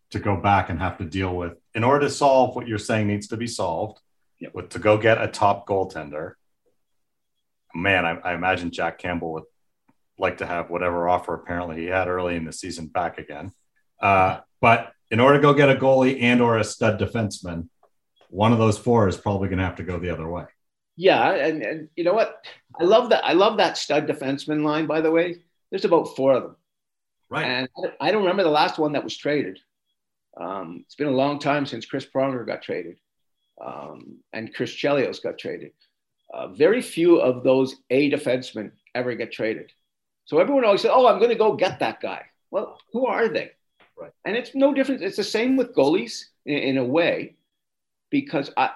to 0.09 0.19
go 0.19 0.35
back 0.35 0.69
and 0.69 0.79
have 0.79 0.97
to 0.97 1.05
deal 1.05 1.33
with 1.33 1.53
in 1.75 1.85
order 1.85 2.07
to 2.07 2.11
solve 2.11 2.57
what 2.57 2.67
you're 2.67 2.77
saying 2.77 3.07
needs 3.07 3.27
to 3.29 3.37
be 3.37 3.47
solved 3.47 4.01
yep. 4.37 4.53
with 4.53 4.67
to 4.71 4.79
go 4.79 4.97
get 4.97 5.21
a 5.21 5.29
top 5.29 5.65
goaltender 5.65 6.33
man 7.75 8.05
I, 8.05 8.17
I, 8.19 8.33
imagine 8.33 8.71
jack 8.71 8.99
campbell 8.99 9.33
would 9.33 9.43
like 10.17 10.37
to 10.37 10.45
have 10.45 10.69
whatever 10.69 11.07
offer 11.07 11.33
apparently 11.33 11.77
he 11.77 11.85
had 11.85 12.07
early 12.07 12.35
in 12.35 12.45
the 12.45 12.53
season 12.53 12.87
back 12.87 13.17
again. 13.17 13.51
Uh, 14.01 14.39
but 14.61 14.91
in 15.11 15.19
order 15.19 15.37
to 15.37 15.41
go 15.41 15.53
get 15.53 15.69
a 15.69 15.75
goalie 15.75 16.21
and 16.21 16.41
or 16.41 16.57
a 16.57 16.63
stud 16.63 16.99
defenseman 16.99 17.69
one 18.29 18.51
of 18.51 18.59
those 18.59 18.77
four 18.77 19.07
is 19.07 19.15
probably 19.15 19.47
going 19.47 19.59
to 19.59 19.63
have 19.63 19.77
to 19.77 19.83
go 19.83 19.97
the 19.97 20.09
other 20.09 20.27
way. 20.27 20.43
Yeah 20.95 21.31
and, 21.31 21.63
and 21.63 21.89
you 21.95 22.03
know 22.03 22.13
what? 22.13 22.45
I 22.79 22.83
love 22.83 23.09
that 23.09 23.23
i 23.23 23.33
love 23.33 23.57
that 23.57 23.77
stud 23.77 24.07
defenseman 24.07 24.63
line 24.63 24.85
by 24.85 25.01
the 25.01 25.11
way. 25.11 25.37
There's 25.69 25.85
about 25.85 26.15
four 26.15 26.33
of 26.33 26.43
them. 26.43 26.55
Right. 27.29 27.45
And 27.45 27.69
i 27.99 28.11
don't 28.11 28.23
remember 28.23 28.43
the 28.43 28.49
last 28.49 28.77
one 28.77 28.93
that 28.93 29.03
was 29.03 29.17
traded. 29.17 29.59
Um, 30.39 30.83
it's 30.85 30.95
been 30.95 31.07
a 31.07 31.11
long 31.11 31.39
time 31.39 31.65
since 31.65 31.85
Chris 31.85 32.05
Pronger 32.05 32.45
got 32.45 32.61
traded 32.61 32.97
um, 33.63 34.19
and 34.33 34.53
Chris 34.53 34.71
Chelios 34.71 35.21
got 35.21 35.37
traded. 35.37 35.71
Uh, 36.33 36.47
very 36.47 36.81
few 36.81 37.19
of 37.19 37.43
those 37.43 37.77
A 37.89 38.11
defensemen 38.11 38.71
ever 38.93 39.15
get 39.15 39.31
traded. 39.31 39.71
So 40.27 40.39
everyone 40.39 40.63
always 40.63 40.81
said, 40.81 40.91
"Oh, 40.93 41.07
I'm 41.07 41.17
going 41.17 41.31
to 41.31 41.35
go 41.35 41.55
get 41.55 41.79
that 41.79 41.99
guy." 41.99 42.25
Well, 42.51 42.79
who 42.93 43.07
are 43.07 43.27
they? 43.27 43.51
Right. 43.99 44.11
And 44.25 44.37
it's 44.37 44.53
no 44.53 44.73
different. 44.73 45.01
It's 45.01 45.17
the 45.17 45.23
same 45.23 45.57
with 45.57 45.73
goalies 45.73 46.25
in, 46.45 46.57
in 46.57 46.77
a 46.77 46.85
way, 46.85 47.35
because 48.11 48.51
I, 48.55 48.69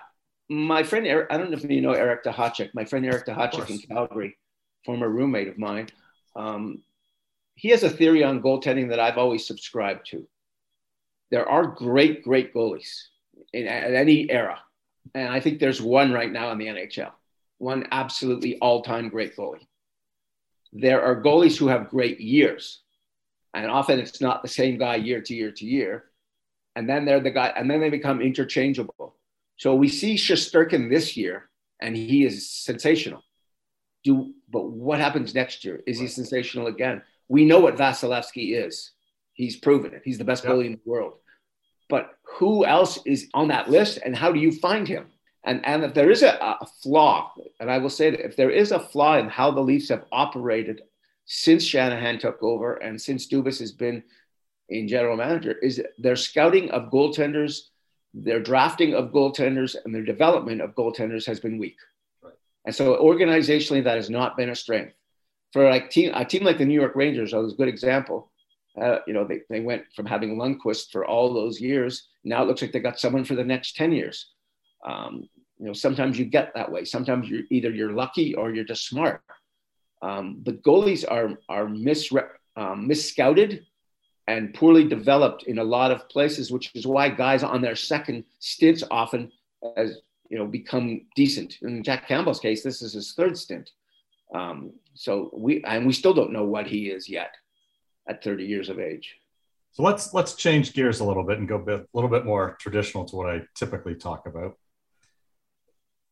my 0.49 0.81
friend 0.83 1.05
Eric, 1.05 1.27
I 1.29 1.37
don't 1.37 1.51
know 1.51 1.57
if 1.57 1.69
you 1.69 1.81
know 1.81 1.93
Eric 1.93 2.23
Duhatschek. 2.23 2.73
My 2.73 2.85
friend 2.85 3.05
Eric 3.05 3.27
Duhatschek 3.27 3.69
in 3.69 3.77
Calgary, 3.77 4.37
former 4.83 5.07
roommate 5.07 5.47
of 5.47 5.59
mine. 5.59 5.89
Um, 6.35 6.81
he 7.55 7.69
has 7.69 7.83
a 7.83 7.89
theory 7.89 8.23
on 8.23 8.41
goaltending 8.41 8.89
that 8.89 8.99
I've 8.99 9.19
always 9.19 9.45
subscribed 9.45 10.07
to 10.07 10.27
there 11.31 11.47
are 11.47 11.65
great, 11.65 12.23
great 12.23 12.53
goalies 12.53 13.05
in, 13.53 13.65
at 13.65 13.93
any 13.93 14.29
era. 14.29 14.59
And 15.15 15.29
I 15.29 15.39
think 15.39 15.59
there's 15.59 15.81
one 15.81 16.11
right 16.11 16.31
now 16.31 16.51
in 16.51 16.57
the 16.57 16.67
NHL, 16.67 17.11
one 17.57 17.87
absolutely 17.91 18.59
all 18.59 18.83
time 18.83 19.09
great 19.09 19.35
goalie. 19.35 19.65
There 20.73 21.01
are 21.01 21.21
goalies 21.21 21.57
who 21.57 21.67
have 21.67 21.89
great 21.89 22.19
years. 22.19 22.81
And 23.53 23.69
often 23.69 23.99
it's 23.99 24.21
not 24.21 24.41
the 24.41 24.47
same 24.47 24.77
guy 24.77 24.95
year 24.95 25.21
to 25.21 25.33
year 25.33 25.51
to 25.51 25.65
year. 25.65 26.05
And 26.75 26.87
then 26.87 27.03
they're 27.05 27.19
the 27.19 27.31
guy, 27.31 27.51
and 27.55 27.69
then 27.69 27.81
they 27.81 27.89
become 27.89 28.21
interchangeable. 28.21 29.15
So 29.57 29.75
we 29.75 29.89
see 29.89 30.15
Shesterkin 30.15 30.89
this 30.89 31.17
year, 31.17 31.49
and 31.81 31.95
he 31.95 32.23
is 32.25 32.49
sensational. 32.49 33.23
do 34.03 34.33
but 34.49 34.69
what 34.69 34.99
happens 34.99 35.35
next 35.35 35.63
year? 35.65 35.81
Is 35.85 35.99
he 35.99 36.07
sensational 36.07 36.67
again? 36.67 37.01
We 37.27 37.45
know 37.45 37.59
what 37.59 37.77
Vasilevskiy 37.77 38.65
is. 38.65 38.91
He's 39.33 39.57
proven 39.57 39.93
it. 39.93 40.01
He's 40.03 40.17
the 40.17 40.23
best 40.23 40.43
goalie 40.43 40.65
in 40.65 40.73
the 40.73 40.79
world. 40.85 41.13
But 41.89 42.11
who 42.37 42.65
else 42.65 42.99
is 43.05 43.29
on 43.33 43.49
that 43.49 43.69
list, 43.69 43.99
and 44.03 44.15
how 44.15 44.31
do 44.31 44.39
you 44.39 44.51
find 44.51 44.87
him? 44.87 45.07
And 45.43 45.65
and 45.65 45.83
if 45.83 45.93
there 45.93 46.11
is 46.11 46.21
a, 46.23 46.33
a 46.61 46.67
flaw, 46.83 47.33
and 47.59 47.71
I 47.71 47.79
will 47.79 47.89
say 47.89 48.11
that 48.11 48.25
if 48.25 48.35
there 48.35 48.51
is 48.51 48.71
a 48.71 48.79
flaw 48.79 49.17
in 49.17 49.27
how 49.27 49.51
the 49.51 49.61
Leafs 49.61 49.89
have 49.89 50.05
operated 50.11 50.81
since 51.25 51.63
Shanahan 51.63 52.19
took 52.19 52.41
over 52.43 52.75
and 52.75 53.01
since 53.01 53.27
Dubas 53.27 53.59
has 53.59 53.71
been 53.71 54.03
in 54.69 54.87
general 54.87 55.17
manager, 55.17 55.53
is 55.53 55.81
their 55.97 56.15
scouting 56.15 56.69
of 56.71 56.91
goaltenders, 56.91 57.61
their 58.13 58.39
drafting 58.39 58.93
of 58.93 59.11
goaltenders, 59.11 59.75
and 59.83 59.93
their 59.93 60.03
development 60.03 60.61
of 60.61 60.75
goaltenders 60.75 61.25
has 61.25 61.39
been 61.39 61.57
weak. 61.57 61.77
And 62.65 62.75
so 62.75 62.95
organizationally, 62.97 63.83
that 63.83 63.95
has 63.95 64.09
not 64.09 64.37
been 64.37 64.49
a 64.49 64.55
strength. 64.55 64.93
For 65.53 65.69
like 65.69 65.89
team, 65.89 66.11
a 66.13 66.23
team 66.23 66.43
like 66.43 66.57
the 66.57 66.65
New 66.65 66.79
York 66.79 66.95
Rangers, 66.95 67.31
that 67.31 67.39
was 67.39 67.53
a 67.53 67.57
good 67.57 67.67
example. 67.67 68.31
Uh, 68.79 68.99
you 69.05 69.13
know, 69.13 69.25
they, 69.25 69.41
they 69.49 69.59
went 69.59 69.83
from 69.95 70.05
having 70.05 70.37
Lundqvist 70.37 70.91
for 70.91 71.05
all 71.05 71.33
those 71.33 71.59
years. 71.59 72.07
Now 72.23 72.43
it 72.43 72.47
looks 72.47 72.61
like 72.61 72.71
they 72.71 72.79
got 72.79 72.99
someone 72.99 73.25
for 73.25 73.35
the 73.35 73.43
next 73.43 73.75
10 73.75 73.91
years. 73.91 74.31
Um, 74.85 75.29
you 75.59 75.67
know, 75.67 75.73
sometimes 75.73 76.17
you 76.17 76.25
get 76.25 76.53
that 76.55 76.71
way. 76.71 76.85
Sometimes 76.85 77.29
you're 77.29 77.43
either 77.51 77.69
you're 77.69 77.93
lucky 77.93 78.33
or 78.33 78.53
you're 78.53 78.65
just 78.65 78.87
smart. 78.87 79.21
Um, 80.01 80.37
but 80.41 80.63
goalies 80.63 81.05
are, 81.09 81.37
are 81.47 81.67
misre- 81.67 82.29
um, 82.55 82.87
misscouted 82.87 83.65
and 84.27 84.53
poorly 84.53 84.87
developed 84.87 85.43
in 85.43 85.59
a 85.59 85.63
lot 85.63 85.91
of 85.91 86.09
places, 86.09 86.51
which 86.51 86.71
is 86.73 86.87
why 86.87 87.09
guys 87.09 87.43
on 87.43 87.61
their 87.61 87.75
second 87.75 88.23
stints 88.39 88.83
often 88.89 89.31
as 89.77 89.97
you 90.31 90.37
know, 90.37 90.47
become 90.47 91.01
decent. 91.15 91.57
In 91.61 91.83
Jack 91.83 92.07
Campbell's 92.07 92.39
case, 92.39 92.63
this 92.63 92.81
is 92.81 92.93
his 92.93 93.13
third 93.13 93.37
stint. 93.37 93.69
Um, 94.33 94.71
so 94.93 95.29
we 95.33 95.61
and 95.65 95.85
we 95.85 95.91
still 95.91 96.13
don't 96.13 96.31
know 96.31 96.45
what 96.45 96.67
he 96.67 96.87
is 96.87 97.09
yet 97.09 97.35
at 98.07 98.23
30 98.23 98.45
years 98.45 98.69
of 98.69 98.79
age. 98.79 99.17
So 99.73 99.83
let's 99.83 100.13
let's 100.13 100.35
change 100.35 100.73
gears 100.73 101.01
a 101.01 101.03
little 101.03 101.23
bit 101.23 101.37
and 101.37 101.47
go 101.47 101.55
a, 101.55 101.59
bit, 101.59 101.81
a 101.81 101.87
little 101.93 102.09
bit 102.09 102.25
more 102.25 102.55
traditional 102.61 103.03
to 103.05 103.15
what 103.17 103.29
I 103.29 103.41
typically 103.55 103.93
talk 103.93 104.25
about. 104.25 104.57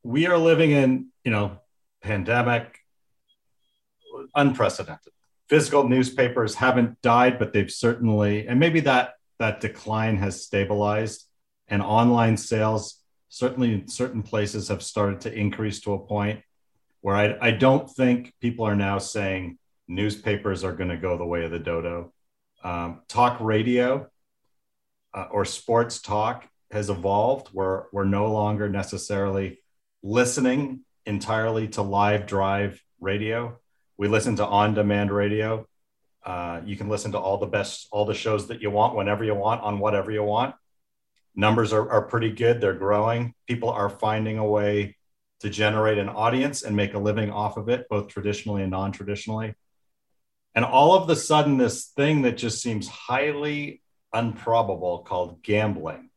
We 0.03 0.27
are 0.27 0.38
living 0.38 0.71
in, 0.71 1.07
you 1.23 1.31
know, 1.31 1.59
pandemic, 2.01 2.79
unprecedented. 4.35 5.13
Physical 5.49 5.88
newspapers 5.88 6.55
haven't 6.55 7.01
died, 7.01 7.39
but 7.39 7.53
they've 7.53 7.71
certainly, 7.71 8.47
and 8.47 8.59
maybe 8.59 8.79
that 8.81 9.15
that 9.39 9.62
decline 9.62 10.17
has 10.17 10.43
stabilized, 10.43 11.25
and 11.67 11.81
online 11.81 12.38
sales 12.38 13.01
certainly 13.29 13.83
certain 13.88 14.23
places 14.23 14.67
have 14.67 14.81
started 14.81 15.21
to 15.21 15.33
increase 15.33 15.79
to 15.81 15.93
a 15.93 15.99
point 15.99 16.41
where 17.01 17.15
I, 17.15 17.38
I 17.39 17.51
don't 17.51 17.89
think 17.89 18.33
people 18.41 18.65
are 18.65 18.75
now 18.75 18.97
saying 18.97 19.57
newspapers 19.88 20.63
are 20.63 20.73
going 20.73 20.89
to 20.89 20.97
go 20.97 21.17
the 21.17 21.25
way 21.25 21.45
of 21.45 21.51
the 21.51 21.59
dodo. 21.59 22.12
Um, 22.63 23.01
talk 23.07 23.39
radio 23.39 24.09
uh, 25.13 25.27
or 25.31 25.45
sports 25.45 26.01
talk 26.01 26.47
has 26.71 26.89
evolved 26.89 27.49
where 27.53 27.85
we're 27.91 28.03
no 28.03 28.31
longer 28.31 28.67
necessarily 28.67 29.59
listening 30.03 30.81
entirely 31.05 31.67
to 31.69 31.81
live 31.81 32.25
drive 32.25 32.81
radio. 32.99 33.57
We 33.97 34.07
listen 34.07 34.35
to 34.38 34.45
on 34.45 34.73
demand 34.73 35.12
radio. 35.12 35.67
Uh, 36.25 36.62
you 36.65 36.75
can 36.75 36.89
listen 36.89 37.13
to 37.13 37.19
all 37.19 37.38
the 37.38 37.47
best, 37.47 37.88
all 37.91 38.05
the 38.05 38.13
shows 38.13 38.47
that 38.47 38.62
you 38.62 38.69
want, 38.69 38.95
whenever 38.95 39.23
you 39.23 39.35
want, 39.35 39.62
on 39.62 39.79
whatever 39.79 40.12
you 40.12 40.23
want 40.23 40.55
numbers 41.39 41.73
are, 41.73 41.89
are 41.89 42.01
pretty 42.03 42.31
good. 42.31 42.62
They're 42.62 42.73
growing. 42.73 43.33
People 43.47 43.69
are 43.69 43.89
finding 43.89 44.38
a 44.38 44.45
way 44.45 44.97
to 45.39 45.49
generate 45.49 45.97
an 45.97 46.09
audience 46.09 46.63
and 46.63 46.75
make 46.75 46.93
a 46.93 46.99
living 46.99 47.31
off 47.31 47.57
of 47.57 47.69
it, 47.69 47.88
both 47.89 48.09
traditionally 48.09 48.62
and 48.62 48.71
non 48.71 48.91
traditionally. 48.91 49.55
And 50.53 50.65
all 50.65 50.93
of 50.93 51.07
the 51.07 51.15
sudden, 51.15 51.57
this 51.57 51.85
thing 51.85 52.23
that 52.23 52.38
just 52.38 52.62
seems 52.62 52.88
highly 52.88 53.81
improbable 54.13 54.99
called 54.99 55.41
gambling 55.41 56.09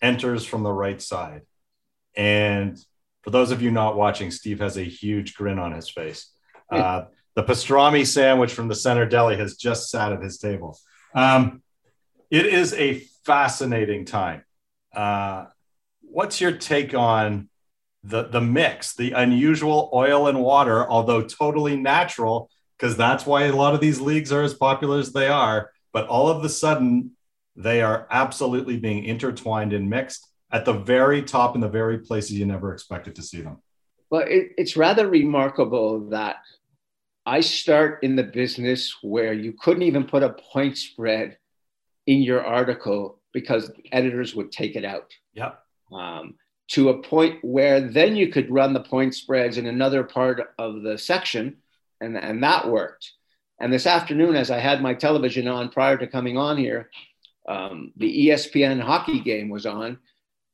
enters 0.00 0.44
from 0.44 0.62
the 0.62 0.72
right 0.72 1.00
side. 1.02 1.42
And 2.16 2.78
for 3.22 3.30
those 3.30 3.50
of 3.50 3.62
you 3.62 3.70
not 3.70 3.96
watching, 3.96 4.30
Steve 4.30 4.60
has 4.60 4.76
a 4.76 4.84
huge 4.84 5.34
grin 5.34 5.58
on 5.58 5.72
his 5.72 5.88
face. 5.88 6.30
Uh, 6.70 7.04
the 7.34 7.42
pastrami 7.42 8.06
sandwich 8.06 8.52
from 8.52 8.68
the 8.68 8.74
center 8.74 9.06
deli 9.06 9.36
has 9.36 9.56
just 9.56 9.90
sat 9.90 10.12
at 10.12 10.22
his 10.22 10.38
table. 10.38 10.78
Um, 11.14 11.62
it 12.30 12.46
is 12.46 12.72
a 12.74 13.00
fascinating 13.24 14.04
time. 14.04 14.44
Uh, 14.94 15.46
what's 16.00 16.40
your 16.40 16.52
take 16.52 16.94
on 16.94 17.48
the 18.04 18.24
the 18.24 18.40
mix, 18.40 18.94
the 18.94 19.12
unusual 19.12 19.90
oil 19.92 20.28
and 20.28 20.42
water, 20.42 20.88
although 20.88 21.22
totally 21.22 21.76
natural, 21.76 22.50
because 22.76 22.96
that's 22.96 23.24
why 23.24 23.44
a 23.44 23.56
lot 23.56 23.74
of 23.74 23.80
these 23.80 24.00
leagues 24.00 24.30
are 24.30 24.42
as 24.42 24.54
popular 24.54 24.98
as 24.98 25.12
they 25.12 25.28
are. 25.28 25.70
But 25.92 26.06
all 26.08 26.28
of 26.28 26.44
a 26.44 26.48
sudden, 26.48 27.12
they 27.56 27.82
are 27.82 28.06
absolutely 28.10 28.76
being 28.76 29.04
intertwined 29.04 29.72
and 29.72 29.88
mixed 29.88 30.28
at 30.54 30.64
the 30.64 30.72
very 30.72 31.20
top 31.20 31.56
in 31.56 31.60
the 31.60 31.68
very 31.68 31.98
places 31.98 32.38
you 32.38 32.46
never 32.46 32.72
expected 32.72 33.16
to 33.16 33.22
see 33.22 33.40
them. 33.42 33.58
Well, 34.08 34.22
it, 34.22 34.52
it's 34.56 34.76
rather 34.76 35.08
remarkable 35.08 36.08
that 36.10 36.36
I 37.26 37.40
start 37.40 38.04
in 38.04 38.14
the 38.14 38.22
business 38.22 38.96
where 39.02 39.32
you 39.32 39.52
couldn't 39.52 39.82
even 39.82 40.04
put 40.04 40.22
a 40.22 40.30
point 40.30 40.78
spread 40.78 41.38
in 42.06 42.22
your 42.22 42.44
article 42.44 43.18
because 43.32 43.72
editors 43.90 44.36
would 44.36 44.52
take 44.52 44.76
it 44.76 44.84
out. 44.84 45.12
Yep. 45.32 45.60
Um, 45.92 46.36
to 46.68 46.90
a 46.90 47.02
point 47.02 47.40
where 47.42 47.80
then 47.80 48.14
you 48.14 48.28
could 48.28 48.48
run 48.48 48.72
the 48.72 48.80
point 48.80 49.14
spreads 49.14 49.58
in 49.58 49.66
another 49.66 50.04
part 50.04 50.54
of 50.56 50.82
the 50.82 50.96
section, 50.96 51.56
and, 52.00 52.16
and 52.16 52.42
that 52.44 52.68
worked. 52.68 53.10
And 53.60 53.72
this 53.72 53.86
afternoon, 53.86 54.36
as 54.36 54.52
I 54.52 54.58
had 54.58 54.80
my 54.80 54.94
television 54.94 55.48
on 55.48 55.70
prior 55.70 55.96
to 55.98 56.06
coming 56.06 56.38
on 56.38 56.56
here, 56.56 56.90
um, 57.48 57.92
the 57.96 58.28
ESPN 58.28 58.80
hockey 58.80 59.20
game 59.20 59.48
was 59.48 59.66
on, 59.66 59.98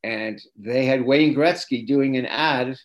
and 0.02 0.40
they 0.56 0.86
had 0.86 1.04
Wayne 1.04 1.34
Gretzky 1.34 1.86
doing 1.86 2.16
an 2.16 2.26
ad 2.26 2.76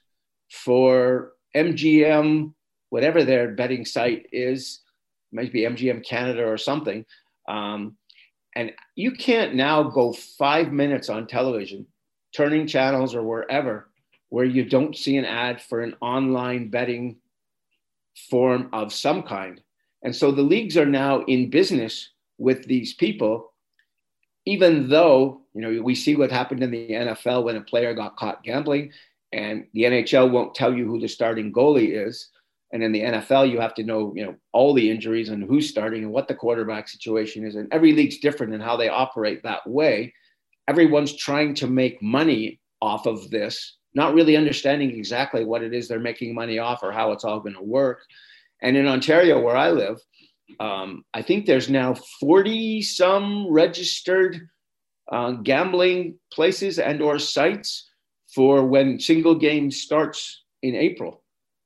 for 0.52 1.34
MGM, 1.56 2.54
whatever 2.90 3.24
their 3.24 3.52
betting 3.52 3.86
site 3.86 4.28
is, 4.32 4.82
might 5.32 5.54
be 5.54 5.62
MGM 5.62 6.06
Canada 6.06 6.46
or 6.46 6.58
something. 6.58 7.06
Um, 7.48 7.98
and 8.56 8.72
you 8.96 9.12
can't 9.12 9.56
now 9.56 9.84
go 9.84 10.14
five 10.14 10.72
minutes 10.72 11.10
on 11.10 11.28
television, 11.28 11.88
turning 12.36 12.68
channels 12.68 13.16
or 13.16 13.24
wherever, 13.24 13.90
where 14.30 14.46
you 14.46 14.66
don't 14.66 14.96
see 14.96 15.18
an 15.18 15.26
ad 15.26 15.62
for 15.62 15.82
an 15.82 15.96
online 16.02 16.70
betting 16.70 17.18
form 18.30 18.70
of 18.72 18.94
some 18.94 19.24
kind. 19.24 19.62
And 20.04 20.16
so 20.16 20.32
the 20.32 20.42
leagues 20.42 20.78
are 20.78 20.86
now 20.86 21.24
in 21.26 21.50
business 21.50 22.12
with 22.38 22.66
these 22.66 22.94
people, 22.94 23.52
even 24.46 24.88
though, 24.90 25.42
you 25.56 25.62
know, 25.62 25.82
we 25.82 25.96
see 25.96 26.16
what 26.16 26.32
happened 26.32 26.62
in 26.62 26.70
the 26.70 26.92
NFL 26.92 27.46
when 27.46 27.56
a 27.56 27.62
player 27.62 27.94
got 27.94 28.18
caught 28.18 28.44
gambling 28.44 28.92
and 29.32 29.66
the 29.74 29.84
NHL 29.84 30.30
won't 30.30 30.54
tell 30.54 30.74
you 30.74 30.86
who 30.86 31.00
the 31.00 31.08
starting 31.08 31.52
goalie 31.52 32.08
is. 32.08 32.30
And 32.74 32.84
in 32.84 32.92
the 32.92 33.02
NFL, 33.02 33.50
you 33.50 33.62
have 33.62 33.74
to 33.76 33.84
know, 33.84 34.14
you 34.16 34.26
know, 34.26 34.36
all 34.52 34.74
the 34.74 34.90
injuries 34.90 35.30
and 35.30 35.44
who's 35.44 35.70
starting 35.70 36.04
and 36.04 36.12
what 36.12 36.28
the 36.28 36.36
quarterback 36.36 36.90
situation 36.90 37.46
is. 37.46 37.56
And 37.56 37.72
every 37.72 37.94
league's 37.94 38.18
different 38.18 38.54
in 38.54 38.60
how 38.60 38.76
they 38.76 38.90
operate 38.90 39.44
that 39.44 39.66
way. 39.66 40.14
Everyone's 40.68 41.16
trying 41.16 41.54
to 41.56 41.68
make 41.68 42.02
money 42.02 42.60
off 42.82 43.06
of 43.06 43.30
this, 43.30 43.78
not 43.94 44.14
really 44.14 44.36
understanding 44.36 44.92
exactly 44.92 45.46
what 45.46 45.64
it 45.64 45.74
is 45.74 45.88
they're 45.88 46.00
making 46.00 46.36
money 46.36 46.60
off 46.60 46.84
or 46.84 46.92
how 46.92 47.14
it's 47.14 47.24
all 47.24 47.40
going 47.40 47.56
to 47.56 47.64
work. 47.64 48.02
And 48.62 48.76
in 48.76 48.88
Ontario, 48.88 49.40
where 49.40 49.56
I 49.56 49.72
live, 49.72 50.00
um, 50.60 51.06
I 51.14 51.22
think 51.22 51.46
there's 51.46 51.70
now 51.70 51.94
40 52.20 52.82
some 52.82 53.48
registered 53.50 54.50
uh, 55.12 55.32
gambling 55.32 56.20
places 56.32 56.80
and 56.80 57.02
or 57.02 57.20
sites 57.20 57.90
for 58.34 58.66
when 58.66 59.00
single 59.00 59.36
game 59.36 59.72
starts 59.72 60.44
in 60.62 60.76
April, 60.76 61.22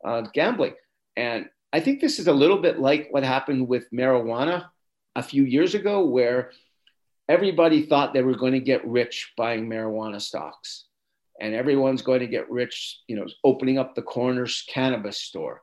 uh, 0.05 0.21
gambling. 0.33 0.73
And 1.15 1.49
I 1.71 1.79
think 1.79 2.01
this 2.01 2.19
is 2.19 2.27
a 2.27 2.33
little 2.33 2.57
bit 2.57 2.79
like 2.79 3.07
what 3.11 3.23
happened 3.23 3.67
with 3.67 3.89
marijuana 3.91 4.65
a 5.15 5.23
few 5.23 5.43
years 5.43 5.75
ago, 5.75 6.05
where 6.05 6.51
everybody 7.27 7.85
thought 7.85 8.13
they 8.13 8.23
were 8.23 8.35
going 8.35 8.53
to 8.53 8.59
get 8.59 8.87
rich 8.87 9.33
buying 9.37 9.69
marijuana 9.69 10.21
stocks. 10.21 10.85
And 11.41 11.55
everyone's 11.55 12.01
going 12.01 12.19
to 12.19 12.27
get 12.27 12.51
rich, 12.51 12.99
you 13.07 13.15
know, 13.15 13.25
opening 13.43 13.77
up 13.77 13.95
the 13.95 14.01
corner's 14.01 14.65
cannabis 14.67 15.17
store. 15.17 15.61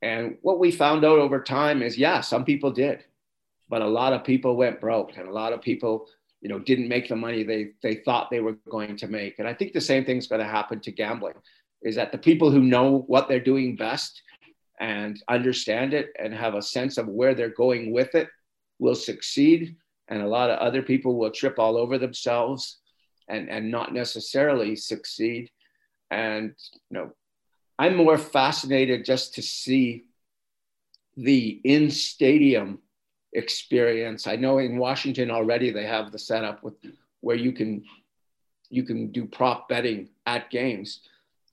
And 0.00 0.38
what 0.42 0.58
we 0.58 0.70
found 0.70 1.04
out 1.04 1.18
over 1.18 1.42
time 1.42 1.82
is, 1.82 1.98
yeah, 1.98 2.20
some 2.20 2.44
people 2.44 2.70
did, 2.70 3.04
but 3.68 3.82
a 3.82 3.88
lot 3.88 4.12
of 4.12 4.24
people 4.24 4.56
went 4.56 4.80
broke, 4.80 5.16
and 5.16 5.28
a 5.28 5.32
lot 5.32 5.52
of 5.52 5.60
people, 5.60 6.08
you 6.40 6.48
know, 6.48 6.58
didn't 6.58 6.88
make 6.88 7.08
the 7.08 7.16
money 7.16 7.42
they 7.42 7.70
they 7.82 7.96
thought 7.96 8.30
they 8.30 8.40
were 8.40 8.56
going 8.68 8.96
to 8.98 9.08
make. 9.08 9.38
And 9.38 9.48
I 9.48 9.54
think 9.54 9.72
the 9.72 9.80
same 9.80 10.04
thing's 10.04 10.26
going 10.26 10.40
to 10.40 10.46
happen 10.46 10.80
to 10.80 10.92
gambling, 10.92 11.34
is 11.82 11.96
that 11.96 12.12
the 12.12 12.18
people 12.18 12.50
who 12.50 12.60
know 12.60 13.04
what 13.06 13.28
they're 13.28 13.40
doing 13.40 13.76
best 13.76 14.22
and 14.78 15.22
understand 15.28 15.94
it 15.94 16.10
and 16.18 16.34
have 16.34 16.54
a 16.54 16.62
sense 16.62 16.98
of 16.98 17.08
where 17.08 17.34
they're 17.34 17.48
going 17.48 17.92
with 17.92 18.14
it 18.14 18.28
will 18.78 18.94
succeed 18.94 19.76
and 20.08 20.22
a 20.22 20.28
lot 20.28 20.50
of 20.50 20.58
other 20.58 20.82
people 20.82 21.16
will 21.16 21.30
trip 21.30 21.58
all 21.58 21.76
over 21.76 21.98
themselves 21.98 22.78
and 23.28 23.48
and 23.48 23.70
not 23.70 23.92
necessarily 23.92 24.76
succeed 24.76 25.50
and 26.10 26.54
you 26.90 26.98
know 26.98 27.10
I'm 27.78 27.96
more 27.96 28.18
fascinated 28.18 29.04
just 29.04 29.34
to 29.34 29.42
see 29.42 30.04
the 31.16 31.60
in 31.64 31.90
stadium 31.90 32.78
experience. 33.36 34.26
I 34.26 34.36
know 34.36 34.58
in 34.58 34.78
Washington 34.78 35.30
already 35.30 35.70
they 35.70 35.84
have 35.84 36.10
the 36.10 36.18
setup 36.18 36.62
with 36.62 36.74
where 37.20 37.36
you 37.36 37.52
can 37.52 37.84
you 38.68 38.82
can 38.82 39.12
do 39.12 39.26
prop 39.26 39.68
betting 39.68 40.08
at 40.26 40.50
games. 40.50 41.00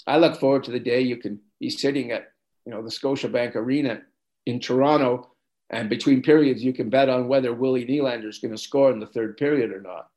I 0.08 0.18
look 0.18 0.40
forward 0.40 0.64
to 0.66 0.72
the 0.72 0.80
day 0.80 1.02
you 1.02 1.18
can 1.18 1.40
be 1.60 1.70
sitting 1.70 2.12
at 2.12 2.32
you 2.66 2.72
know 2.72 2.82
the 2.82 2.90
Scotiabank 2.90 3.56
Arena 3.56 4.02
in 4.46 4.60
Toronto, 4.60 5.32
and 5.70 5.90
between 5.90 6.22
periods 6.22 6.64
you 6.64 6.74
can 6.74 6.90
bet 6.90 7.10
on 7.10 7.28
whether 7.28 7.54
Willie 7.54 7.86
Nylander 7.86 8.28
is 8.28 8.40
going 8.40 8.52
to 8.52 8.58
score 8.58 8.92
in 8.92 9.00
the 9.00 9.08
third 9.08 9.38
period 9.38 9.72
or 9.72 9.82
not. 9.82 10.10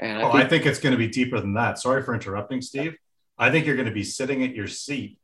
And 0.00 0.18
I, 0.18 0.22
oh, 0.22 0.32
think, 0.32 0.44
I 0.44 0.48
think 0.48 0.66
it's 0.66 0.80
going 0.80 0.92
to 0.92 0.98
be 0.98 1.08
deeper 1.08 1.38
than 1.40 1.54
that. 1.54 1.78
Sorry 1.78 2.02
for 2.02 2.14
interrupting, 2.14 2.60
Steve. 2.60 2.96
I 3.38 3.50
think 3.50 3.66
you're 3.66 3.76
going 3.76 3.88
to 3.88 3.94
be 3.94 4.04
sitting 4.04 4.42
at 4.42 4.54
your 4.54 4.68
seat, 4.68 5.18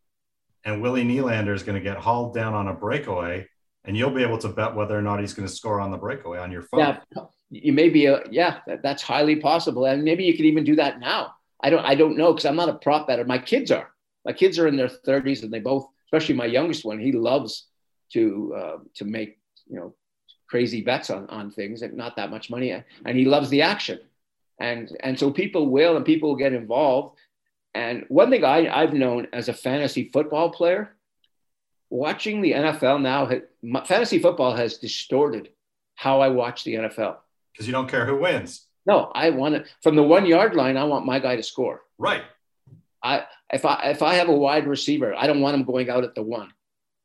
and 0.64 0.80
Willie 0.82 1.04
Nylander 1.04 1.54
is 1.54 1.62
going 1.62 1.78
to 1.78 1.84
get 1.84 1.96
hauled 1.96 2.34
down 2.34 2.54
on 2.54 2.68
a 2.68 2.74
breakaway, 2.74 3.48
and 3.84 3.96
you'll 3.96 4.10
be 4.10 4.22
able 4.22 4.38
to 4.38 4.48
bet 4.48 4.74
whether 4.74 4.96
or 4.96 5.02
not 5.02 5.20
he's 5.20 5.34
going 5.34 5.48
to 5.48 5.54
score 5.54 5.80
on 5.80 5.90
the 5.90 5.96
breakaway 5.96 6.38
on 6.38 6.52
your 6.52 6.62
phone. 6.62 6.80
Yeah, 6.80 7.24
you 7.50 7.72
may 7.72 7.88
be 7.88 8.06
a 8.06 8.22
yeah, 8.30 8.58
that, 8.66 8.82
that's 8.82 9.02
highly 9.02 9.36
possible, 9.36 9.86
and 9.86 10.04
maybe 10.04 10.24
you 10.24 10.34
could 10.34 10.44
even 10.44 10.64
do 10.64 10.76
that 10.76 11.00
now. 11.00 11.34
I 11.62 11.70
don't 11.70 11.84
I 11.84 11.94
don't 11.94 12.16
know 12.16 12.32
because 12.32 12.46
I'm 12.46 12.56
not 12.56 12.68
a 12.68 12.74
prop 12.74 13.06
better. 13.06 13.24
My 13.24 13.38
kids 13.38 13.70
are. 13.70 13.90
My 14.24 14.32
kids 14.32 14.58
are 14.58 14.68
in 14.68 14.76
their 14.76 14.88
30s, 14.88 15.42
and 15.42 15.52
they 15.52 15.60
both, 15.60 15.86
especially 16.06 16.34
my 16.34 16.44
youngest 16.44 16.84
one, 16.84 16.98
he 16.98 17.12
loves 17.12 17.68
to 18.12 18.54
uh, 18.56 18.76
to 18.96 19.04
make 19.04 19.38
you 19.66 19.76
know 19.76 19.94
crazy 20.48 20.82
bets 20.82 21.10
on 21.10 21.26
on 21.28 21.50
things 21.50 21.82
and 21.82 21.94
not 21.94 22.16
that 22.16 22.30
much 22.30 22.50
money, 22.50 22.70
and 22.70 23.18
he 23.18 23.24
loves 23.24 23.48
the 23.48 23.62
action, 23.62 23.98
and 24.60 24.96
and 25.00 25.18
so 25.18 25.30
people 25.30 25.68
will 25.68 25.96
and 25.96 26.04
people 26.04 26.30
will 26.30 26.36
get 26.36 26.52
involved. 26.52 27.18
And 27.74 28.04
one 28.08 28.30
thing 28.30 28.44
I, 28.44 28.68
I've 28.68 28.92
known 28.92 29.28
as 29.32 29.48
a 29.48 29.52
fantasy 29.52 30.10
football 30.12 30.50
player, 30.50 30.96
watching 31.90 32.40
the 32.40 32.52
NFL 32.52 33.02
now, 33.02 33.28
fantasy 33.84 34.18
football 34.18 34.54
has 34.56 34.78
distorted 34.78 35.50
how 35.96 36.20
I 36.20 36.28
watch 36.28 36.64
the 36.64 36.74
NFL 36.74 37.16
because 37.52 37.66
you 37.66 37.72
don't 37.72 37.88
care 37.88 38.06
who 38.06 38.16
wins. 38.16 38.66
No, 38.86 39.10
I 39.14 39.30
want 39.30 39.56
it 39.56 39.66
from 39.82 39.96
the 39.96 40.02
one 40.02 40.24
yard 40.24 40.54
line. 40.54 40.76
I 40.76 40.84
want 40.84 41.04
my 41.04 41.18
guy 41.18 41.36
to 41.36 41.42
score. 41.42 41.82
Right. 41.98 42.22
I 43.02 43.24
if 43.52 43.64
I 43.64 43.90
if 43.90 44.02
I 44.02 44.14
have 44.14 44.28
a 44.28 44.34
wide 44.34 44.66
receiver, 44.66 45.14
I 45.14 45.26
don't 45.26 45.40
want 45.40 45.56
him 45.56 45.64
going 45.64 45.90
out 45.90 46.04
at 46.04 46.14
the 46.14 46.22
one. 46.22 46.50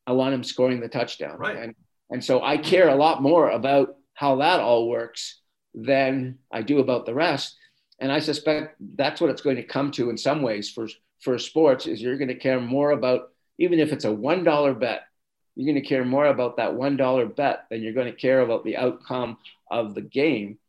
I 0.07 0.13
want 0.13 0.33
him 0.33 0.43
scoring 0.43 0.79
the 0.79 0.87
touchdown. 0.87 1.37
Right. 1.37 1.57
And 1.57 1.75
and 2.09 2.23
so 2.23 2.41
I 2.43 2.57
care 2.57 2.89
a 2.89 2.95
lot 2.95 3.21
more 3.21 3.49
about 3.49 3.95
how 4.13 4.37
that 4.37 4.59
all 4.59 4.87
works 4.87 5.41
than 5.73 6.37
I 6.51 6.61
do 6.61 6.79
about 6.79 7.05
the 7.05 7.13
rest. 7.13 7.57
And 7.99 8.11
I 8.11 8.19
suspect 8.19 8.75
that's 8.95 9.19
what 9.19 9.29
it's 9.29 9.41
going 9.41 9.55
to 9.57 9.63
come 9.63 9.91
to 9.91 10.09
in 10.09 10.17
some 10.17 10.41
ways 10.41 10.69
for 10.69 10.87
for 11.19 11.37
sports 11.39 11.87
is 11.87 12.01
you're 12.01 12.17
going 12.17 12.29
to 12.29 12.35
care 12.35 12.61
more 12.61 12.91
about 12.91 13.31
even 13.57 13.79
if 13.79 13.91
it's 13.93 14.05
a 14.05 14.11
one 14.11 14.43
dollar 14.43 14.73
bet, 14.73 15.03
you're 15.55 15.71
going 15.71 15.81
to 15.81 15.87
care 15.87 16.03
more 16.03 16.25
about 16.25 16.57
that 16.57 16.75
one 16.75 16.97
dollar 16.97 17.25
bet 17.25 17.65
than 17.69 17.81
you're 17.81 17.93
going 17.93 18.11
to 18.11 18.19
care 18.19 18.41
about 18.41 18.63
the 18.63 18.77
outcome 18.77 19.37
of 19.71 19.95
the 19.95 20.01
game. 20.01 20.59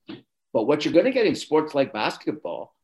But 0.53 0.64
what 0.64 0.84
you're 0.84 0.95
going 0.95 1.07
to 1.07 1.12
get 1.12 1.26
in 1.26 1.34
sports 1.34 1.74
like 1.74 1.93
basketball, 1.93 2.74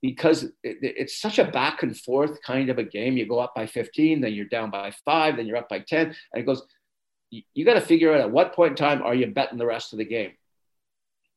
because 0.00 0.44
it, 0.44 0.54
it's 0.82 1.20
such 1.20 1.38
a 1.38 1.44
back 1.44 1.82
and 1.82 1.96
forth 1.96 2.40
kind 2.42 2.70
of 2.70 2.78
a 2.78 2.84
game, 2.84 3.16
you 3.16 3.26
go 3.26 3.40
up 3.40 3.54
by 3.54 3.66
15, 3.66 4.20
then 4.20 4.32
you're 4.32 4.46
down 4.46 4.70
by 4.70 4.92
five, 5.04 5.36
then 5.36 5.46
you're 5.46 5.56
up 5.56 5.68
by 5.68 5.80
10, 5.80 6.06
and 6.06 6.42
it 6.42 6.46
goes. 6.46 6.62
You, 7.30 7.42
you 7.52 7.66
got 7.66 7.74
to 7.74 7.82
figure 7.82 8.14
out 8.14 8.20
at 8.20 8.30
what 8.30 8.54
point 8.54 8.70
in 8.70 8.76
time 8.76 9.02
are 9.02 9.14
you 9.14 9.26
betting 9.26 9.58
the 9.58 9.66
rest 9.66 9.92
of 9.92 9.98
the 9.98 10.06
game 10.06 10.32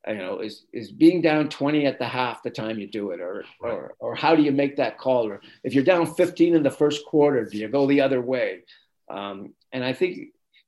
you 0.08 0.18
know, 0.18 0.40
is 0.40 0.66
is 0.74 0.92
being 0.92 1.22
down 1.22 1.50
20 1.50 1.86
at 1.86 2.00
the 2.00 2.08
half 2.08 2.44
the 2.44 2.50
time 2.50 2.80
you 2.80 2.88
do 2.88 3.12
it, 3.12 3.20
or 3.20 3.46
right. 3.62 3.72
or 3.72 3.96
or 4.00 4.16
how 4.16 4.36
do 4.36 4.42
you 4.42 4.52
make 4.52 4.78
that 4.78 4.98
call? 4.98 5.28
Or 5.28 5.42
if 5.64 5.74
you're 5.74 5.84
down 5.84 6.14
15 6.14 6.56
in 6.56 6.64
the 6.64 6.72
first 6.72 7.06
quarter, 7.06 7.46
do 7.46 7.58
you 7.58 7.68
go 7.68 7.86
the 7.86 8.02
other 8.02 8.22
way? 8.22 8.64
Um, 9.10 9.54
and 9.72 9.84
I 9.84 9.94
think, 9.94 10.18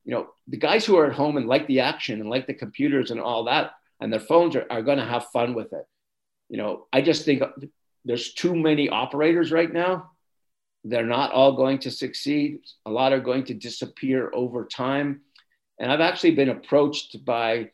you 0.06 0.14
know, 0.14 0.28
the 0.48 0.58
guys 0.58 0.86
who 0.86 0.98
are 0.98 1.08
at 1.08 1.14
home 1.14 1.38
and 1.38 1.48
like 1.48 1.68
the 1.68 1.80
action 1.80 2.22
and 2.22 2.30
like 2.30 2.46
the 2.46 2.54
computers 2.54 3.10
and 3.12 3.20
all 3.20 3.46
that, 3.46 3.72
and 4.00 4.12
their 4.12 4.20
phones 4.20 4.56
are, 4.56 4.68
are 4.70 4.82
going 4.82 5.00
to 5.00 5.06
have 5.06 5.26
fun 5.28 5.54
with 5.54 5.74
it. 5.74 5.86
You 6.50 6.58
know, 6.58 6.88
I 6.94 7.02
just 7.02 7.26
think 7.26 7.42
there's 8.06 8.34
too 8.34 8.56
many 8.56 8.90
operators 8.90 9.52
right 9.52 9.72
now. 9.72 10.12
They're 10.84 11.06
not 11.06 11.32
all 11.32 11.54
going 11.54 11.80
to 11.80 11.92
succeed. 11.92 12.60
A 12.86 12.92
lot 12.92 13.14
are 13.14 13.20
going 13.20 13.46
to 13.46 13.54
disappear 13.54 14.30
over 14.34 14.66
time. 14.66 15.22
And 15.80 15.92
I've 15.92 16.02
actually 16.02 16.36
been 16.36 16.50
approached 16.50 17.24
by 17.24 17.72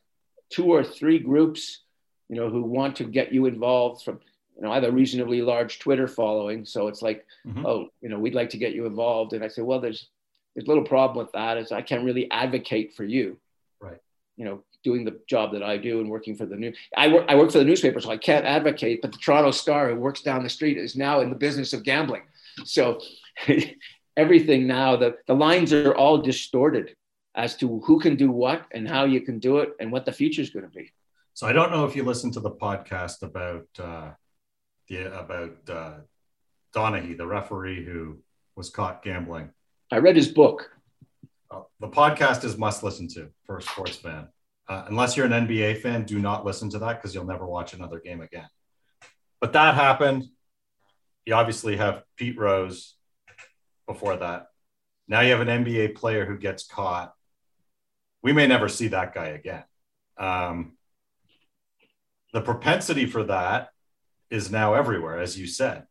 two 0.50 0.66
or 0.66 0.84
three 0.84 1.20
groups, 1.20 1.82
you 2.28 2.36
know, 2.36 2.50
who 2.50 2.64
want 2.64 2.96
to 2.98 3.04
get 3.04 3.32
you 3.32 3.46
involved 3.46 4.04
from, 4.04 4.20
you 4.56 4.64
know, 4.64 4.72
I 4.72 4.76
have 4.76 4.84
a 4.84 4.92
reasonably 4.92 5.42
large 5.42 5.80
Twitter 5.80 6.08
following. 6.08 6.66
So 6.66 6.88
it's 6.88 7.02
like, 7.02 7.26
mm-hmm. 7.46 7.66
oh, 7.66 7.90
you 8.02 8.10
know, 8.10 8.20
we'd 8.20 8.36
like 8.36 8.50
to 8.52 8.58
get 8.58 8.74
you 8.74 8.86
involved. 8.86 9.34
And 9.34 9.44
I 9.44 9.48
say, 9.48 9.62
well, 9.62 9.80
there's, 9.80 10.10
there's 10.56 10.66
a 10.66 10.68
little 10.68 10.84
problem 10.84 11.24
with 11.24 11.32
that 11.34 11.58
is 11.58 11.72
I 11.72 11.82
can't 11.82 12.04
really 12.04 12.30
advocate 12.32 12.96
for 12.96 13.04
you. 13.04 13.38
Right. 13.80 14.00
You 14.38 14.46
know, 14.46 14.64
doing 14.84 15.06
the 15.06 15.20
job 15.28 15.54
that 15.54 15.64
I 15.64 15.78
do 15.78 16.00
and 16.00 16.10
working 16.10 16.36
for 16.36 16.46
the 16.46 16.56
new, 16.56 16.74
I 16.96 17.10
work, 17.10 17.26
I 17.28 17.36
work 17.36 17.52
for 17.52 17.60
the 17.60 17.66
newspaper, 17.66 18.00
so 18.00 18.10
I 18.10 18.18
can't 18.18 18.46
advocate, 18.46 19.02
but 19.02 19.12
the 19.12 19.18
Toronto 19.18 19.52
Star 19.52 19.90
who 19.90 19.96
works 19.96 20.22
down 20.22 20.44
the 20.44 20.50
street 20.50 20.78
is 20.78 20.96
now 20.96 21.22
in 21.22 21.30
the 21.30 21.36
business 21.36 21.74
of 21.74 21.84
gambling. 21.84 22.24
So 22.64 23.02
everything 24.18 24.68
now, 24.68 24.96
the, 24.96 25.18
the 25.28 25.36
lines 25.36 25.74
are 25.74 25.96
all 25.96 26.18
distorted 26.18 26.96
as 27.40 27.56
to 27.56 27.80
who 27.86 28.02
can 28.02 28.18
do 28.18 28.30
what 28.30 28.66
and 28.74 28.86
how 28.86 29.06
you 29.06 29.22
can 29.22 29.40
do 29.40 29.60
it 29.60 29.70
and 29.80 29.90
what 29.94 30.06
the 30.06 30.12
future 30.12 30.42
is 30.42 30.50
going 30.50 30.66
to 30.66 30.72
be. 30.72 30.92
So 31.34 31.48
I 31.48 31.54
don't 31.54 31.72
know 31.72 31.86
if 31.86 31.96
you 31.96 32.04
listened 32.04 32.34
to 32.34 32.42
the 32.42 32.52
podcast 32.52 33.24
about 33.24 33.66
uh, 33.80 34.12
the 34.90 35.18
about 35.18 35.70
uh, 35.70 35.94
Donaghy, 36.76 37.16
the 37.18 37.26
referee 37.26 37.86
who 37.86 38.18
was 38.58 38.70
caught 38.70 39.02
gambling. 39.04 39.52
I 39.90 40.00
read 40.00 40.18
his 40.18 40.28
book. 40.28 40.70
Uh, 41.50 41.62
the 41.80 41.88
podcast 41.88 42.44
is 42.44 42.58
must 42.58 42.84
listen 42.84 43.08
to 43.16 43.30
for 43.46 43.60
a 43.60 43.62
sports 43.62 43.96
fan. 43.96 44.28
Uh, 44.68 44.84
unless 44.88 45.16
you're 45.16 45.26
an 45.26 45.48
NBA 45.48 45.82
fan, 45.82 46.04
do 46.04 46.20
not 46.20 46.46
listen 46.46 46.70
to 46.72 46.80
that 46.80 46.98
because 46.98 47.16
you'll 47.16 47.24
never 47.24 47.48
watch 47.48 47.74
another 47.74 48.02
game 48.02 48.20
again. 48.20 48.50
But 49.40 49.54
that 49.54 49.76
happened. 49.76 50.26
You 51.26 51.36
obviously 51.36 51.78
have 51.78 52.04
Pete 52.18 52.38
Rose 52.38 52.96
before 53.88 54.18
that. 54.18 54.48
Now 55.08 55.22
you 55.22 55.32
have 55.32 55.48
an 55.48 55.64
NBA 55.64 55.96
player 55.96 56.26
who 56.26 56.38
gets 56.38 56.68
caught 56.68 57.14
we 58.22 58.34
may 58.34 58.48
never 58.48 58.68
see 58.68 58.90
that 58.90 59.14
guy 59.14 59.28
again. 59.28 59.64
Um, 60.18 60.74
the 62.34 62.42
propensity 62.42 63.06
for 63.06 63.24
that 63.24 63.70
is 64.30 64.52
now 64.52 64.74
everywhere, 64.74 65.20
as 65.20 65.40
you 65.40 65.48
said. 65.48 65.86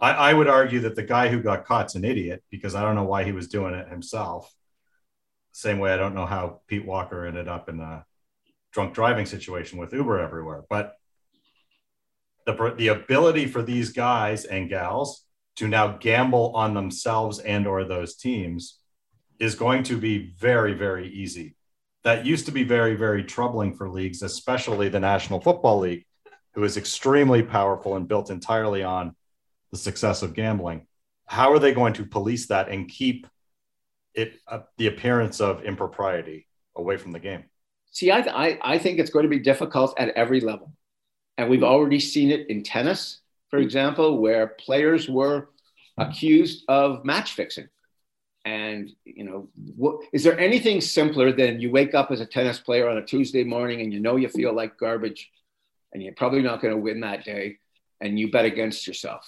I, 0.00 0.12
I, 0.12 0.34
would 0.34 0.48
argue 0.48 0.80
that 0.80 0.96
the 0.96 1.02
guy 1.02 1.28
who 1.28 1.42
got 1.42 1.64
caught's 1.64 1.94
an 1.94 2.04
idiot 2.04 2.42
because 2.50 2.74
I 2.74 2.82
don't 2.82 2.94
know 2.94 3.04
why 3.04 3.24
he 3.24 3.32
was 3.32 3.48
doing 3.48 3.74
it 3.74 3.88
himself. 3.88 4.52
Same 5.52 5.78
way 5.78 5.92
I 5.92 5.96
don't 5.96 6.14
know 6.14 6.26
how 6.26 6.60
Pete 6.66 6.86
Walker 6.86 7.26
ended 7.26 7.48
up 7.48 7.68
in 7.68 7.80
a 7.80 8.04
drunk 8.72 8.94
driving 8.94 9.26
situation 9.26 9.78
with 9.78 9.92
Uber 9.92 10.18
everywhere. 10.18 10.64
But 10.68 10.94
the, 12.46 12.74
the 12.76 12.88
ability 12.88 13.46
for 13.46 13.62
these 13.62 13.90
guys 13.90 14.44
and 14.44 14.68
gals 14.68 15.24
to 15.56 15.68
now 15.68 15.96
gamble 15.98 16.52
on 16.54 16.74
themselves 16.74 17.40
and 17.40 17.66
or 17.66 17.84
those 17.84 18.16
teams 18.16 18.78
is 19.40 19.54
going 19.54 19.82
to 19.84 19.96
be 19.96 20.32
very, 20.38 20.74
very 20.74 21.08
easy 21.08 21.56
that 22.04 22.26
used 22.26 22.46
to 22.46 22.52
be 22.52 22.64
very, 22.64 22.94
very 22.94 23.24
troubling 23.24 23.74
for 23.74 23.88
leagues, 23.88 24.22
especially 24.22 24.88
the 24.88 25.00
National 25.00 25.40
Football 25.40 25.80
League, 25.80 26.06
who 26.54 26.64
is 26.64 26.76
extremely 26.76 27.42
powerful 27.42 27.96
and 27.96 28.08
built 28.08 28.30
entirely 28.30 28.82
on 28.82 29.14
the 29.70 29.78
success 29.78 30.22
of 30.22 30.34
gambling. 30.34 30.86
How 31.26 31.52
are 31.52 31.58
they 31.58 31.72
going 31.72 31.92
to 31.94 32.06
police 32.06 32.46
that 32.48 32.68
and 32.68 32.88
keep 32.88 33.26
it 34.14 34.34
uh, 34.46 34.60
the 34.78 34.86
appearance 34.86 35.40
of 35.40 35.64
impropriety 35.64 36.46
away 36.74 36.96
from 36.96 37.12
the 37.12 37.18
game? 37.18 37.44
See, 37.90 38.10
I, 38.12 38.22
th- 38.22 38.34
I, 38.34 38.58
I 38.62 38.78
think 38.78 38.98
it's 38.98 39.10
going 39.10 39.24
to 39.24 39.28
be 39.28 39.38
difficult 39.38 39.94
at 39.98 40.10
every 40.10 40.40
level. 40.40 40.72
And 41.36 41.50
we've 41.50 41.62
already 41.62 42.00
seen 42.00 42.30
it 42.30 42.48
in 42.48 42.62
tennis, 42.62 43.20
for 43.50 43.58
example, 43.58 44.18
where 44.18 44.48
players 44.58 45.08
were 45.08 45.50
accused 45.96 46.64
of 46.68 47.04
match 47.04 47.32
fixing 47.32 47.68
and 48.48 48.90
you 49.04 49.24
know, 49.24 49.48
what, 49.76 50.00
is 50.12 50.24
there 50.24 50.38
anything 50.38 50.80
simpler 50.80 51.32
than 51.32 51.60
you 51.60 51.70
wake 51.70 51.94
up 51.94 52.10
as 52.10 52.20
a 52.20 52.26
tennis 52.26 52.58
player 52.58 52.88
on 52.88 52.98
a 52.98 53.04
Tuesday 53.04 53.44
morning 53.44 53.80
and 53.82 53.92
you 53.92 54.00
know 54.00 54.16
you 54.16 54.28
feel 54.28 54.54
like 54.54 54.78
garbage, 54.78 55.30
and 55.92 56.02
you're 56.02 56.14
probably 56.14 56.42
not 56.42 56.62
going 56.62 56.74
to 56.74 56.80
win 56.80 57.00
that 57.00 57.24
day, 57.24 57.58
and 58.00 58.18
you 58.18 58.30
bet 58.30 58.46
against 58.46 58.86
yourself. 58.86 59.24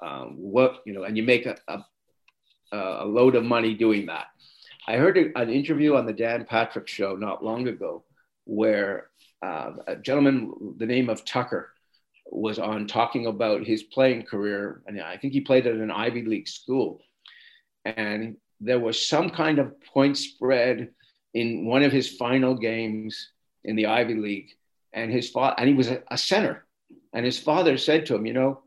Um, 0.00 0.36
what 0.38 0.82
you 0.86 0.92
know, 0.92 1.02
and 1.02 1.16
you 1.16 1.24
make 1.24 1.46
a, 1.46 1.56
a, 1.66 1.84
a 2.76 3.06
load 3.06 3.34
of 3.34 3.44
money 3.44 3.74
doing 3.74 4.06
that. 4.06 4.26
I 4.86 4.96
heard 4.96 5.18
an 5.18 5.50
interview 5.50 5.96
on 5.96 6.06
the 6.06 6.12
Dan 6.12 6.44
Patrick 6.44 6.86
show 6.86 7.16
not 7.16 7.44
long 7.44 7.66
ago 7.68 8.04
where 8.44 9.10
uh, 9.42 9.72
a 9.86 9.96
gentleman, 9.96 10.74
the 10.78 10.86
name 10.86 11.10
of 11.10 11.24
Tucker, 11.24 11.70
was 12.30 12.58
on 12.58 12.86
talking 12.86 13.26
about 13.26 13.66
his 13.66 13.82
playing 13.82 14.22
career, 14.22 14.82
and 14.86 15.00
I 15.00 15.16
think 15.16 15.32
he 15.32 15.40
played 15.40 15.66
at 15.66 15.74
an 15.74 15.90
Ivy 15.90 16.22
League 16.24 16.48
school 16.48 17.00
and 17.84 18.36
there 18.60 18.80
was 18.80 19.06
some 19.06 19.30
kind 19.30 19.58
of 19.58 19.80
point 19.82 20.16
spread 20.16 20.90
in 21.34 21.66
one 21.66 21.82
of 21.82 21.92
his 21.92 22.16
final 22.16 22.54
games 22.54 23.30
in 23.64 23.76
the 23.76 23.86
Ivy 23.86 24.14
League, 24.14 24.50
and 24.92 25.12
his 25.12 25.30
father 25.30 25.54
and 25.58 25.68
he 25.68 25.74
was 25.74 25.88
a, 25.88 26.02
a 26.10 26.18
center, 26.18 26.64
and 27.12 27.24
his 27.24 27.38
father 27.38 27.76
said 27.76 28.06
to 28.06 28.14
him, 28.14 28.26
"You 28.26 28.32
know, 28.32 28.62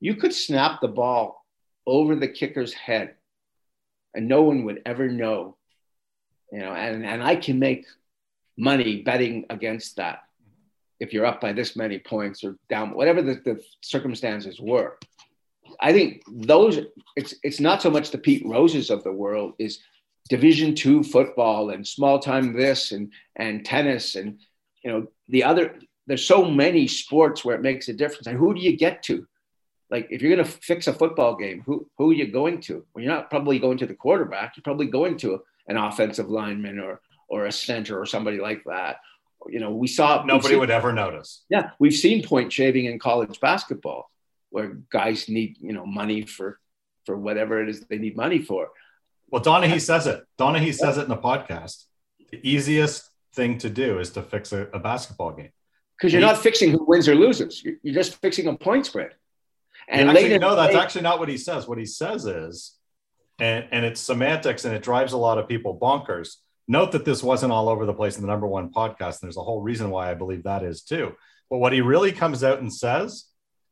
you 0.00 0.16
could 0.16 0.34
snap 0.34 0.80
the 0.80 0.88
ball 0.88 1.44
over 1.86 2.16
the 2.16 2.28
kicker's 2.28 2.72
head, 2.72 3.14
and 4.14 4.28
no 4.28 4.42
one 4.42 4.64
would 4.64 4.82
ever 4.86 5.08
know. 5.08 5.56
You 6.52 6.60
know, 6.60 6.72
and, 6.72 7.06
and 7.06 7.22
I 7.22 7.36
can 7.36 7.58
make 7.58 7.86
money 8.56 9.02
betting 9.02 9.46
against 9.50 9.96
that 9.96 10.22
if 10.98 11.12
you're 11.12 11.26
up 11.26 11.40
by 11.40 11.52
this 11.52 11.76
many 11.76 11.98
points 11.98 12.44
or 12.44 12.56
down, 12.68 12.94
whatever 12.94 13.22
the, 13.22 13.40
the 13.44 13.62
circumstances 13.80 14.60
were. 14.60 14.98
I 15.80 15.92
think 15.92 16.22
those 16.28 16.80
it's 17.16 17.34
it's 17.42 17.60
not 17.60 17.82
so 17.82 17.90
much 17.90 18.10
the 18.10 18.18
Pete 18.18 18.42
Roses 18.46 18.90
of 18.90 19.04
the 19.04 19.12
world 19.12 19.54
is 19.58 19.80
Division 20.28 20.74
two 20.74 21.02
football 21.02 21.70
and 21.70 21.86
small 21.86 22.18
time 22.18 22.52
this 22.52 22.92
and 22.92 23.12
and 23.36 23.64
tennis 23.64 24.14
and 24.14 24.38
you 24.84 24.90
know 24.90 25.06
the 25.28 25.44
other. 25.44 25.78
There's 26.06 26.26
so 26.26 26.44
many 26.44 26.88
sports 26.88 27.44
where 27.44 27.54
it 27.54 27.62
makes 27.62 27.88
a 27.88 27.92
difference. 27.92 28.26
And 28.26 28.36
who 28.36 28.54
do 28.54 28.60
you 28.60 28.76
get 28.76 29.02
to? 29.04 29.26
Like 29.90 30.08
if 30.10 30.22
you're 30.22 30.34
going 30.34 30.44
to 30.44 30.50
fix 30.50 30.86
a 30.86 30.92
football 30.92 31.36
game, 31.36 31.62
who 31.66 31.88
who 31.98 32.10
are 32.10 32.14
you 32.14 32.28
going 32.28 32.60
to? 32.62 32.84
Well, 32.94 33.04
you're 33.04 33.12
not 33.12 33.30
probably 33.30 33.58
going 33.58 33.78
to 33.78 33.86
the 33.86 33.94
quarterback. 33.94 34.56
You're 34.56 34.62
probably 34.62 34.86
going 34.86 35.16
to 35.18 35.40
an 35.66 35.76
offensive 35.76 36.30
lineman 36.30 36.78
or 36.78 37.00
or 37.28 37.46
a 37.46 37.52
center 37.52 37.98
or 38.00 38.06
somebody 38.06 38.38
like 38.38 38.62
that. 38.66 38.96
You 39.48 39.60
know, 39.60 39.70
we 39.70 39.86
saw 39.86 40.22
nobody 40.24 40.50
seen, 40.50 40.58
would 40.58 40.70
ever 40.70 40.92
notice. 40.92 41.44
Yeah, 41.48 41.70
we've 41.78 41.94
seen 41.94 42.22
point 42.22 42.52
shaving 42.52 42.84
in 42.84 42.98
college 42.98 43.40
basketball, 43.40 44.10
where 44.50 44.78
guys 44.90 45.28
need 45.28 45.56
you 45.60 45.72
know 45.72 45.86
money 45.86 46.22
for 46.22 46.60
for 47.06 47.16
whatever 47.16 47.62
it 47.62 47.68
is 47.68 47.80
they 47.86 47.98
need 47.98 48.16
money 48.16 48.38
for. 48.38 48.68
Well, 49.28 49.42
Donaghy 49.42 49.80
says 49.80 50.06
it. 50.06 50.24
Donaghy 50.38 50.74
says 50.74 50.98
it 50.98 51.02
in 51.02 51.08
the 51.08 51.16
podcast. 51.16 51.84
The 52.30 52.40
easiest 52.48 53.08
thing 53.34 53.58
to 53.58 53.70
do 53.70 53.98
is 53.98 54.10
to 54.10 54.22
fix 54.22 54.52
a, 54.52 54.62
a 54.72 54.78
basketball 54.78 55.32
game 55.32 55.50
because 55.96 56.12
you're 56.12 56.22
not 56.22 56.38
fixing 56.38 56.70
who 56.70 56.84
wins 56.84 57.08
or 57.08 57.14
loses. 57.14 57.62
You're, 57.64 57.74
you're 57.82 57.94
just 57.94 58.16
fixing 58.16 58.46
a 58.46 58.56
point 58.56 58.86
spread. 58.86 59.12
And 59.88 60.08
actually, 60.08 60.38
no, 60.38 60.56
that's 60.56 60.74
actually 60.74 61.02
not 61.02 61.18
what 61.18 61.28
he 61.28 61.36
says. 61.36 61.66
What 61.66 61.78
he 61.78 61.86
says 61.86 62.26
is, 62.26 62.76
and, 63.38 63.66
and 63.72 63.84
it's 63.84 64.00
semantics 64.00 64.64
and 64.64 64.74
it 64.74 64.82
drives 64.82 65.12
a 65.12 65.18
lot 65.18 65.38
of 65.38 65.48
people 65.48 65.78
bonkers. 65.78 66.36
Note 66.68 66.92
that 66.92 67.04
this 67.04 67.22
wasn't 67.22 67.52
all 67.52 67.68
over 67.68 67.86
the 67.86 67.94
place 67.94 68.16
in 68.16 68.22
the 68.22 68.28
number 68.28 68.46
one 68.46 68.70
podcast. 68.70 69.20
And 69.20 69.22
there's 69.22 69.36
a 69.36 69.42
whole 69.42 69.60
reason 69.60 69.90
why 69.90 70.10
I 70.10 70.14
believe 70.14 70.44
that 70.44 70.62
is 70.62 70.82
too. 70.82 71.14
But 71.48 71.58
what 71.58 71.72
he 71.72 71.80
really 71.80 72.12
comes 72.12 72.44
out 72.44 72.60
and 72.60 72.72
says 72.72 73.24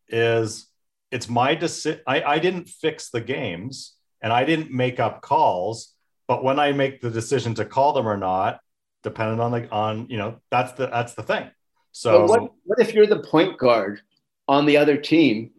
is 0.09 0.67
it's 1.11 1.29
my 1.29 1.55
decision. 1.55 2.01
I, 2.07 2.39
didn't 2.39 2.69
fix 2.69 3.11
the 3.11 3.21
games 3.21 3.95
and 4.23 4.33
I 4.33 4.45
didn't 4.45 4.71
make 4.71 5.01
up 5.01 5.23
calls. 5.23 5.95
But 6.27 6.45
when 6.45 6.59
I 6.59 6.73
make 6.73 7.01
the 7.01 7.11
decision 7.11 7.55
to 7.55 7.65
call 7.65 7.95
them 7.95 8.07
or 8.07 8.17
not, 8.17 8.61
depending 9.03 9.41
on 9.41 9.53
the 9.53 9.71
on, 9.71 10.07
you 10.11 10.19
know, 10.19 10.37
that's 10.51 10.73
the 10.73 10.87
that's 10.87 11.15
the 11.15 11.23
thing. 11.23 11.51
So 11.93 12.27
what, 12.27 12.53
what 12.65 12.79
if 12.81 12.93
you're 12.93 13.07
the 13.07 13.21
point 13.21 13.59
guard 13.59 14.03
on 14.47 14.67
the 14.67 14.77
other 14.77 14.97
team 14.97 15.51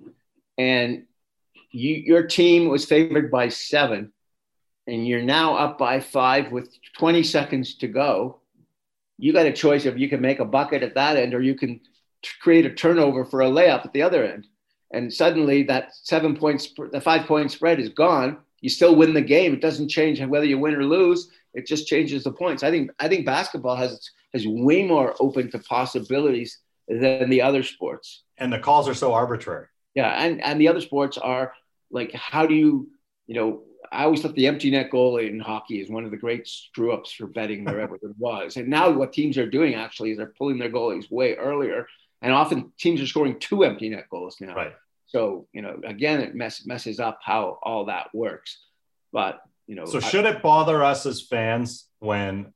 and 0.57 1.05
you, 1.71 1.95
your 1.95 2.27
team 2.27 2.69
was 2.69 2.85
favored 2.85 3.31
by 3.31 3.49
seven 3.49 4.11
and 4.87 5.07
you're 5.07 5.21
now 5.21 5.55
up 5.55 5.77
by 5.77 5.99
five 5.99 6.51
with 6.51 6.69
20 6.97 7.23
seconds 7.23 7.75
to 7.75 7.87
go, 7.87 8.39
you 9.17 9.33
got 9.33 9.45
a 9.45 9.53
choice 9.53 9.85
of 9.85 9.97
you 9.97 10.09
can 10.09 10.21
make 10.21 10.39
a 10.39 10.45
bucket 10.45 10.83
at 10.83 10.95
that 10.95 11.17
end 11.17 11.33
or 11.33 11.41
you 11.41 11.55
can 11.55 11.81
create 12.41 12.65
a 12.65 12.73
turnover 12.73 13.25
for 13.25 13.41
a 13.41 13.49
layup 13.49 13.85
at 13.85 13.93
the 13.93 14.01
other 14.01 14.23
end. 14.23 14.47
And 14.91 15.13
suddenly 15.13 15.63
that 15.63 15.95
seven 15.95 16.35
points, 16.35 16.73
the 16.91 17.01
five 17.01 17.27
point 17.27 17.51
spread 17.51 17.79
is 17.79 17.89
gone. 17.89 18.37
You 18.61 18.69
still 18.69 18.95
win 18.95 19.13
the 19.13 19.21
game. 19.21 19.53
It 19.53 19.61
doesn't 19.61 19.89
change 19.89 20.21
whether 20.21 20.45
you 20.45 20.57
win 20.57 20.75
or 20.75 20.83
lose. 20.83 21.29
It 21.53 21.65
just 21.65 21.87
changes 21.87 22.23
the 22.23 22.31
points. 22.31 22.63
I 22.63 22.71
think 22.71 22.91
I 22.99 23.07
think 23.07 23.25
basketball 23.25 23.75
has 23.75 24.09
has 24.33 24.45
way 24.45 24.83
more 24.83 25.15
open 25.19 25.49
to 25.51 25.59
possibilities 25.59 26.59
than 26.87 27.29
the 27.29 27.41
other 27.41 27.63
sports. 27.63 28.23
And 28.37 28.51
the 28.51 28.59
calls 28.59 28.87
are 28.87 28.93
so 28.93 29.13
arbitrary. 29.13 29.67
Yeah, 29.95 30.09
and 30.09 30.41
and 30.41 30.59
the 30.59 30.67
other 30.67 30.81
sports 30.81 31.17
are 31.17 31.53
like, 31.91 32.11
how 32.13 32.45
do 32.45 32.53
you, 32.53 32.89
you 33.27 33.35
know, 33.35 33.63
I 33.91 34.03
always 34.03 34.21
thought 34.21 34.35
the 34.35 34.47
empty 34.47 34.69
net 34.69 34.91
goalie 34.91 35.29
in 35.29 35.39
hockey 35.39 35.81
is 35.81 35.89
one 35.89 36.05
of 36.05 36.11
the 36.11 36.17
great 36.17 36.47
screw 36.47 36.91
ups 36.91 37.11
for 37.11 37.25
betting 37.27 37.63
there 37.63 37.79
ever 37.79 37.97
was. 38.17 38.57
And 38.57 38.67
now 38.67 38.91
what 38.91 39.13
teams 39.13 39.37
are 39.37 39.49
doing 39.49 39.73
actually 39.75 40.11
is 40.11 40.17
they're 40.17 40.33
pulling 40.37 40.59
their 40.59 40.69
goalies 40.69 41.09
way 41.09 41.35
earlier, 41.35 41.87
and 42.21 42.33
often 42.33 42.71
teams 42.77 43.01
are 43.01 43.07
scoring 43.07 43.39
two 43.39 43.63
empty 43.63 43.89
net 43.89 44.05
goals 44.09 44.37
now. 44.39 44.55
Right. 44.55 44.73
So 45.07 45.47
you 45.53 45.61
know, 45.61 45.79
again, 45.85 46.21
it 46.21 46.35
mess, 46.35 46.65
messes 46.65 46.99
up 46.99 47.19
how 47.23 47.59
all 47.63 47.85
that 47.85 48.07
works. 48.13 48.59
But 49.11 49.41
you 49.67 49.75
know, 49.75 49.85
so 49.85 49.99
should 49.99 50.25
I, 50.25 50.31
it 50.31 50.41
bother 50.41 50.83
us 50.83 51.05
as 51.05 51.21
fans 51.21 51.87
when 51.99 52.53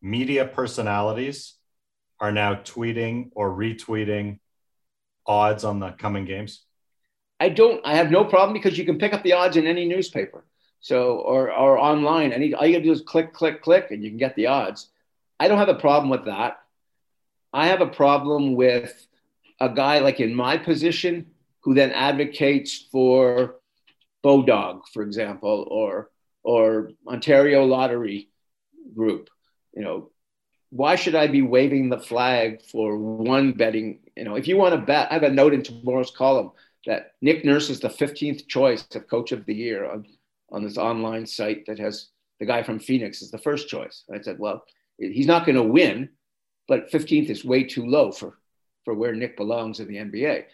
media 0.00 0.46
personalities 0.46 1.54
are 2.20 2.32
now 2.32 2.54
tweeting 2.54 3.30
or 3.34 3.50
retweeting 3.50 4.38
odds 5.26 5.64
on 5.64 5.80
the 5.80 5.90
coming 5.90 6.24
games? 6.24 6.64
I 7.40 7.48
don't. 7.48 7.84
I 7.84 7.96
have 7.96 8.10
no 8.10 8.24
problem 8.24 8.54
because 8.54 8.78
you 8.78 8.84
can 8.84 8.98
pick 8.98 9.12
up 9.12 9.22
the 9.22 9.32
odds 9.32 9.56
in 9.56 9.66
any 9.66 9.86
newspaper. 9.86 10.44
So 10.80 11.18
or 11.18 11.52
or 11.52 11.78
online. 11.78 12.32
Any 12.32 12.54
all 12.54 12.64
you 12.64 12.72
gotta 12.72 12.84
do 12.84 12.92
is 12.92 13.02
click, 13.02 13.32
click, 13.32 13.62
click, 13.62 13.90
and 13.90 14.02
you 14.02 14.10
can 14.10 14.18
get 14.18 14.34
the 14.36 14.46
odds. 14.46 14.88
I 15.40 15.48
don't 15.48 15.58
have 15.58 15.68
a 15.68 15.74
problem 15.74 16.08
with 16.08 16.24
that. 16.26 16.61
I 17.52 17.68
have 17.68 17.80
a 17.80 17.86
problem 17.86 18.54
with 18.54 19.06
a 19.60 19.68
guy 19.68 19.98
like 19.98 20.20
in 20.20 20.34
my 20.34 20.56
position 20.56 21.26
who 21.60 21.74
then 21.74 21.92
advocates 21.92 22.86
for 22.90 23.56
Bodog, 24.24 24.82
for 24.92 25.02
example, 25.02 25.66
or 25.70 26.10
or 26.42 26.90
Ontario 27.06 27.64
Lottery 27.64 28.28
Group. 28.94 29.28
You 29.74 29.82
know, 29.82 30.10
why 30.70 30.96
should 30.96 31.14
I 31.14 31.26
be 31.26 31.42
waving 31.42 31.88
the 31.88 32.00
flag 32.00 32.62
for 32.62 32.96
one 32.96 33.52
betting? 33.52 34.00
You 34.16 34.24
know, 34.24 34.36
if 34.36 34.48
you 34.48 34.56
want 34.56 34.74
to 34.74 34.80
bet, 34.80 35.10
I 35.10 35.14
have 35.14 35.22
a 35.22 35.30
note 35.30 35.54
in 35.54 35.62
tomorrow's 35.62 36.10
column 36.10 36.52
that 36.86 37.12
Nick 37.20 37.44
Nurse 37.44 37.70
is 37.70 37.80
the 37.80 37.88
15th 37.88 38.48
choice 38.48 38.86
of 38.94 39.08
coach 39.08 39.32
of 39.32 39.46
the 39.46 39.54
year 39.54 39.88
on, 39.88 40.06
on 40.50 40.64
this 40.64 40.78
online 40.78 41.26
site 41.26 41.66
that 41.66 41.78
has 41.78 42.08
the 42.40 42.46
guy 42.46 42.62
from 42.62 42.80
Phoenix 42.80 43.22
is 43.22 43.30
the 43.30 43.38
first 43.38 43.68
choice. 43.68 44.04
I 44.12 44.20
said, 44.20 44.38
well, 44.38 44.64
he's 44.98 45.26
not 45.26 45.46
going 45.46 45.56
to 45.56 45.62
win, 45.62 46.08
but 46.72 46.90
15th 46.90 47.28
is 47.28 47.44
way 47.44 47.64
too 47.64 47.84
low 47.84 48.10
for, 48.10 48.38
for 48.86 48.94
where 48.94 49.14
Nick 49.14 49.36
belongs 49.36 49.78
in 49.78 49.88
the 49.88 49.96
NBA. 49.96 50.44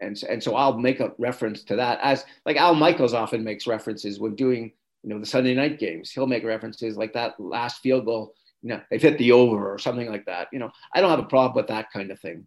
And, 0.00 0.20
and 0.28 0.42
so 0.42 0.56
I'll 0.56 0.76
make 0.76 0.98
a 0.98 1.12
reference 1.18 1.62
to 1.64 1.76
that 1.76 2.00
as 2.02 2.24
like 2.44 2.56
Al 2.56 2.74
Michaels 2.74 3.14
often 3.14 3.44
makes 3.44 3.68
references 3.68 4.18
when 4.18 4.34
doing, 4.34 4.72
you 5.04 5.10
know, 5.10 5.20
the 5.20 5.26
Sunday 5.26 5.54
night 5.54 5.78
games. 5.78 6.10
He'll 6.10 6.26
make 6.26 6.42
references 6.42 6.96
like 6.96 7.12
that 7.12 7.38
last 7.38 7.80
field 7.82 8.06
goal 8.06 8.34
you 8.62 8.70
know, 8.70 8.80
they've 8.90 9.02
hit 9.02 9.18
the 9.18 9.32
over 9.32 9.72
or 9.72 9.78
something 9.78 10.10
like 10.10 10.26
that. 10.26 10.48
You 10.52 10.58
know, 10.58 10.70
I 10.92 11.00
don't 11.00 11.10
have 11.10 11.20
a 11.20 11.24
problem 11.24 11.54
with 11.54 11.68
that 11.68 11.92
kind 11.92 12.10
of 12.10 12.18
thing 12.18 12.46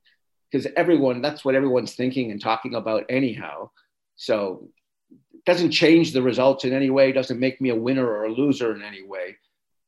because 0.51 0.67
everyone, 0.75 1.21
that's 1.21 1.45
what 1.45 1.55
everyone's 1.55 1.95
thinking 1.95 2.31
and 2.31 2.41
talking 2.41 2.75
about 2.75 3.05
anyhow. 3.09 3.69
So 4.17 4.67
it 5.09 5.45
doesn't 5.45 5.71
change 5.71 6.11
the 6.11 6.21
results 6.21 6.65
in 6.65 6.73
any 6.73 6.89
way, 6.89 7.11
doesn't 7.11 7.39
make 7.39 7.61
me 7.61 7.69
a 7.69 7.75
winner 7.75 8.05
or 8.05 8.25
a 8.25 8.33
loser 8.33 8.75
in 8.75 8.83
any 8.83 9.03
way. 9.03 9.37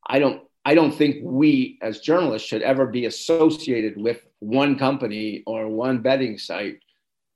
I 0.08 0.20
don't, 0.20 0.42
I 0.66 0.76
don't 0.76 0.94
think 0.94 1.18
we 1.22 1.78
as 1.82 2.00
journalists 2.00 2.48
should 2.48 2.62
ever 2.62 2.88
be 2.88 3.06
associated 3.06 3.98
with 3.98 4.26
one 4.40 4.78
company 4.78 5.44
or 5.46 5.68
one 5.68 6.02
betting 6.02 6.38
site 6.38 6.80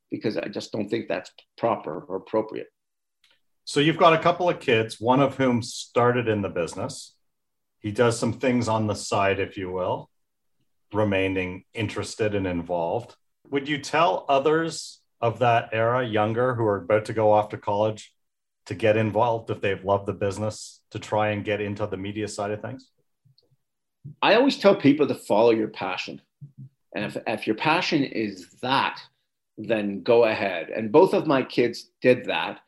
because 0.09 0.37
I 0.37 0.47
just 0.47 0.71
don't 0.71 0.87
think 0.87 1.07
that's 1.07 1.31
proper 1.57 2.05
or 2.07 2.15
appropriate. 2.15 2.67
So 3.65 3.81
you've 3.81 3.97
got 3.97 4.13
a 4.13 4.19
couple 4.19 4.49
of 4.49 4.61
kids, 4.61 4.99
one 5.01 5.19
of 5.19 5.35
whom 5.35 5.61
started 5.61 6.29
in 6.29 6.41
the 6.41 6.49
business 6.49 7.17
he 7.79 7.91
does 7.91 8.19
some 8.19 8.33
things 8.33 8.67
on 8.67 8.87
the 8.87 8.95
side, 8.95 9.39
if 9.39 9.57
you 9.57 9.71
will, 9.71 10.09
remaining 10.91 11.63
interested 11.73 12.35
and 12.35 12.47
involved. 12.47 13.15
Would 13.49 13.69
you 13.69 13.77
tell 13.77 14.25
others 14.27 14.99
of 15.21 15.39
that 15.39 15.69
era, 15.71 16.05
younger, 16.05 16.55
who 16.55 16.65
are 16.65 16.83
about 16.83 17.05
to 17.05 17.13
go 17.13 17.31
off 17.31 17.49
to 17.49 17.57
college, 17.57 18.13
to 18.65 18.75
get 18.75 18.97
involved 18.97 19.49
if 19.49 19.61
they've 19.61 19.83
loved 19.83 20.05
the 20.05 20.13
business, 20.13 20.81
to 20.91 20.99
try 20.99 21.29
and 21.29 21.45
get 21.45 21.61
into 21.61 21.87
the 21.87 21.97
media 21.97 22.27
side 22.27 22.51
of 22.51 22.61
things? 22.61 22.91
I 24.21 24.35
always 24.35 24.57
tell 24.57 24.75
people 24.75 25.07
to 25.07 25.15
follow 25.15 25.51
your 25.51 25.67
passion. 25.67 26.21
And 26.95 27.05
if, 27.05 27.17
if 27.27 27.47
your 27.47 27.55
passion 27.55 28.03
is 28.03 28.49
that, 28.61 28.99
then 29.57 30.03
go 30.03 30.25
ahead. 30.25 30.69
And 30.69 30.91
both 30.91 31.13
of 31.13 31.27
my 31.27 31.43
kids 31.43 31.89
did 32.01 32.25
that. 32.25 32.59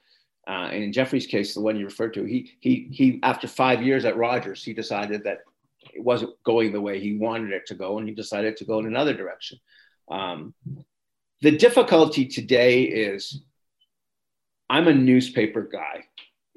Uh, 0.48 0.70
in 0.72 0.92
Jeffrey's 0.92 1.28
case, 1.28 1.54
the 1.54 1.62
one 1.62 1.78
you 1.78 1.86
referred 1.86 2.14
to, 2.16 2.24
he 2.24 2.52
he 2.60 2.88
he 2.92 3.20
after 3.22 3.48
five 3.48 3.84
years 3.84 4.04
at 4.04 4.18
Rogers, 4.18 4.64
he 4.64 4.74
decided 4.74 5.24
that 5.24 5.40
it 5.94 6.04
wasn't 6.04 6.42
going 6.44 6.72
the 6.72 6.82
way 6.82 7.00
he 7.00 7.18
wanted 7.18 7.52
it 7.52 7.68
to 7.68 7.76
go, 7.76 8.00
and 8.00 8.08
he 8.08 8.16
decided 8.16 8.58
to 8.58 8.66
go 8.66 8.80
in 8.80 8.88
another 8.88 9.14
direction. 9.14 9.60
Um, 10.10 10.56
the 11.42 11.52
difficulty 11.52 12.26
today 12.26 12.84
is 12.84 13.42
I'm 14.70 14.88
a 14.88 14.94
newspaper 14.94 15.62
guy. 15.62 16.06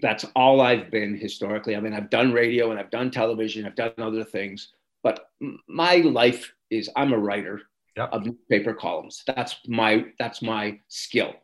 That's 0.02 0.26
all 0.36 0.60
I've 0.60 0.90
been 0.90 1.16
historically. 1.16 1.76
I 1.76 1.80
mean, 1.80 1.94
I've 1.94 2.10
done 2.10 2.32
radio 2.32 2.70
and 2.70 2.78
I've 2.78 2.90
done 2.90 3.10
television, 3.10 3.64
I've 3.64 3.76
done 3.76 3.92
other 3.98 4.24
things, 4.24 4.72
but 5.02 5.30
my 5.68 5.96
life 5.96 6.52
is 6.70 6.90
I'm 6.96 7.12
a 7.12 7.18
writer 7.18 7.62
yep. 7.96 8.10
of 8.12 8.26
newspaper 8.26 8.74
columns. 8.74 9.22
That's 9.26 9.56
my 9.66 10.06
that's 10.18 10.42
my 10.42 10.80
skill. 10.88 11.34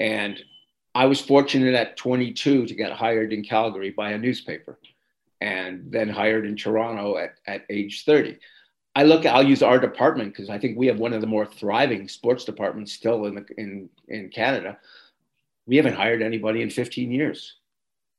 And 0.00 0.42
I 0.94 1.06
was 1.06 1.20
fortunate 1.20 1.74
at 1.74 1.96
22 1.96 2.66
to 2.66 2.74
get 2.74 2.92
hired 2.92 3.32
in 3.32 3.44
Calgary 3.44 3.90
by 3.90 4.12
a 4.12 4.18
newspaper 4.18 4.78
and 5.40 5.92
then 5.92 6.08
hired 6.08 6.46
in 6.46 6.56
Toronto 6.56 7.18
at, 7.18 7.34
at 7.46 7.64
age 7.68 8.04
30. 8.04 8.38
I 8.94 9.02
look, 9.02 9.26
I'll 9.26 9.42
use 9.42 9.62
our 9.62 9.78
department 9.78 10.32
because 10.32 10.48
I 10.48 10.58
think 10.58 10.78
we 10.78 10.86
have 10.86 10.98
one 10.98 11.12
of 11.12 11.20
the 11.20 11.26
more 11.26 11.44
thriving 11.44 12.08
sports 12.08 12.46
departments 12.46 12.92
still 12.94 13.26
in, 13.26 13.34
the, 13.34 13.46
in, 13.58 13.90
in 14.08 14.30
Canada. 14.30 14.78
We 15.66 15.76
haven't 15.76 15.96
hired 15.96 16.22
anybody 16.22 16.62
in 16.62 16.70
15 16.70 17.10
years. 17.10 17.56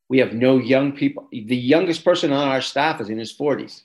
We 0.09 0.19
have 0.19 0.33
no 0.33 0.57
young 0.57 0.93
people. 0.93 1.27
The 1.31 1.55
youngest 1.55 2.03
person 2.05 2.31
on 2.31 2.47
our 2.47 2.61
staff 2.61 3.01
is 3.01 3.09
in 3.09 3.17
his 3.17 3.35
40s. 3.35 3.81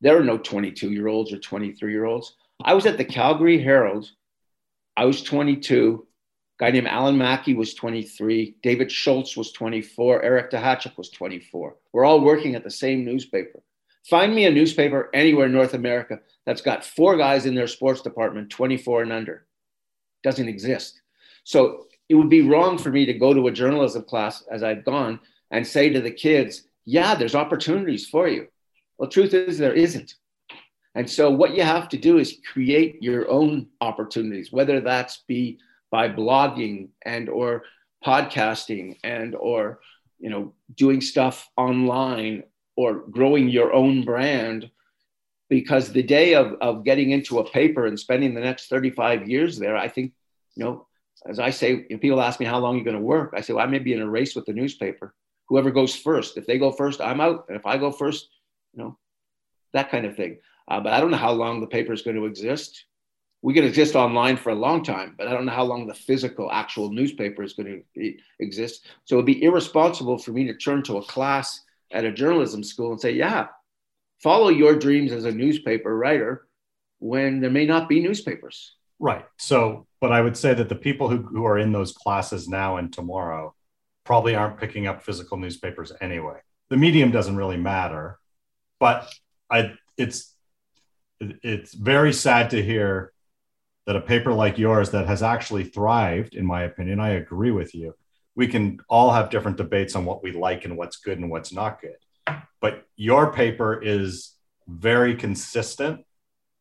There 0.00 0.18
are 0.18 0.24
no 0.24 0.38
22 0.38 0.90
year 0.90 1.08
olds 1.08 1.32
or 1.32 1.38
23 1.38 1.92
year 1.92 2.04
olds. 2.04 2.34
I 2.62 2.74
was 2.74 2.86
at 2.86 2.98
the 2.98 3.04
Calgary 3.04 3.62
Herald. 3.62 4.10
I 4.96 5.04
was 5.04 5.22
22. 5.22 6.06
A 6.60 6.64
guy 6.64 6.70
named 6.70 6.86
Allan 6.86 7.16
Maki 7.16 7.56
was 7.56 7.74
23. 7.74 8.56
David 8.62 8.90
Schultz 8.90 9.36
was 9.36 9.52
24. 9.52 10.22
Eric 10.22 10.50
Duhatschek 10.50 10.96
was 10.96 11.10
24. 11.10 11.76
We're 11.92 12.04
all 12.04 12.20
working 12.20 12.54
at 12.54 12.64
the 12.64 12.70
same 12.70 13.04
newspaper. 13.04 13.60
Find 14.08 14.34
me 14.34 14.44
a 14.44 14.50
newspaper 14.50 15.10
anywhere 15.14 15.46
in 15.46 15.52
North 15.52 15.74
America 15.74 16.20
that's 16.44 16.60
got 16.60 16.84
four 16.84 17.16
guys 17.16 17.46
in 17.46 17.54
their 17.54 17.66
sports 17.66 18.02
department, 18.02 18.50
24 18.50 19.02
and 19.02 19.12
under. 19.12 19.46
Doesn't 20.22 20.48
exist. 20.48 21.00
So 21.42 21.86
it 22.08 22.14
would 22.14 22.28
be 22.28 22.42
wrong 22.42 22.76
for 22.78 22.90
me 22.90 23.06
to 23.06 23.14
go 23.14 23.32
to 23.32 23.48
a 23.48 23.52
journalism 23.52 24.02
class 24.02 24.44
as 24.50 24.62
I've 24.62 24.84
gone 24.84 25.20
and 25.54 25.64
say 25.64 25.88
to 25.88 26.00
the 26.00 26.10
kids, 26.10 26.64
yeah, 26.84 27.14
there's 27.14 27.36
opportunities 27.36 28.08
for 28.08 28.26
you. 28.26 28.48
Well, 28.98 29.08
truth 29.08 29.34
is, 29.34 29.56
there 29.56 29.72
isn't. 29.72 30.14
And 30.96 31.08
so 31.08 31.30
what 31.30 31.54
you 31.54 31.62
have 31.62 31.88
to 31.90 31.96
do 31.96 32.18
is 32.18 32.40
create 32.52 33.00
your 33.00 33.30
own 33.30 33.68
opportunities, 33.80 34.50
whether 34.50 34.80
that's 34.80 35.22
be 35.28 35.58
by 35.92 36.08
blogging 36.08 36.88
and 37.02 37.28
or 37.28 37.62
podcasting 38.04 38.98
and 39.04 39.36
or 39.36 39.78
you 40.18 40.28
know 40.28 40.52
doing 40.74 41.00
stuff 41.00 41.48
online 41.56 42.42
or 42.76 42.94
growing 43.10 43.48
your 43.48 43.72
own 43.72 44.04
brand 44.04 44.68
because 45.48 45.92
the 45.92 46.02
day 46.02 46.34
of, 46.34 46.54
of 46.60 46.84
getting 46.84 47.10
into 47.12 47.38
a 47.38 47.50
paper 47.50 47.86
and 47.86 47.98
spending 47.98 48.34
the 48.34 48.40
next 48.40 48.68
35 48.68 49.28
years 49.28 49.58
there 49.58 49.76
i 49.76 49.88
think 49.88 50.12
you 50.54 50.64
know 50.64 50.86
as 51.26 51.38
i 51.38 51.50
say 51.50 51.82
people 51.98 52.20
ask 52.20 52.40
me 52.40 52.46
how 52.46 52.58
long 52.58 52.74
you're 52.74 52.84
going 52.84 52.96
to 52.96 53.02
work 53.02 53.32
i 53.36 53.40
say 53.40 53.52
well 53.52 53.64
i 53.64 53.68
may 53.68 53.78
be 53.78 53.94
in 53.94 54.02
a 54.02 54.08
race 54.08 54.34
with 54.34 54.44
the 54.44 54.52
newspaper 54.52 55.14
whoever 55.48 55.70
goes 55.70 55.94
first 55.94 56.36
if 56.36 56.46
they 56.46 56.58
go 56.58 56.70
first 56.70 57.00
i'm 57.00 57.20
out 57.20 57.46
and 57.48 57.56
if 57.56 57.66
i 57.66 57.76
go 57.76 57.90
first 57.90 58.28
you 58.72 58.82
know 58.82 58.98
that 59.72 59.90
kind 59.90 60.06
of 60.06 60.16
thing 60.16 60.38
uh, 60.68 60.80
but 60.80 60.92
i 60.92 61.00
don't 61.00 61.10
know 61.10 61.16
how 61.16 61.32
long 61.32 61.60
the 61.60 61.66
paper 61.66 61.92
is 61.92 62.02
going 62.02 62.16
to 62.16 62.26
exist 62.26 62.84
we 63.44 63.52
can 63.52 63.64
exist 63.64 63.94
online 63.94 64.38
for 64.38 64.48
a 64.48 64.54
long 64.54 64.82
time, 64.82 65.14
but 65.18 65.28
I 65.28 65.32
don't 65.32 65.44
know 65.44 65.52
how 65.52 65.64
long 65.64 65.86
the 65.86 65.92
physical, 65.92 66.50
actual 66.50 66.90
newspaper 66.90 67.42
is 67.42 67.52
going 67.52 67.84
to 67.94 68.14
exist. 68.40 68.86
So 69.04 69.16
it'd 69.16 69.26
be 69.26 69.42
irresponsible 69.42 70.16
for 70.16 70.30
me 70.30 70.46
to 70.46 70.54
turn 70.54 70.82
to 70.84 70.96
a 70.96 71.04
class 71.04 71.60
at 71.92 72.06
a 72.06 72.10
journalism 72.10 72.64
school 72.64 72.92
and 72.92 73.00
say, 73.00 73.10
yeah, 73.10 73.48
follow 74.22 74.48
your 74.48 74.74
dreams 74.76 75.12
as 75.12 75.26
a 75.26 75.30
newspaper 75.30 75.94
writer 75.94 76.46
when 77.00 77.42
there 77.42 77.50
may 77.50 77.66
not 77.66 77.86
be 77.86 78.00
newspapers. 78.00 78.76
Right. 78.98 79.26
So, 79.38 79.86
but 80.00 80.10
I 80.10 80.22
would 80.22 80.38
say 80.38 80.54
that 80.54 80.70
the 80.70 80.74
people 80.74 81.10
who, 81.10 81.18
who 81.18 81.44
are 81.44 81.58
in 81.58 81.70
those 81.70 81.92
classes 81.92 82.48
now 82.48 82.78
and 82.78 82.90
tomorrow 82.90 83.54
probably 84.04 84.34
aren't 84.34 84.58
picking 84.58 84.86
up 84.86 85.02
physical 85.02 85.36
newspapers 85.36 85.92
anyway. 86.00 86.38
The 86.68 86.76
medium 86.76 87.10
doesn't 87.10 87.36
really 87.36 87.56
matter, 87.56 88.18
but 88.78 89.10
I, 89.50 89.74
it's, 89.96 90.34
it's 91.20 91.74
very 91.74 92.12
sad 92.12 92.50
to 92.50 92.62
hear 92.62 93.12
that 93.86 93.96
a 93.96 94.00
paper 94.00 94.32
like 94.32 94.58
yours 94.58 94.90
that 94.90 95.06
has 95.06 95.22
actually 95.22 95.64
thrived, 95.64 96.34
in 96.34 96.46
my 96.46 96.62
opinion, 96.62 97.00
I 97.00 97.10
agree 97.10 97.50
with 97.50 97.74
you. 97.74 97.94
We 98.34 98.48
can 98.48 98.80
all 98.88 99.12
have 99.12 99.30
different 99.30 99.58
debates 99.58 99.94
on 99.94 100.04
what 100.04 100.22
we 100.22 100.32
like 100.32 100.64
and 100.64 100.76
what's 100.76 100.96
good 100.96 101.18
and 101.18 101.30
what's 101.30 101.52
not 101.52 101.80
good. 101.80 101.96
But 102.60 102.84
your 102.96 103.32
paper 103.32 103.80
is 103.80 104.34
very 104.66 105.14
consistent 105.14 106.04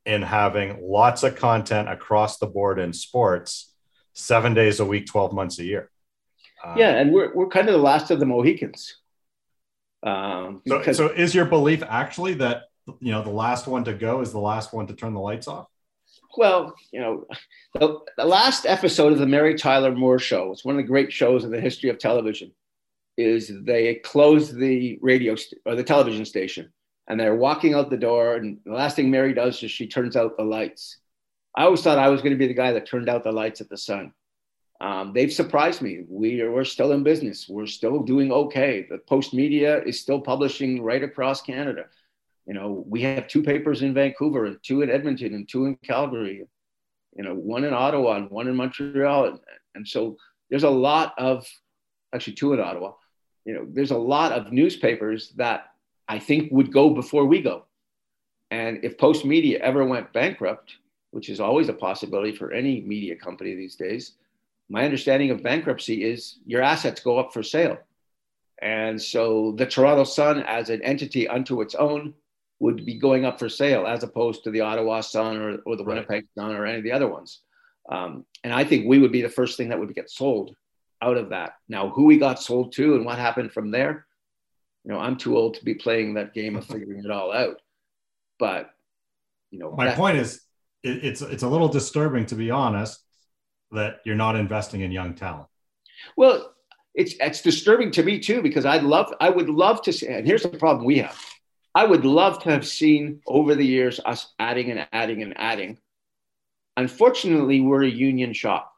in 0.06 0.22
having 0.22 0.80
lots 0.82 1.24
of 1.24 1.36
content 1.36 1.88
across 1.88 2.38
the 2.38 2.46
board 2.46 2.78
in 2.78 2.92
sports, 2.92 3.74
seven 4.14 4.54
days 4.54 4.80
a 4.80 4.86
week, 4.86 5.08
12 5.08 5.34
months 5.34 5.60
a 5.60 5.64
year. 5.64 5.90
Um, 6.64 6.78
yeah, 6.78 6.92
and 6.92 7.12
we're, 7.12 7.34
we're 7.34 7.50
kind 7.50 7.68
of 7.68 7.74
the 7.74 7.82
last 7.82 8.12
of 8.12 8.20
the 8.20 8.26
Mohicans. 8.26 8.96
Um, 10.02 10.62
so, 10.68 10.92
so 10.92 11.08
is 11.08 11.34
your 11.34 11.46
belief 11.46 11.82
actually 11.88 12.34
that 12.36 12.64
you 13.00 13.12
know 13.12 13.24
the 13.24 13.30
last 13.30 13.68
one 13.68 13.84
to 13.86 13.94
go 13.94 14.22
is 14.22 14.32
the 14.32 14.40
last 14.40 14.74
one 14.74 14.88
to 14.88 14.94
turn 14.94 15.14
the 15.14 15.20
lights 15.20 15.48
off? 15.48 15.68
well, 16.38 16.76
you 16.92 17.00
know, 17.00 17.26
the, 17.74 18.00
the, 18.18 18.26
last 18.26 18.66
episode 18.66 19.14
of 19.14 19.20
the 19.20 19.26
Mary 19.26 19.56
Tyler 19.56 19.94
Moore 19.94 20.20
Show, 20.20 20.52
it's 20.52 20.66
one 20.66 20.76
of 20.76 20.82
the 20.82 20.88
great 20.88 21.12
shows 21.12 21.44
in 21.44 21.52
the 21.52 21.62
history 21.62 21.90
of 21.90 21.98
television, 21.98 22.52
is 23.18 23.52
they 23.62 23.96
close 23.96 24.52
the 24.52 24.98
radio 25.02 25.36
st- 25.36 25.62
or 25.66 25.76
the 25.76 25.84
television 25.84 26.26
station 26.26 26.72
and 27.08 27.20
they're 27.20 27.36
walking 27.36 27.74
out 27.74 27.90
the 27.90 27.98
door. 27.98 28.36
And 28.36 28.60
the 28.66 28.74
last 28.74 28.96
thing 28.96 29.12
Mary 29.12 29.34
does 29.34 29.62
is 29.62 29.72
she 29.72 29.88
turns 29.88 30.16
out 30.16 30.38
the 30.38 30.44
lights. 30.44 30.98
I 31.56 31.64
always 31.64 31.82
thought 31.82 32.00
I 32.00 32.10
was 32.10 32.22
going 32.22 32.32
to 32.32 32.38
be 32.38 32.48
the 32.48 32.54
guy 32.54 32.72
that 32.72 32.88
turned 32.88 33.10
out 33.10 33.24
the 33.24 33.32
lights 33.32 33.62
at 33.62 33.70
the 33.70 33.78
sun. 33.78 34.14
Um, 34.84 35.14
they've 35.14 35.32
surprised 35.32 35.82
me. 35.82 36.04
We 36.10 36.42
are, 36.42 36.52
we're 36.52 36.66
still 36.66 36.92
in 36.92 37.04
business. 37.04 37.48
We're 37.48 37.68
still 37.68 38.00
doing 38.00 38.34
okay. 38.34 38.86
The 38.90 38.98
Postmedia 38.98 39.88
is 39.88 40.02
still 40.02 40.20
publishing 40.20 40.84
right 40.84 41.02
across 41.02 41.42
Canada. 41.42 41.86
You 42.46 42.54
know, 42.54 42.84
we 42.86 43.02
have 43.04 43.30
two 43.30 43.42
papers 43.42 43.82
in 43.82 43.94
Vancouver 43.94 44.44
and 44.44 44.58
two 44.62 44.82
in 44.82 44.90
Edmonton 44.90 45.36
and 45.36 45.48
two 45.48 45.68
in 45.68 45.78
Calgary, 45.78 46.44
you 47.16 47.24
know, 47.24 47.34
one 47.34 47.64
in 47.64 47.74
Ottawa 47.74 48.18
and 48.18 48.30
one 48.30 48.50
in 48.50 48.58
Montreal. 48.58 49.26
And, 49.28 49.40
and 49.74 49.88
so 49.88 50.18
there's 50.50 50.66
a 50.66 50.70
lot 50.70 51.14
of, 51.18 51.48
actually 52.14 52.34
two 52.34 52.52
in 52.52 52.60
Ottawa, 52.60 52.92
you 53.46 53.54
know, 53.54 53.66
there's 53.72 53.92
a 53.92 53.98
lot 53.98 54.34
of 54.34 54.52
newspapers 54.52 55.30
that 55.38 55.68
I 56.10 56.20
think 56.20 56.52
would 56.52 56.74
go 56.74 56.90
before 56.90 57.24
we 57.26 57.42
go. 57.42 57.68
And 58.52 58.84
if 58.84 58.98
Postmedia 58.98 59.60
ever 59.62 59.86
went 59.86 60.12
bankrupt, 60.12 60.76
which 61.12 61.30
is 61.30 61.40
always 61.40 61.70
a 61.70 61.74
possibility 61.74 62.36
for 62.36 62.52
any 62.52 62.82
media 62.82 63.16
company 63.16 63.56
these 63.56 63.78
days, 63.78 64.18
my 64.74 64.86
understanding 64.86 65.30
of 65.30 65.44
bankruptcy 65.44 66.04
is 66.04 66.40
your 66.48 66.64
assets 66.64 67.00
go 67.00 67.20
up 67.20 67.32
for 67.32 67.44
sale. 67.44 67.78
And 68.60 69.00
so 69.00 69.54
the 69.56 69.68
Toronto 69.68 70.04
Sun, 70.04 70.42
as 70.48 70.72
an 70.72 70.82
entity 70.82 71.28
unto 71.28 71.62
its 71.62 71.76
own, 71.76 72.16
would 72.60 72.84
be 72.84 72.98
going 72.98 73.24
up 73.24 73.38
for 73.38 73.50
sale 73.50 73.86
as 73.86 74.02
opposed 74.02 74.44
to 74.44 74.52
the 74.52 74.62
Ottawa 74.62 75.02
Sun 75.02 75.38
or, 75.38 75.58
or 75.68 75.76
the 75.76 75.84
Winnipeg 75.84 76.10
right. 76.10 76.26
Sun 76.36 76.56
or 76.56 76.66
any 76.66 76.80
of 76.80 76.84
the 76.84 76.92
other 76.92 77.08
ones. 77.08 77.42
Um, 77.88 78.26
and 78.44 78.52
I 78.52 78.64
think 78.64 78.88
we 78.88 78.98
would 78.98 79.12
be 79.12 79.22
the 79.22 79.30
first 79.30 79.58
thing 79.58 79.70
that 79.70 79.80
would 79.80 79.94
get 79.94 80.10
sold 80.10 80.56
out 81.04 81.18
of 81.18 81.30
that. 81.30 81.54
Now, 81.70 81.90
who 81.90 82.06
we 82.06 82.18
got 82.18 82.42
sold 82.42 82.72
to 82.74 82.96
and 82.96 83.06
what 83.06 83.20
happened 83.20 83.52
from 83.52 83.70
there, 83.70 84.08
you 84.86 84.92
know, 84.92 85.00
I'm 85.00 85.18
too 85.18 85.38
old 85.38 85.54
to 85.56 85.64
be 85.64 85.76
playing 85.76 86.16
that 86.16 86.34
game 86.34 86.56
of 86.56 86.66
figuring 86.74 87.06
it 87.06 87.12
all 87.12 87.32
out. 87.32 87.62
But, 88.40 88.72
you 89.52 89.60
know, 89.60 89.76
my 89.76 89.92
point 89.92 90.18
is, 90.18 90.42
it, 90.82 91.06
it's 91.06 91.22
it's 91.22 91.44
a 91.44 91.48
little 91.48 91.70
disturbing 91.70 92.26
to 92.26 92.36
be 92.36 92.50
honest 92.50 93.04
that 93.74 94.02
you're 94.06 94.16
not 94.16 94.36
investing 94.36 94.82
in 94.82 94.92
young 94.92 95.14
talent. 95.14 95.48
Well, 96.18 96.54
it's 96.94 97.16
it's 97.20 97.42
disturbing 97.42 97.92
to 97.92 98.04
me 98.04 98.20
too 98.20 98.42
because 98.42 98.66
I'd 98.66 98.84
love 98.84 99.14
I 99.20 99.30
would 99.30 99.50
love 99.50 99.82
to 99.84 99.94
see. 99.94 100.08
And 100.08 100.26
here's 100.26 100.44
the 100.44 100.50
problem 100.50 100.86
we 100.86 101.00
have 101.00 101.20
I 101.76 101.86
would 101.86 102.06
love 102.06 102.42
to 102.44 102.52
have 102.52 102.68
seen 102.68 103.22
over 103.28 103.56
the 103.56 103.66
years 103.66 104.00
us 104.06 104.34
adding 104.40 104.72
and 104.72 104.88
adding 104.92 105.24
and 105.24 105.34
adding. 105.38 105.80
Unfortunately, 106.78 107.62
we're 107.62 107.84
a 107.84 107.90
union 107.90 108.34
shop. 108.34 108.72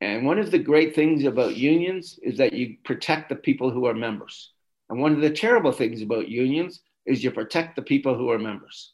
And 0.00 0.26
one 0.26 0.38
of 0.38 0.50
the 0.50 0.58
great 0.58 0.94
things 0.94 1.24
about 1.24 1.56
unions 1.56 2.18
is 2.22 2.36
that 2.38 2.52
you 2.52 2.76
protect 2.84 3.28
the 3.28 3.36
people 3.36 3.70
who 3.70 3.86
are 3.86 3.94
members. 3.94 4.52
And 4.90 5.00
one 5.00 5.12
of 5.12 5.20
the 5.20 5.30
terrible 5.30 5.72
things 5.72 6.02
about 6.02 6.28
unions 6.28 6.82
is 7.06 7.24
you 7.24 7.30
protect 7.30 7.76
the 7.76 7.82
people 7.82 8.14
who 8.14 8.30
are 8.30 8.38
members. 8.38 8.92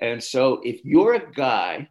And 0.00 0.22
so 0.22 0.60
if 0.64 0.84
you're 0.84 1.14
a 1.14 1.32
guy, 1.32 1.88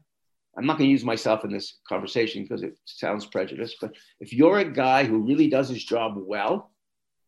I'm 0.58 0.66
not 0.66 0.78
going 0.78 0.88
to 0.88 0.92
use 0.92 1.06
myself 1.06 1.46
in 1.46 1.52
this 1.52 1.80
conversation 1.88 2.44
because 2.44 2.62
it 2.62 2.78
sounds 2.86 3.26
prejudiced, 3.26 3.78
but 3.80 3.96
if 4.20 4.34
you're 4.34 4.60
a 4.60 4.72
guy 4.72 5.06
who 5.06 5.20
really 5.20 5.50
does 5.50 5.70
his 5.70 5.84
job 5.84 6.16
well, 6.18 6.72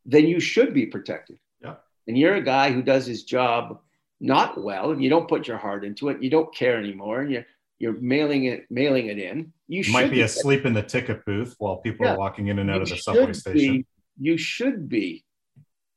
then 0.05 0.27
you 0.27 0.39
should 0.39 0.73
be 0.73 0.85
protected 0.85 1.37
Yeah. 1.61 1.75
and 2.07 2.17
you're 2.17 2.35
a 2.35 2.41
guy 2.41 2.71
who 2.71 2.81
does 2.81 3.05
his 3.05 3.23
job 3.23 3.79
not 4.19 4.61
well 4.61 4.91
and 4.91 5.03
you 5.03 5.09
don't 5.09 5.27
put 5.27 5.47
your 5.47 5.57
heart 5.57 5.83
into 5.83 6.09
it 6.09 6.21
you 6.21 6.29
don't 6.29 6.53
care 6.55 6.77
anymore 6.77 7.21
and 7.21 7.31
you're 7.31 7.45
you're 7.79 7.99
mailing 7.99 8.45
it 8.45 8.65
mailing 8.69 9.07
it 9.07 9.19
in 9.19 9.51
you, 9.67 9.83
might 9.91 10.11
be 10.11 10.21
asleep 10.21 10.65
in 10.65 10.73
the 10.73 10.81
ticket 10.81 11.25
booth 11.25 11.55
while 11.57 11.77
people 11.77 12.05
yeah. 12.05 12.13
are 12.13 12.17
walking 12.17 12.47
in 12.47 12.59
and 12.59 12.69
out 12.69 12.77
you 12.77 12.81
of 12.83 12.89
the 12.89 12.97
subway 12.97 13.33
station 13.33 13.77
be, 13.77 13.85
you 14.19 14.37
should 14.37 14.87
be 14.87 15.23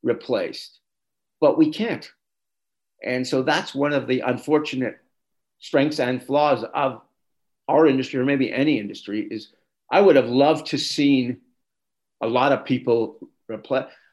replaced 0.02 0.80
but 1.40 1.56
we 1.58 1.70
can't 1.70 2.10
and 3.04 3.26
so 3.26 3.42
that's 3.42 3.74
one 3.74 3.92
of 3.92 4.06
the 4.08 4.20
unfortunate 4.20 4.96
strengths 5.58 6.00
and 6.00 6.22
flaws 6.22 6.64
of 6.74 7.02
our 7.68 7.86
industry 7.86 8.20
or 8.20 8.24
maybe 8.24 8.52
any 8.52 8.78
industry 8.78 9.26
is 9.30 9.48
i 9.90 10.00
would 10.00 10.16
have 10.16 10.28
loved 10.28 10.66
to 10.66 10.78
seen 10.78 11.38
a 12.20 12.26
lot 12.26 12.52
of 12.52 12.64
people 12.64 13.18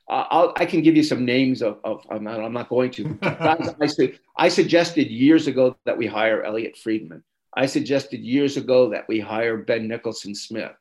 uh, 0.10 0.52
i 0.56 0.66
can 0.66 0.82
give 0.82 0.96
you 0.96 1.04
some 1.04 1.26
names 1.26 1.62
of, 1.62 1.80
of 1.84 2.06
I'm, 2.10 2.24
not, 2.24 2.40
I'm 2.40 2.54
not 2.54 2.70
going 2.70 2.92
to. 2.92 3.18
I, 3.24 4.46
I 4.46 4.48
suggested 4.50 5.10
years 5.10 5.48
ago 5.48 5.78
that 5.86 5.98
we 5.98 6.08
hire 6.08 6.44
Elliot 6.44 6.78
Friedman. 6.78 7.24
I 7.56 7.66
suggested 7.66 8.22
years 8.22 8.58
ago 8.58 8.90
that 8.90 9.08
we 9.08 9.20
hire 9.20 9.58
Ben 9.58 9.88
Nicholson 9.88 10.34
Smith. 10.34 10.72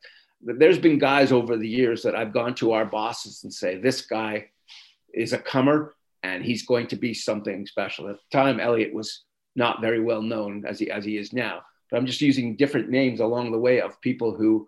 There's 0.40 0.78
been 0.78 0.98
guys 0.98 1.30
over 1.30 1.56
the 1.56 1.68
years 1.68 2.02
that 2.02 2.16
I've 2.16 2.32
gone 2.32 2.54
to 2.56 2.72
our 2.72 2.84
bosses 2.84 3.44
and 3.44 3.52
say, 3.52 3.76
this 3.76 4.02
guy 4.02 4.48
is 5.12 5.32
a 5.32 5.38
comer 5.38 5.94
and 6.22 6.44
he's 6.44 6.64
going 6.64 6.86
to 6.88 6.96
be 6.96 7.14
something 7.14 7.66
special. 7.66 8.08
At 8.08 8.16
the 8.16 8.38
time, 8.38 8.58
Elliot 8.58 8.94
was 8.94 9.24
not 9.54 9.80
very 9.80 10.00
well 10.00 10.22
known 10.22 10.64
as 10.66 10.78
he, 10.78 10.90
as 10.90 11.04
he 11.04 11.16
is 11.16 11.32
now. 11.32 11.62
But 11.92 11.98
I'm 11.98 12.06
just 12.06 12.22
using 12.22 12.56
different 12.56 12.88
names 12.88 13.20
along 13.20 13.52
the 13.52 13.58
way 13.58 13.82
of 13.82 14.00
people 14.00 14.34
who, 14.34 14.66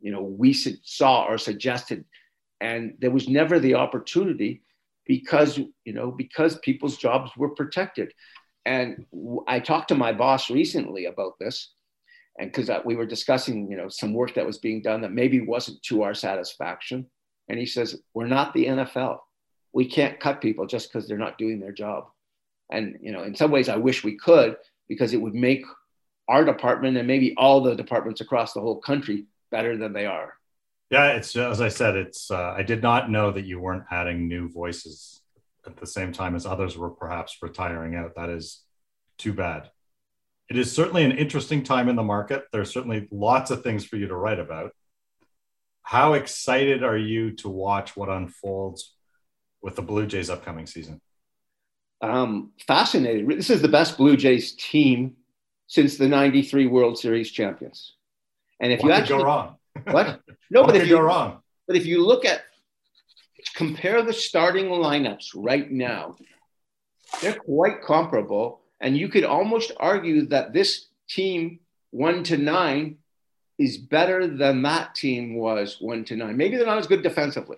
you 0.00 0.12
know, 0.12 0.22
we 0.22 0.52
saw 0.52 1.24
or 1.24 1.36
suggested. 1.36 2.04
And 2.60 2.94
there 3.00 3.10
was 3.10 3.28
never 3.28 3.58
the 3.58 3.74
opportunity 3.74 4.62
because 5.04 5.58
you 5.58 5.92
know 5.92 6.12
because 6.12 6.58
people's 6.60 6.96
jobs 6.96 7.32
were 7.36 7.50
protected. 7.50 8.12
And 8.64 9.04
i 9.48 9.58
talked 9.58 9.88
to 9.88 9.96
my 9.96 10.12
boss 10.12 10.48
recently 10.48 11.06
about 11.06 11.32
this 11.40 11.72
and 12.38 12.52
because 12.52 12.70
we 12.84 12.94
were 12.94 13.06
discussing 13.06 13.68
you 13.68 13.76
know 13.76 13.88
some 13.88 14.14
work 14.14 14.34
that 14.34 14.46
was 14.46 14.58
being 14.58 14.80
done 14.82 15.00
that 15.00 15.10
maybe 15.10 15.40
wasn't 15.40 15.82
to 15.82 16.04
our 16.04 16.14
satisfaction. 16.14 17.06
And 17.48 17.58
he 17.58 17.66
says 17.66 18.00
we're 18.14 18.28
not 18.28 18.54
the 18.54 18.66
nfl 18.66 19.18
we 19.72 19.86
can't 19.86 20.20
cut 20.20 20.40
people 20.40 20.66
just 20.66 20.92
because 20.92 21.08
they're 21.08 21.18
not 21.18 21.38
doing 21.38 21.58
their 21.58 21.72
job. 21.72 22.04
And 22.70 22.98
you 23.02 23.10
know 23.10 23.24
in 23.24 23.34
some 23.34 23.50
ways 23.50 23.68
i 23.68 23.76
wish 23.76 24.04
we 24.04 24.16
could 24.16 24.56
because 24.88 25.12
it 25.12 25.20
would 25.20 25.34
make 25.34 25.64
our 26.28 26.44
department 26.44 26.96
and 26.96 27.06
maybe 27.06 27.34
all 27.36 27.60
the 27.60 27.74
departments 27.74 28.20
across 28.20 28.52
the 28.52 28.60
whole 28.60 28.80
country 28.80 29.26
better 29.50 29.76
than 29.76 29.92
they 29.92 30.06
are 30.06 30.34
yeah 30.90 31.12
it's 31.12 31.34
as 31.36 31.60
i 31.60 31.68
said 31.68 31.96
it's 31.96 32.30
uh, 32.30 32.54
i 32.56 32.62
did 32.62 32.82
not 32.82 33.10
know 33.10 33.30
that 33.30 33.44
you 33.44 33.60
weren't 33.60 33.84
adding 33.90 34.28
new 34.28 34.48
voices 34.48 35.20
at 35.66 35.76
the 35.76 35.86
same 35.86 36.12
time 36.12 36.34
as 36.34 36.46
others 36.46 36.76
were 36.76 36.90
perhaps 36.90 37.38
retiring 37.42 37.94
out 37.94 38.14
that 38.16 38.28
is 38.28 38.62
too 39.18 39.32
bad 39.32 39.70
it 40.52 40.58
is 40.58 40.70
certainly 40.70 41.02
an 41.04 41.12
interesting 41.12 41.62
time 41.62 41.88
in 41.88 41.96
the 41.96 42.02
market. 42.02 42.44
There's 42.52 42.70
certainly 42.70 43.08
lots 43.10 43.50
of 43.50 43.62
things 43.62 43.86
for 43.86 43.96
you 43.96 44.08
to 44.08 44.14
write 44.14 44.38
about. 44.38 44.72
How 45.82 46.12
excited 46.12 46.82
are 46.82 46.98
you 46.98 47.32
to 47.36 47.48
watch 47.48 47.96
what 47.96 48.10
unfolds 48.10 48.94
with 49.62 49.76
the 49.76 49.82
Blue 49.82 50.06
Jays 50.06 50.28
upcoming 50.28 50.66
season? 50.66 51.00
Um, 52.02 52.52
fascinated. 52.66 53.26
This 53.30 53.48
is 53.48 53.62
the 53.62 53.68
best 53.68 53.96
Blue 53.96 54.14
Jays 54.14 54.52
team 54.52 55.14
since 55.72 55.96
the 55.96 56.06
93 56.06 56.66
World 56.66 56.98
Series 56.98 57.30
champions. 57.30 57.94
And 58.60 58.70
if 58.70 58.80
what 58.80 58.88
you 58.88 58.92
actually 58.92 59.18
go 59.20 59.24
wrong, 59.24 59.56
what? 59.90 60.20
No, 60.50 60.60
what 60.60 60.66
but 60.66 60.76
if 60.76 60.86
you 60.86 60.96
go 60.96 61.00
wrong, 61.00 61.38
but 61.66 61.76
if 61.76 61.86
you 61.86 62.04
look 62.04 62.26
at 62.26 62.42
compare 63.54 64.02
the 64.02 64.12
starting 64.12 64.66
lineups 64.66 65.30
right 65.34 65.70
now, 65.70 66.16
they're 67.22 67.38
quite 67.38 67.80
comparable 67.80 68.60
and 68.82 68.98
you 68.98 69.08
could 69.08 69.24
almost 69.24 69.72
argue 69.78 70.26
that 70.26 70.52
this 70.52 70.88
team, 71.08 71.60
one 71.90 72.22
to 72.24 72.36
nine, 72.36 72.98
is 73.58 73.78
better 73.78 74.26
than 74.26 74.60
that 74.62 74.94
team 74.94 75.36
was 75.36 75.78
one 75.80 76.04
to 76.04 76.16
nine. 76.16 76.36
Maybe 76.36 76.58
they're 76.58 76.66
not 76.66 76.76
as 76.76 76.86
good 76.86 77.02
defensively. 77.02 77.56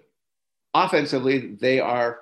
Offensively, 0.73 1.57
they 1.61 1.81
are 1.81 2.21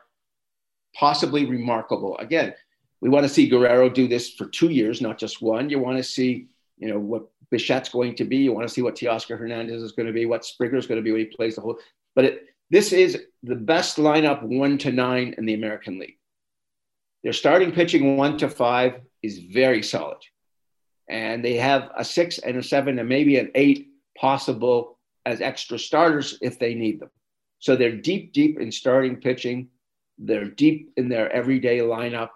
possibly 0.94 1.44
remarkable. 1.44 2.16
Again, 2.16 2.54
we 3.02 3.08
want 3.08 3.24
to 3.24 3.28
see 3.28 3.48
Guerrero 3.48 3.88
do 3.88 4.06
this 4.06 4.30
for 4.30 4.46
two 4.46 4.70
years, 4.70 5.00
not 5.00 5.18
just 5.18 5.42
one. 5.42 5.68
You 5.68 5.80
want 5.80 5.96
to 5.96 6.04
see, 6.04 6.46
you 6.78 6.88
know, 6.88 7.00
what 7.00 7.26
Bichette's 7.52 7.88
going 7.88 8.14
to 8.14 8.24
be. 8.24 8.36
You 8.36 8.52
want 8.52 8.66
to 8.66 8.72
see 8.72 8.80
what 8.80 8.94
Teoscar 8.94 9.36
Hernandez 9.36 9.82
is 9.82 9.90
going 9.90 10.06
to 10.06 10.12
be, 10.12 10.24
what 10.24 10.44
Springer 10.44 10.76
is 10.76 10.86
going 10.86 11.00
to 11.00 11.02
be 11.02 11.10
when 11.10 11.20
he 11.20 11.26
plays 11.26 11.56
the 11.56 11.62
whole. 11.62 11.78
But 12.14 12.24
it, 12.26 12.46
this 12.70 12.92
is 12.92 13.20
the 13.42 13.56
best 13.56 13.96
lineup 13.96 14.44
one 14.44 14.78
to 14.78 14.92
nine 14.92 15.34
in 15.36 15.46
the 15.46 15.54
American 15.54 15.98
League. 15.98 16.18
Their 17.24 17.32
starting 17.32 17.72
pitching 17.72 18.16
one 18.16 18.38
to 18.38 18.48
five 18.48 19.00
is 19.20 19.38
very 19.38 19.82
solid. 19.82 20.18
And 21.08 21.44
they 21.44 21.56
have 21.56 21.90
a 21.96 22.04
six 22.04 22.38
and 22.38 22.56
a 22.56 22.62
seven 22.62 23.00
and 23.00 23.08
maybe 23.08 23.36
an 23.36 23.50
eight 23.56 23.88
possible 24.16 24.96
as 25.26 25.40
extra 25.40 25.76
starters 25.76 26.38
if 26.40 26.60
they 26.60 26.74
need 26.74 27.00
them. 27.00 27.10
So 27.58 27.74
they're 27.74 27.96
deep, 27.96 28.32
deep 28.32 28.60
in 28.60 28.70
starting 28.70 29.16
pitching. 29.16 29.70
They're 30.18 30.48
deep 30.48 30.92
in 30.96 31.08
their 31.08 31.30
everyday 31.32 31.78
lineup. 31.78 32.30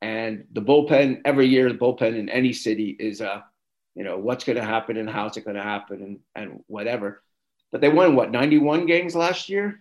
And 0.00 0.44
the 0.52 0.62
bullpen, 0.62 1.22
every 1.24 1.46
year, 1.46 1.72
the 1.72 1.78
bullpen 1.78 2.16
in 2.16 2.28
any 2.28 2.52
city 2.52 2.96
is 2.98 3.20
a, 3.20 3.44
you 3.94 4.04
know, 4.04 4.18
what's 4.18 4.44
going 4.44 4.56
to 4.56 4.64
happen 4.64 4.96
and 4.96 5.10
how's 5.10 5.36
it 5.36 5.44
going 5.44 5.56
to 5.56 5.62
happen 5.62 6.02
and, 6.02 6.18
and 6.34 6.64
whatever. 6.66 7.22
But 7.72 7.80
they 7.80 7.88
won 7.88 8.14
what, 8.14 8.30
91 8.30 8.86
games 8.86 9.14
last 9.14 9.48
year? 9.48 9.80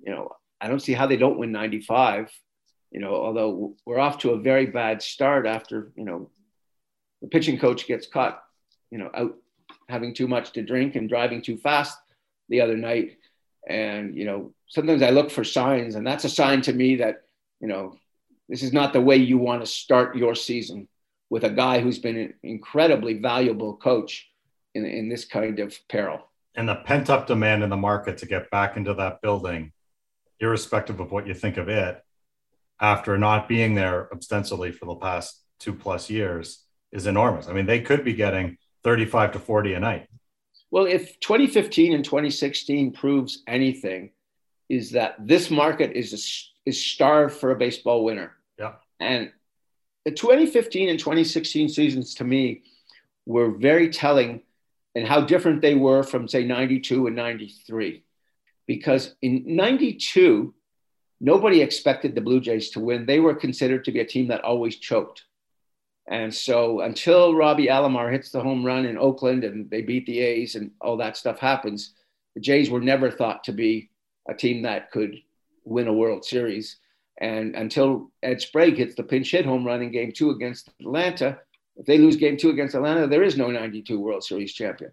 You 0.00 0.12
know, 0.12 0.36
I 0.60 0.68
don't 0.68 0.82
see 0.82 0.92
how 0.92 1.06
they 1.06 1.16
don't 1.16 1.38
win 1.38 1.52
95 1.52 2.30
you 2.90 3.00
know, 3.00 3.14
although 3.14 3.74
we're 3.84 3.98
off 3.98 4.18
to 4.18 4.30
a 4.30 4.38
very 4.38 4.66
bad 4.66 5.02
start 5.02 5.46
after, 5.46 5.92
you 5.96 6.04
know, 6.04 6.30
the 7.20 7.28
pitching 7.28 7.58
coach 7.58 7.86
gets 7.86 8.06
caught, 8.06 8.42
you 8.90 8.98
know, 8.98 9.10
out 9.14 9.36
having 9.88 10.14
too 10.14 10.26
much 10.26 10.52
to 10.52 10.62
drink 10.62 10.96
and 10.96 11.08
driving 11.08 11.42
too 11.42 11.56
fast 11.56 11.98
the 12.48 12.60
other 12.60 12.76
night. 12.76 13.18
And, 13.68 14.16
you 14.16 14.24
know, 14.24 14.54
sometimes 14.68 15.02
I 15.02 15.10
look 15.10 15.30
for 15.30 15.44
signs, 15.44 15.94
and 15.94 16.06
that's 16.06 16.24
a 16.24 16.28
sign 16.28 16.62
to 16.62 16.72
me 16.72 16.96
that, 16.96 17.24
you 17.60 17.68
know, 17.68 17.96
this 18.48 18.62
is 18.62 18.72
not 18.72 18.92
the 18.92 19.00
way 19.00 19.16
you 19.16 19.38
want 19.38 19.62
to 19.62 19.66
start 19.66 20.16
your 20.16 20.34
season 20.34 20.88
with 21.30 21.44
a 21.44 21.50
guy 21.50 21.80
who's 21.80 21.98
been 21.98 22.16
an 22.16 22.34
incredibly 22.42 23.14
valuable 23.14 23.76
coach 23.76 24.28
in, 24.74 24.84
in 24.84 25.08
this 25.08 25.24
kind 25.24 25.58
of 25.58 25.76
peril. 25.88 26.20
And 26.54 26.68
the 26.68 26.76
pent 26.76 27.10
up 27.10 27.26
demand 27.26 27.62
in 27.62 27.70
the 27.70 27.76
market 27.76 28.18
to 28.18 28.26
get 28.26 28.50
back 28.50 28.76
into 28.76 28.94
that 28.94 29.20
building, 29.20 29.72
irrespective 30.40 31.00
of 31.00 31.10
what 31.10 31.26
you 31.26 31.34
think 31.34 31.56
of 31.56 31.68
it, 31.68 32.02
after 32.80 33.18
not 33.18 33.48
being 33.48 33.74
there 33.74 34.08
ostensibly 34.14 34.70
for 34.70 34.86
the 34.86 34.94
past 34.94 35.42
two 35.58 35.74
plus 35.74 36.08
years 36.08 36.64
is 36.92 37.06
enormous. 37.06 37.48
I 37.48 37.52
mean, 37.52 37.66
they 37.66 37.80
could 37.80 38.04
be 38.04 38.12
getting 38.12 38.58
35 38.84 39.32
to 39.32 39.38
40 39.38 39.74
a 39.74 39.80
night. 39.80 40.08
Well, 40.70 40.86
if 40.86 41.18
2015 41.20 41.94
and 41.94 42.04
2016 42.04 42.92
proves 42.92 43.42
anything, 43.46 44.10
is 44.68 44.90
that 44.92 45.14
this 45.18 45.50
market 45.50 45.92
is 45.92 46.12
a, 46.12 46.68
is 46.68 46.84
starved 46.84 47.34
for 47.34 47.52
a 47.52 47.56
baseball 47.56 48.04
winner. 48.04 48.35
And 49.00 49.32
the 50.04 50.10
2015 50.10 50.88
and 50.88 50.98
2016 50.98 51.68
seasons 51.68 52.14
to 52.14 52.24
me 52.24 52.62
were 53.24 53.50
very 53.50 53.90
telling 53.90 54.42
and 54.94 55.06
how 55.06 55.20
different 55.20 55.60
they 55.60 55.74
were 55.74 56.02
from 56.02 56.28
say 56.28 56.44
92 56.44 57.06
and 57.06 57.16
93 57.16 58.02
because 58.66 59.14
in 59.20 59.44
92 59.46 60.54
nobody 61.20 61.60
expected 61.60 62.14
the 62.14 62.20
Blue 62.20 62.40
Jays 62.40 62.70
to 62.70 62.80
win. 62.80 63.06
They 63.06 63.20
were 63.20 63.34
considered 63.34 63.84
to 63.84 63.92
be 63.92 64.00
a 64.00 64.06
team 64.06 64.28
that 64.28 64.44
always 64.44 64.76
choked. 64.76 65.24
And 66.08 66.32
so 66.32 66.80
until 66.80 67.34
Robbie 67.34 67.66
Alomar 67.66 68.12
hits 68.12 68.30
the 68.30 68.40
home 68.40 68.64
run 68.64 68.86
in 68.86 68.98
Oakland 68.98 69.44
and 69.44 69.68
they 69.70 69.82
beat 69.82 70.06
the 70.06 70.20
A's 70.20 70.54
and 70.54 70.70
all 70.80 70.98
that 70.98 71.16
stuff 71.16 71.40
happens, 71.40 71.94
the 72.34 72.40
Jays 72.40 72.70
were 72.70 72.80
never 72.80 73.10
thought 73.10 73.44
to 73.44 73.52
be 73.52 73.90
a 74.28 74.34
team 74.34 74.62
that 74.62 74.90
could 74.90 75.16
win 75.64 75.88
a 75.88 75.92
World 75.92 76.24
Series. 76.24 76.76
And 77.18 77.54
until 77.54 78.10
Ed 78.22 78.40
Sprague 78.40 78.76
hits 78.76 78.94
the 78.94 79.02
pinch 79.02 79.30
hit 79.30 79.46
home 79.46 79.64
run 79.64 79.82
in 79.82 79.90
game 79.90 80.12
two 80.12 80.30
against 80.30 80.70
Atlanta, 80.80 81.38
if 81.76 81.86
they 81.86 81.98
lose 81.98 82.16
game 82.16 82.36
two 82.36 82.50
against 82.50 82.74
Atlanta, 82.74 83.06
there 83.06 83.22
is 83.22 83.36
no 83.36 83.50
92 83.50 83.98
World 83.98 84.24
Series 84.24 84.52
champion. 84.52 84.92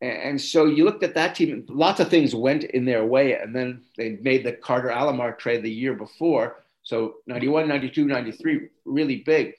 And 0.00 0.40
so 0.40 0.64
you 0.64 0.84
looked 0.84 1.04
at 1.04 1.14
that 1.14 1.36
team, 1.36 1.64
lots 1.68 2.00
of 2.00 2.08
things 2.08 2.34
went 2.34 2.64
in 2.64 2.84
their 2.84 3.06
way. 3.06 3.34
And 3.34 3.54
then 3.54 3.82
they 3.96 4.18
made 4.20 4.44
the 4.44 4.52
Carter 4.52 4.88
Alomar 4.88 5.38
trade 5.38 5.62
the 5.62 5.70
year 5.70 5.94
before. 5.94 6.56
So 6.82 7.16
91, 7.28 7.68
92, 7.68 8.06
93, 8.06 8.68
really 8.84 9.18
big. 9.18 9.54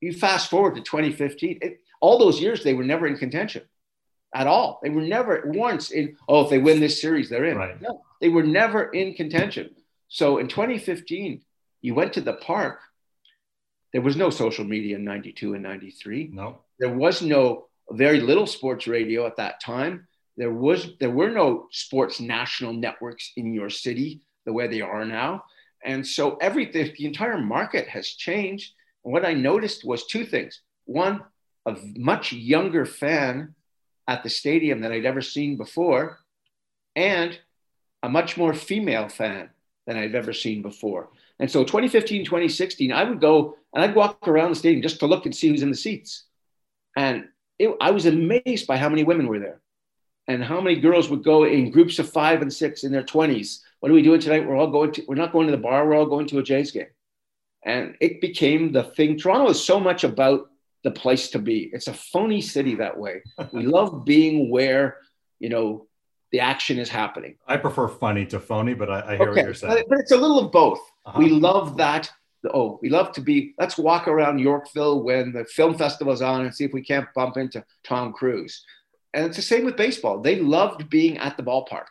You 0.00 0.12
fast 0.12 0.50
forward 0.50 0.76
to 0.76 0.82
2015, 0.82 1.58
it, 1.62 1.80
all 2.00 2.18
those 2.18 2.40
years, 2.40 2.62
they 2.62 2.74
were 2.74 2.84
never 2.84 3.08
in 3.08 3.16
contention 3.16 3.62
at 4.32 4.46
all. 4.46 4.78
They 4.82 4.90
were 4.90 5.02
never 5.02 5.42
once 5.46 5.90
in, 5.90 6.16
oh, 6.28 6.44
if 6.44 6.50
they 6.50 6.58
win 6.58 6.78
this 6.78 7.00
series, 7.00 7.28
they're 7.28 7.46
in. 7.46 7.56
Right. 7.56 7.80
No, 7.80 8.02
they 8.20 8.28
were 8.28 8.44
never 8.44 8.84
in 8.84 9.14
contention. 9.14 9.74
So 10.16 10.38
in 10.38 10.48
2015, 10.48 11.42
you 11.82 11.94
went 11.94 12.14
to 12.14 12.22
the 12.22 12.32
park. 12.32 12.80
There 13.92 14.00
was 14.00 14.16
no 14.16 14.30
social 14.30 14.64
media 14.64 14.96
in 14.96 15.04
92 15.04 15.52
and 15.52 15.62
93. 15.62 16.30
No. 16.32 16.60
There 16.78 16.94
was 16.94 17.20
no 17.20 17.66
very 17.90 18.20
little 18.20 18.46
sports 18.46 18.86
radio 18.86 19.26
at 19.26 19.36
that 19.36 19.60
time. 19.60 20.08
There 20.38 20.54
was 20.54 20.96
there 21.00 21.10
were 21.10 21.28
no 21.28 21.66
sports 21.70 22.18
national 22.18 22.72
networks 22.72 23.30
in 23.36 23.52
your 23.52 23.68
city 23.68 24.22
the 24.46 24.54
way 24.54 24.66
they 24.68 24.80
are 24.80 25.04
now, 25.04 25.44
and 25.84 26.06
so 26.06 26.36
everything 26.36 26.94
the 26.96 27.04
entire 27.04 27.36
market 27.36 27.86
has 27.88 28.08
changed. 28.08 28.72
And 29.04 29.12
what 29.12 29.26
I 29.26 29.34
noticed 29.34 29.84
was 29.84 30.06
two 30.06 30.24
things: 30.24 30.62
one, 30.86 31.24
a 31.66 31.76
much 31.94 32.32
younger 32.32 32.86
fan 32.86 33.54
at 34.08 34.22
the 34.22 34.30
stadium 34.30 34.80
than 34.80 34.92
I'd 34.92 35.04
ever 35.04 35.20
seen 35.20 35.58
before, 35.58 36.20
and 36.94 37.38
a 38.02 38.08
much 38.08 38.38
more 38.38 38.54
female 38.54 39.10
fan 39.10 39.50
than 39.86 39.96
I've 39.96 40.14
ever 40.14 40.32
seen 40.32 40.62
before. 40.62 41.10
And 41.38 41.50
so 41.50 41.62
2015, 41.62 42.24
2016, 42.24 42.92
I 42.92 43.04
would 43.04 43.20
go 43.20 43.56
and 43.74 43.84
I'd 43.84 43.94
walk 43.94 44.26
around 44.26 44.50
the 44.50 44.56
stadium 44.56 44.82
just 44.82 45.00
to 45.00 45.06
look 45.06 45.26
and 45.26 45.34
see 45.34 45.48
who's 45.48 45.62
in 45.62 45.70
the 45.70 45.76
seats. 45.76 46.24
And 46.96 47.28
it, 47.58 47.74
I 47.80 47.90
was 47.90 48.06
amazed 48.06 48.66
by 48.66 48.76
how 48.76 48.88
many 48.88 49.04
women 49.04 49.28
were 49.28 49.38
there 49.38 49.60
and 50.28 50.42
how 50.42 50.60
many 50.60 50.76
girls 50.76 51.08
would 51.08 51.22
go 51.22 51.44
in 51.44 51.70
groups 51.70 51.98
of 51.98 52.10
five 52.10 52.42
and 52.42 52.52
six 52.52 52.84
in 52.84 52.92
their 52.92 53.02
20s. 53.02 53.60
What 53.80 53.90
are 53.90 53.94
we 53.94 54.02
doing 54.02 54.20
tonight? 54.20 54.46
We're 54.46 54.56
all 54.56 54.70
going 54.70 54.92
to, 54.92 55.04
we're 55.06 55.14
not 55.14 55.32
going 55.32 55.46
to 55.46 55.52
the 55.52 55.58
bar, 55.58 55.86
we're 55.86 55.96
all 55.96 56.06
going 56.06 56.26
to 56.28 56.38
a 56.38 56.42
Jays 56.42 56.70
game. 56.70 56.86
And 57.64 57.96
it 58.00 58.20
became 58.20 58.72
the 58.72 58.84
thing. 58.84 59.18
Toronto 59.18 59.50
is 59.50 59.62
so 59.62 59.78
much 59.78 60.04
about 60.04 60.50
the 60.84 60.90
place 60.90 61.30
to 61.30 61.38
be. 61.38 61.70
It's 61.72 61.88
a 61.88 61.94
phony 61.94 62.40
city 62.40 62.76
that 62.76 62.98
way. 62.98 63.22
we 63.52 63.62
love 63.66 64.04
being 64.04 64.50
where, 64.50 64.98
you 65.38 65.48
know, 65.48 65.86
the 66.32 66.40
action 66.40 66.78
is 66.78 66.88
happening. 66.88 67.36
I 67.46 67.56
prefer 67.56 67.88
funny 67.88 68.26
to 68.26 68.40
phony, 68.40 68.74
but 68.74 68.90
I, 68.90 69.00
I 69.00 69.16
hear 69.16 69.28
okay. 69.28 69.40
what 69.40 69.44
you're 69.44 69.54
saying. 69.54 69.84
But 69.88 70.00
it's 70.00 70.12
a 70.12 70.16
little 70.16 70.38
of 70.38 70.52
both. 70.52 70.80
Uh-huh. 71.04 71.18
We 71.18 71.30
love 71.30 71.76
that 71.76 72.10
oh, 72.52 72.78
we 72.82 72.88
love 72.88 73.12
to 73.12 73.20
be, 73.20 73.54
let's 73.58 73.78
walk 73.78 74.08
around 74.08 74.38
Yorkville 74.38 75.02
when 75.02 75.32
the 75.32 75.44
film 75.44 75.76
festival's 75.76 76.22
on 76.22 76.42
and 76.42 76.54
see 76.54 76.64
if 76.64 76.72
we 76.72 76.82
can't 76.82 77.12
bump 77.14 77.36
into 77.36 77.64
Tom 77.84 78.12
Cruise. 78.12 78.64
And 79.14 79.24
it's 79.24 79.36
the 79.36 79.42
same 79.42 79.64
with 79.64 79.76
baseball. 79.76 80.20
They 80.20 80.40
loved 80.40 80.90
being 80.90 81.18
at 81.18 81.36
the 81.36 81.42
ballpark. 81.42 81.86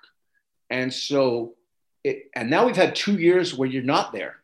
And 0.69 0.93
so, 0.93 1.55
it, 2.03 2.29
and 2.35 2.49
now 2.49 2.65
we've 2.65 2.75
had 2.75 2.95
two 2.95 3.17
years 3.17 3.53
where 3.53 3.67
you're 3.67 3.83
not 3.83 4.11
there, 4.11 4.37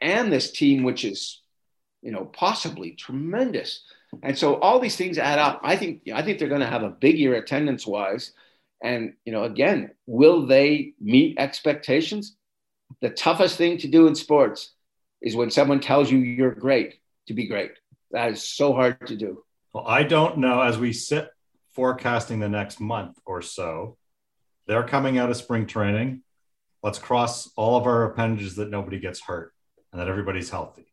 and 0.00 0.32
this 0.32 0.50
team, 0.50 0.82
which 0.82 1.04
is, 1.04 1.40
you 2.02 2.10
know, 2.10 2.24
possibly 2.24 2.92
tremendous. 2.92 3.84
And 4.22 4.36
so 4.36 4.56
all 4.56 4.78
these 4.78 4.96
things 4.96 5.16
add 5.16 5.38
up. 5.38 5.60
I 5.62 5.76
think 5.76 6.02
I 6.12 6.22
think 6.22 6.38
they're 6.38 6.48
going 6.48 6.60
to 6.60 6.66
have 6.66 6.82
a 6.82 6.90
big 6.90 7.18
year 7.18 7.34
attendance 7.34 7.86
wise. 7.86 8.32
And 8.82 9.14
you 9.24 9.32
know, 9.32 9.44
again, 9.44 9.92
will 10.06 10.46
they 10.46 10.94
meet 11.00 11.38
expectations? 11.38 12.36
The 13.00 13.10
toughest 13.10 13.56
thing 13.56 13.78
to 13.78 13.88
do 13.88 14.06
in 14.06 14.14
sports 14.14 14.74
is 15.20 15.36
when 15.36 15.50
someone 15.50 15.80
tells 15.80 16.10
you 16.10 16.18
you're 16.18 16.54
great 16.54 16.96
to 17.28 17.34
be 17.34 17.46
great. 17.46 17.72
That 18.10 18.32
is 18.32 18.42
so 18.42 18.74
hard 18.74 19.06
to 19.06 19.16
do. 19.16 19.44
Well, 19.72 19.86
I 19.86 20.02
don't 20.02 20.38
know. 20.38 20.60
As 20.60 20.78
we 20.78 20.92
sit 20.92 21.30
forecasting 21.70 22.40
the 22.40 22.48
next 22.48 22.80
month 22.80 23.18
or 23.24 23.40
so, 23.40 23.96
they're 24.66 24.82
coming 24.82 25.18
out 25.18 25.30
of 25.30 25.36
spring 25.36 25.66
training. 25.66 26.22
Let's 26.82 26.98
cross 26.98 27.50
all 27.56 27.76
of 27.76 27.86
our 27.86 28.04
appendages 28.04 28.56
that 28.56 28.70
nobody 28.70 28.98
gets 28.98 29.20
hurt 29.20 29.52
and 29.92 30.00
that 30.00 30.08
everybody's 30.08 30.50
healthy. 30.50 30.86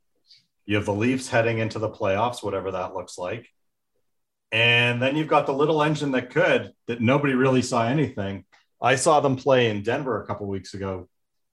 You 0.66 0.76
have 0.76 0.86
the 0.86 0.94
Leafs 0.94 1.30
heading 1.30 1.58
into 1.58 1.80
the 1.80 1.90
playoffs, 1.90 2.44
whatever 2.44 2.72
that 2.72 2.94
looks 2.94 3.18
like. 3.18 3.50
And 4.52 5.02
then 5.02 5.16
you've 5.16 5.28
got 5.28 5.45
the 5.45 5.54
little 5.54 5.84
engine 5.84 6.12
that 6.12 6.32
could, 6.32 6.74
that 6.88 7.02
nobody 7.02 7.34
really 7.34 7.62
saw 7.62 7.86
anything. 7.86 8.45
I 8.82 8.95
saw 8.95 9.20
them 9.20 9.36
play 9.36 9.70
in 9.70 9.84
Denver 9.84 10.22
a 10.22 10.26
couple 10.26 10.47
weeks 10.47 10.74
ago. 10.74 11.08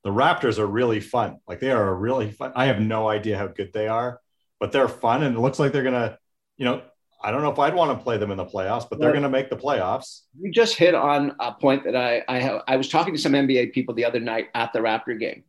The 0.05 0.11
Raptors 0.11 0.59
are 0.59 0.67
really 0.67 1.01
fun. 1.01 1.39
Like 1.47 1.61
they 1.61 1.73
are 1.73 1.95
really 1.95 2.31
fun. 2.31 2.53
I 2.55 2.67
have 2.67 2.81
no 2.81 3.09
idea 3.09 3.37
how 3.37 3.49
good 3.49 3.73
they 3.73 3.89
are, 3.89 4.21
but 4.61 4.73
they're 4.73 4.89
fun. 4.89 5.23
And 5.25 5.37
it 5.37 5.41
looks 5.41 5.59
like 5.59 5.73
they're 5.73 5.83
going 5.83 5.95
to, 5.95 6.19
you 6.57 6.65
know, 6.65 6.83
I 7.23 7.31
don't 7.31 7.43
know 7.43 7.51
if 7.51 7.59
I'd 7.59 7.75
want 7.75 7.97
to 7.99 8.03
play 8.03 8.19
them 8.19 8.31
in 8.31 8.37
the 8.37 8.45
playoffs, 8.45 8.89
but 8.89 8.99
they're 9.01 9.11
going 9.11 9.23
to 9.23 9.29
make 9.29 9.51
the 9.51 9.57
playoffs. 9.57 10.21
You 10.39 10.53
just 10.53 10.77
hit 10.77 10.95
on 10.95 11.35
a 11.41 11.53
point 11.53 11.85
that 11.85 11.97
I 11.97 12.23
I, 12.29 12.39
have, 12.39 12.63
I 12.69 12.77
was 12.77 12.89
talking 12.89 13.15
to 13.15 13.21
some 13.21 13.33
NBA 13.33 13.73
people 13.73 13.95
the 13.95 14.05
other 14.05 14.21
night 14.21 14.49
at 14.55 14.73
the 14.73 14.81
Raptor 14.81 15.19
game, 15.19 15.45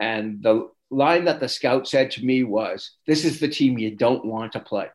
and 0.00 0.42
the 0.42 0.70
line 0.90 1.26
that 1.26 1.40
the 1.40 1.48
scout 1.48 1.86
said 1.86 2.10
to 2.12 2.24
me 2.24 2.42
was, 2.42 2.92
"This 3.06 3.24
is 3.24 3.38
the 3.38 3.48
team 3.48 3.78
you 3.78 3.94
don't 3.94 4.24
want 4.24 4.52
to 4.52 4.60
play." 4.60 4.88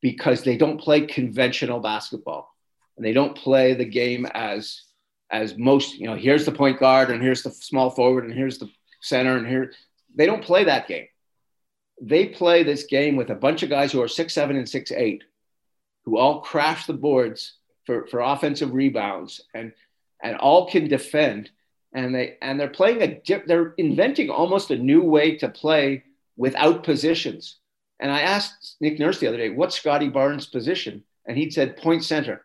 Because 0.00 0.42
they 0.42 0.56
don't 0.56 0.80
play 0.80 1.02
conventional 1.02 1.80
basketball. 1.80 2.54
And 2.96 3.04
they 3.04 3.12
don't 3.12 3.36
play 3.36 3.74
the 3.74 3.84
game 3.84 4.26
as 4.34 4.82
as 5.32 5.56
most 5.56 5.98
you 5.98 6.06
know 6.06 6.16
here's 6.16 6.44
the 6.44 6.52
point 6.52 6.80
guard 6.80 7.10
and 7.10 7.22
here's 7.22 7.42
the 7.42 7.50
small 7.50 7.90
forward 7.90 8.24
and 8.24 8.34
here's 8.34 8.58
the 8.58 8.68
center 9.00 9.36
and 9.36 9.46
here 9.46 9.72
they 10.14 10.26
don't 10.26 10.44
play 10.44 10.64
that 10.64 10.88
game. 10.88 11.06
They 12.02 12.26
play 12.26 12.62
this 12.62 12.84
game 12.84 13.16
with 13.16 13.30
a 13.30 13.34
bunch 13.34 13.62
of 13.62 13.70
guys 13.70 13.92
who 13.92 14.02
are 14.02 14.08
six 14.08 14.34
seven 14.34 14.56
and 14.56 14.68
six 14.68 14.90
eight 14.90 15.24
who 16.04 16.18
all 16.18 16.40
crash 16.40 16.86
the 16.86 16.94
boards 16.94 17.54
for, 17.84 18.06
for 18.06 18.20
offensive 18.20 18.72
rebounds 18.74 19.40
and 19.54 19.72
and 20.22 20.36
all 20.36 20.68
can 20.68 20.88
defend. 20.88 21.50
And 21.92 22.14
they 22.14 22.36
and 22.42 22.58
they're 22.58 22.68
playing 22.68 23.02
a 23.02 23.42
they're 23.46 23.74
inventing 23.78 24.30
almost 24.30 24.70
a 24.70 24.76
new 24.76 25.02
way 25.02 25.36
to 25.38 25.48
play 25.48 26.04
without 26.36 26.84
positions 26.84 27.59
and 28.00 28.10
I 28.10 28.22
asked 28.22 28.76
Nick 28.80 28.98
Nurse 28.98 29.20
the 29.20 29.28
other 29.28 29.36
day, 29.36 29.50
what's 29.50 29.76
Scottie 29.76 30.08
Barnes' 30.08 30.46
position? 30.46 31.04
And 31.26 31.36
he 31.36 31.50
said, 31.50 31.76
point 31.76 32.02
center. 32.02 32.44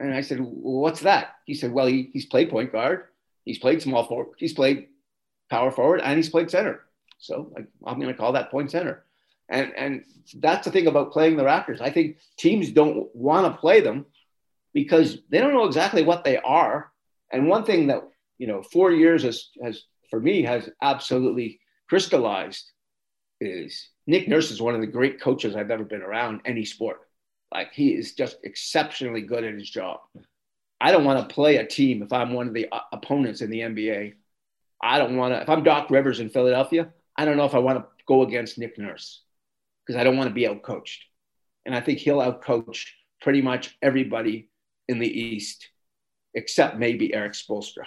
And 0.00 0.12
I 0.12 0.20
said, 0.20 0.40
well, 0.40 0.80
what's 0.80 1.00
that? 1.00 1.36
He 1.46 1.54
said, 1.54 1.72
well, 1.72 1.86
he, 1.86 2.10
he's 2.12 2.26
played 2.26 2.50
point 2.50 2.72
guard, 2.72 3.04
he's 3.44 3.58
played 3.58 3.80
small 3.80 4.04
forward, 4.04 4.34
he's 4.36 4.52
played 4.52 4.88
power 5.48 5.70
forward, 5.70 6.00
and 6.00 6.16
he's 6.16 6.28
played 6.28 6.50
center. 6.50 6.84
So 7.18 7.52
like, 7.54 7.68
I'm 7.86 8.00
going 8.00 8.12
to 8.12 8.18
call 8.18 8.32
that 8.32 8.50
point 8.50 8.72
center. 8.72 9.04
And, 9.48 9.72
and 9.76 10.04
that's 10.34 10.64
the 10.64 10.72
thing 10.72 10.88
about 10.88 11.12
playing 11.12 11.36
the 11.36 11.44
Raptors. 11.44 11.80
I 11.80 11.90
think 11.90 12.18
teams 12.36 12.72
don't 12.72 13.14
want 13.14 13.46
to 13.46 13.60
play 13.60 13.80
them 13.80 14.06
because 14.72 15.18
they 15.30 15.38
don't 15.38 15.54
know 15.54 15.66
exactly 15.66 16.02
what 16.02 16.24
they 16.24 16.38
are. 16.38 16.90
And 17.30 17.48
one 17.48 17.64
thing 17.64 17.86
that, 17.86 18.02
you 18.38 18.48
know, 18.48 18.62
four 18.62 18.90
years 18.90 19.22
has, 19.22 19.50
has 19.62 19.84
for 20.10 20.18
me, 20.18 20.42
has 20.42 20.68
absolutely 20.82 21.60
crystallized 21.88 22.70
is 23.44 23.88
Nick 24.06 24.28
Nurse 24.28 24.50
is 24.50 24.60
one 24.60 24.74
of 24.74 24.80
the 24.80 24.86
great 24.86 25.20
coaches 25.20 25.56
I've 25.56 25.70
ever 25.70 25.84
been 25.84 26.02
around 26.02 26.42
any 26.44 26.64
sport. 26.64 27.00
Like 27.52 27.72
he 27.72 27.94
is 27.94 28.14
just 28.14 28.38
exceptionally 28.42 29.22
good 29.22 29.44
at 29.44 29.54
his 29.54 29.68
job. 29.68 30.00
I 30.80 30.90
don't 30.90 31.04
want 31.04 31.26
to 31.26 31.34
play 31.34 31.56
a 31.56 31.66
team 31.66 32.02
if 32.02 32.12
I'm 32.12 32.32
one 32.32 32.48
of 32.48 32.54
the 32.54 32.68
uh, 32.70 32.80
opponents 32.92 33.40
in 33.40 33.50
the 33.50 33.60
NBA. 33.60 34.14
I 34.82 34.98
don't 34.98 35.16
want 35.16 35.32
to, 35.32 35.40
if 35.40 35.48
I'm 35.48 35.62
Doc 35.62 35.90
Rivers 35.90 36.20
in 36.20 36.28
Philadelphia, 36.28 36.92
I 37.16 37.24
don't 37.24 37.36
know 37.36 37.46
if 37.46 37.54
I 37.54 37.60
want 37.60 37.78
to 37.78 37.86
go 38.06 38.22
against 38.22 38.58
Nick 38.58 38.78
Nurse 38.78 39.22
because 39.86 39.98
I 39.98 40.04
don't 40.04 40.16
want 40.16 40.28
to 40.28 40.34
be 40.34 40.42
outcoached. 40.42 40.98
And 41.64 41.74
I 41.74 41.80
think 41.80 42.00
he'll 42.00 42.18
outcoach 42.18 42.86
pretty 43.22 43.40
much 43.40 43.76
everybody 43.80 44.50
in 44.88 44.98
the 44.98 45.08
East 45.08 45.68
except 46.34 46.76
maybe 46.76 47.14
Erik 47.14 47.32
Spoelstra. 47.32 47.84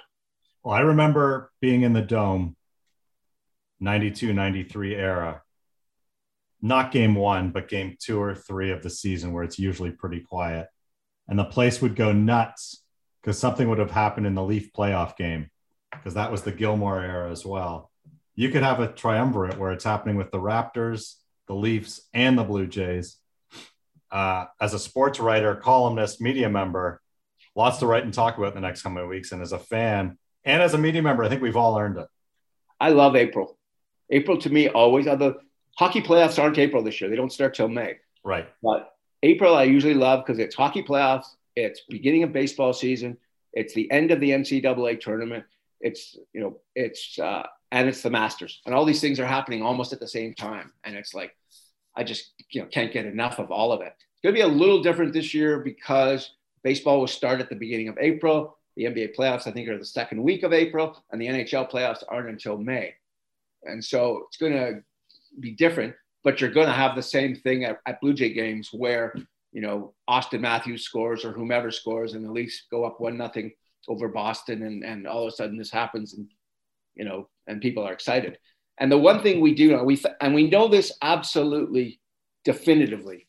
Well, 0.64 0.74
I 0.74 0.80
remember 0.80 1.52
being 1.62 1.84
in 1.84 1.94
the 1.94 2.02
dome 2.02 2.56
92 3.80 4.34
93 4.34 4.96
era 4.96 5.44
not 6.62 6.92
game 6.92 7.16
one 7.16 7.52
but 7.52 7.68
game 7.70 7.96
two 8.00 8.20
or 8.20 8.34
three 8.34 8.72
of 8.72 8.82
the 8.82 8.90
season 8.90 9.34
where 9.34 9.44
it's 9.44 9.60
usually 9.60 9.92
pretty 9.92 10.20
quiet. 10.20 10.68
And 11.28 11.38
the 11.38 11.46
place 11.46 11.82
would 11.82 11.96
go 11.96 12.12
nuts 12.12 12.84
because 13.22 13.38
something 13.38 13.68
would 13.70 13.80
have 13.80 13.92
happened 13.92 14.26
in 14.26 14.36
the 14.36 14.44
leaf 14.44 14.72
playoff 14.74 15.18
game 15.18 15.50
because 15.92 16.14
that 16.14 16.32
was 16.32 16.44
the 16.44 16.52
Gilmour 16.52 17.02
era 17.02 17.32
as 17.32 17.46
well. 17.46 17.92
You 18.36 18.50
could 18.50 18.64
have 18.64 18.80
a 18.80 18.88
triumvirate 18.88 19.58
where 19.58 19.72
it's 19.72 19.84
happening 19.84 20.16
with 20.16 20.32
the 20.32 20.40
raptors 20.40 21.16
the 21.48 21.56
leafs 21.56 22.02
and 22.14 22.38
the 22.38 22.44
blue 22.44 22.68
jays. 22.68 23.18
Uh, 24.12 24.46
as 24.62 24.74
a 24.74 24.80
sports 24.80 25.20
writer 25.20 25.54
columnist 25.56 26.22
media 26.22 26.50
member 26.50 27.02
lots 27.56 27.80
to 27.80 27.86
write 27.86 28.06
and 28.06 28.14
talk 28.14 28.38
about 28.38 28.50
in 28.50 28.62
the 28.62 28.66
next 28.66 28.82
coming 28.82 29.06
weeks. 29.08 29.32
And 29.34 29.42
as 29.42 29.52
a 29.52 29.60
fan 29.60 30.18
and 30.46 30.62
as 30.62 30.74
a 30.74 30.78
media 30.78 31.02
member 31.02 31.24
i 31.24 31.30
think 31.30 31.42
we've 31.42 31.58
all 31.58 31.78
earned 31.78 31.98
it. 31.98 32.08
I 32.80 32.90
love 32.92 33.16
april. 33.16 33.58
April 34.10 34.38
to 34.38 34.50
me 34.50 34.70
always 34.70 35.06
the 35.06 35.36
hockey 35.78 36.02
playoffs 36.02 36.42
aren't 36.42 36.58
April 36.58 36.84
this 36.84 37.00
year. 37.00 37.10
They 37.10 37.16
don't 37.16 37.32
start 37.32 37.54
till 37.54 37.68
May. 37.68 37.98
Right. 38.24 38.48
But 38.62 38.94
April 39.24 39.56
I 39.56 39.64
usually 39.64 39.94
love 39.94 40.26
because 40.26 40.40
it's 40.40 40.56
hockey 40.56 40.84
playoffs. 40.84 41.28
It's 41.56 41.82
beginning 41.90 42.24
of 42.24 42.34
baseball 42.34 42.74
season. 42.74 43.18
It's 43.54 43.74
the 43.74 43.90
end 43.90 44.12
of 44.12 44.20
the 44.20 44.32
NCAA 44.32 45.00
tournament. 45.00 45.46
It's 45.80 46.18
you 46.34 46.42
know 46.42 46.60
it's 46.76 47.18
uh, 47.20 47.44
and 47.72 47.88
it's 47.88 48.02
the 48.02 48.10
Masters 48.10 48.62
and 48.66 48.74
all 48.74 48.86
these 48.86 49.02
things 49.02 49.20
are 49.20 49.26
happening 49.26 49.62
almost 49.62 49.94
at 49.94 50.00
the 50.00 50.08
same 50.08 50.34
time. 50.34 50.72
And 50.84 50.96
it's 50.96 51.14
like 51.14 51.36
I 51.96 52.04
just 52.04 52.34
you 52.50 52.62
know 52.62 52.68
can't 52.68 52.92
get 52.92 53.06
enough 53.06 53.40
of 53.40 53.52
all 53.52 53.72
of 53.72 53.82
it. 53.82 53.94
It's 53.98 54.22
going 54.24 54.34
to 54.36 54.40
be 54.40 54.42
a 54.42 54.48
little 54.48 54.82
different 54.82 55.14
this 55.14 55.34
year 55.34 55.60
because 55.60 56.32
baseball 56.64 57.00
will 57.00 57.08
start 57.08 57.40
at 57.40 57.50
the 57.50 57.56
beginning 57.56 57.88
of 57.88 57.98
April. 58.00 58.58
The 58.76 58.86
NBA 58.86 59.16
playoffs 59.16 59.48
I 59.48 59.52
think 59.52 59.70
are 59.70 59.78
the 59.78 59.86
second 59.86 60.22
week 60.22 60.44
of 60.44 60.54
April, 60.54 61.04
and 61.12 61.20
the 61.22 61.28
NHL 61.28 61.70
playoffs 61.70 62.04
aren't 62.08 62.30
until 62.30 62.58
May. 62.58 62.94
And 63.64 63.84
so 63.84 64.26
it's 64.28 64.38
going 64.38 64.54
to 64.54 64.84
be 65.40 65.52
different, 65.52 65.94
but 66.24 66.42
you're 66.42 66.52
going 66.52 66.68
to 66.68 66.74
have 66.74 66.96
the 66.96 67.02
same 67.02 67.36
thing 67.36 67.64
at, 67.64 67.80
at 67.86 68.02
Blue 68.02 68.14
Jay 68.14 68.34
games 68.34 68.70
where, 68.72 69.14
you 69.52 69.62
know, 69.62 69.94
Auston 70.10 70.42
Matthews 70.42 70.84
scores 70.84 71.24
or 71.24 71.32
whomever 71.32 71.72
scores 71.72 72.14
and 72.14 72.26
the 72.26 72.32
Leafs 72.32 72.66
go 72.70 72.84
up 72.86 73.00
one 73.00 73.18
nothing 73.18 73.52
over 73.88 74.08
Boston. 74.08 74.64
And, 74.64 74.84
and 74.84 75.08
all 75.08 75.24
of 75.24 75.28
a 75.28 75.32
sudden 75.32 75.58
this 75.58 75.72
happens 75.72 76.14
and, 76.14 76.28
you 76.96 77.06
know, 77.06 77.30
and 77.48 77.62
people 77.62 77.84
are 77.84 77.94
excited. 77.94 78.38
And 78.80 78.92
the 78.92 78.98
one 78.98 79.24
thing 79.24 79.40
we 79.42 79.56
do 79.56 79.72
know, 79.72 79.84
we, 79.84 80.02
and 80.22 80.36
we 80.36 80.50
know 80.50 80.68
this 80.68 80.92
absolutely 81.02 82.00
definitively, 82.44 83.28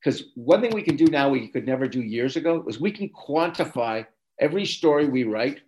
because 0.00 0.24
one 0.34 0.60
thing 0.60 0.72
we 0.72 0.82
can 0.82 0.96
do 0.96 1.06
now 1.06 1.30
we 1.30 1.48
could 1.48 1.66
never 1.66 1.88
do 1.88 2.00
years 2.00 2.36
ago 2.36 2.62
was 2.64 2.78
we 2.78 2.92
can 2.92 3.08
quantify 3.08 4.06
every 4.38 4.66
story 4.66 5.08
we 5.08 5.24
write. 5.24 5.60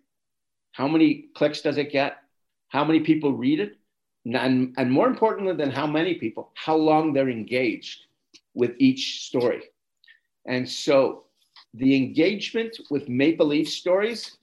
How 0.73 0.87
many 0.87 1.29
clicks 1.35 1.63
does 1.63 1.79
it 1.79 1.91
get? 1.91 2.19
How 2.69 2.85
many 2.85 3.01
people 3.01 3.33
read 3.33 3.61
it? 3.61 3.77
And, 4.35 4.75
and 4.77 4.91
more 4.91 5.07
importantly 5.07 5.55
than 5.55 5.71
how 5.71 5.87
many 5.87 6.15
people, 6.15 6.53
how 6.55 6.77
long 6.77 7.13
they're 7.13 7.31
engaged 7.31 8.01
with 8.55 8.73
each 8.79 9.23
story. 9.23 9.63
And 10.47 10.69
so 10.69 11.25
the 11.75 11.95
engagement 11.95 12.79
with 12.91 13.09
Maple 13.09 13.47
Leaf 13.47 13.69
stories 13.69 14.39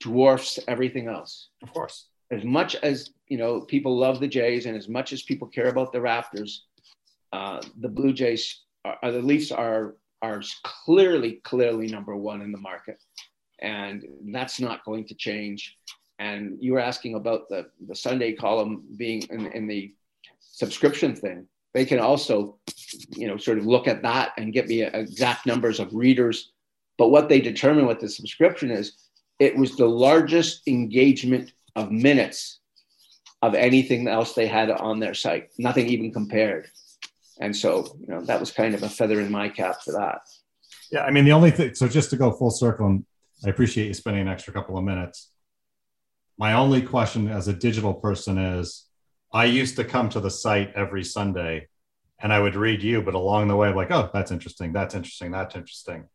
dwarfs 0.00 0.58
everything 0.68 1.08
else. 1.08 1.48
Of 1.62 1.72
course. 1.72 2.08
As 2.30 2.44
much 2.44 2.74
as 2.76 3.10
you 3.28 3.38
know, 3.38 3.60
people 3.60 3.96
love 3.96 4.20
the 4.20 4.28
Jays, 4.28 4.66
and 4.66 4.76
as 4.76 4.88
much 4.88 5.12
as 5.12 5.22
people 5.22 5.48
care 5.48 5.68
about 5.68 5.92
the 5.92 5.98
Raptors, 5.98 6.58
uh, 7.32 7.62
the 7.80 7.88
Blue 7.88 8.12
Jays, 8.12 8.60
are, 8.84 8.98
uh, 9.02 9.10
the 9.10 9.22
Leafs 9.22 9.52
are 9.52 9.96
are 10.22 10.42
clearly, 10.62 11.40
clearly 11.44 11.88
number 11.88 12.14
one 12.14 12.42
in 12.42 12.52
the 12.52 12.58
market, 12.58 13.02
and 13.60 14.04
that's 14.32 14.60
not 14.60 14.84
going 14.84 15.06
to 15.06 15.14
change. 15.14 15.76
And 16.22 16.56
you 16.60 16.72
were 16.74 16.78
asking 16.78 17.16
about 17.16 17.48
the, 17.48 17.66
the 17.88 17.96
Sunday 17.96 18.32
column 18.32 18.84
being 18.96 19.22
in, 19.22 19.46
in 19.46 19.66
the 19.66 19.92
subscription 20.38 21.16
thing. 21.16 21.48
They 21.74 21.84
can 21.84 21.98
also, 21.98 22.58
you 23.10 23.26
know, 23.26 23.36
sort 23.36 23.58
of 23.58 23.66
look 23.66 23.88
at 23.88 24.02
that 24.02 24.32
and 24.36 24.52
get 24.52 24.68
me 24.68 24.82
exact 24.82 25.46
numbers 25.46 25.80
of 25.80 25.92
readers. 25.92 26.52
But 26.96 27.08
what 27.08 27.28
they 27.28 27.40
determine 27.40 27.86
with 27.86 27.98
the 27.98 28.08
subscription 28.08 28.70
is 28.70 28.92
it 29.40 29.56
was 29.56 29.76
the 29.76 29.88
largest 29.88 30.68
engagement 30.68 31.54
of 31.74 31.90
minutes 31.90 32.60
of 33.40 33.56
anything 33.56 34.06
else 34.06 34.34
they 34.34 34.46
had 34.46 34.70
on 34.70 35.00
their 35.00 35.14
site, 35.14 35.50
nothing 35.58 35.88
even 35.88 36.12
compared. 36.12 36.68
And 37.40 37.56
so, 37.56 37.96
you 37.98 38.14
know, 38.14 38.22
that 38.26 38.38
was 38.38 38.52
kind 38.52 38.76
of 38.76 38.84
a 38.84 38.88
feather 38.88 39.20
in 39.20 39.32
my 39.32 39.48
cap 39.48 39.82
for 39.82 39.90
that. 39.94 40.20
Yeah, 40.92 41.02
I 41.02 41.10
mean, 41.10 41.24
the 41.24 41.32
only 41.32 41.50
thing, 41.50 41.74
so 41.74 41.88
just 41.88 42.10
to 42.10 42.16
go 42.16 42.30
full 42.30 42.52
circle 42.52 42.86
and 42.86 43.04
I 43.44 43.48
appreciate 43.48 43.88
you 43.88 43.94
spending 43.94 44.22
an 44.22 44.28
extra 44.28 44.52
couple 44.52 44.78
of 44.78 44.84
minutes. 44.84 45.31
My 46.42 46.54
only 46.54 46.82
question 46.82 47.28
as 47.28 47.46
a 47.46 47.52
digital 47.52 47.94
person 47.94 48.36
is 48.36 48.88
I 49.32 49.44
used 49.44 49.76
to 49.76 49.84
come 49.84 50.08
to 50.08 50.18
the 50.18 50.28
site 50.28 50.72
every 50.74 51.04
Sunday 51.04 51.68
and 52.18 52.32
I 52.32 52.40
would 52.40 52.56
read 52.56 52.82
you, 52.82 53.00
but 53.00 53.14
along 53.14 53.46
the 53.46 53.54
way, 53.54 53.68
I'm 53.68 53.76
like, 53.76 53.92
oh, 53.92 54.10
that's 54.12 54.32
interesting. 54.32 54.72
That's 54.72 54.96
interesting. 54.96 55.30
That's 55.30 55.54
interesting. 55.54 56.08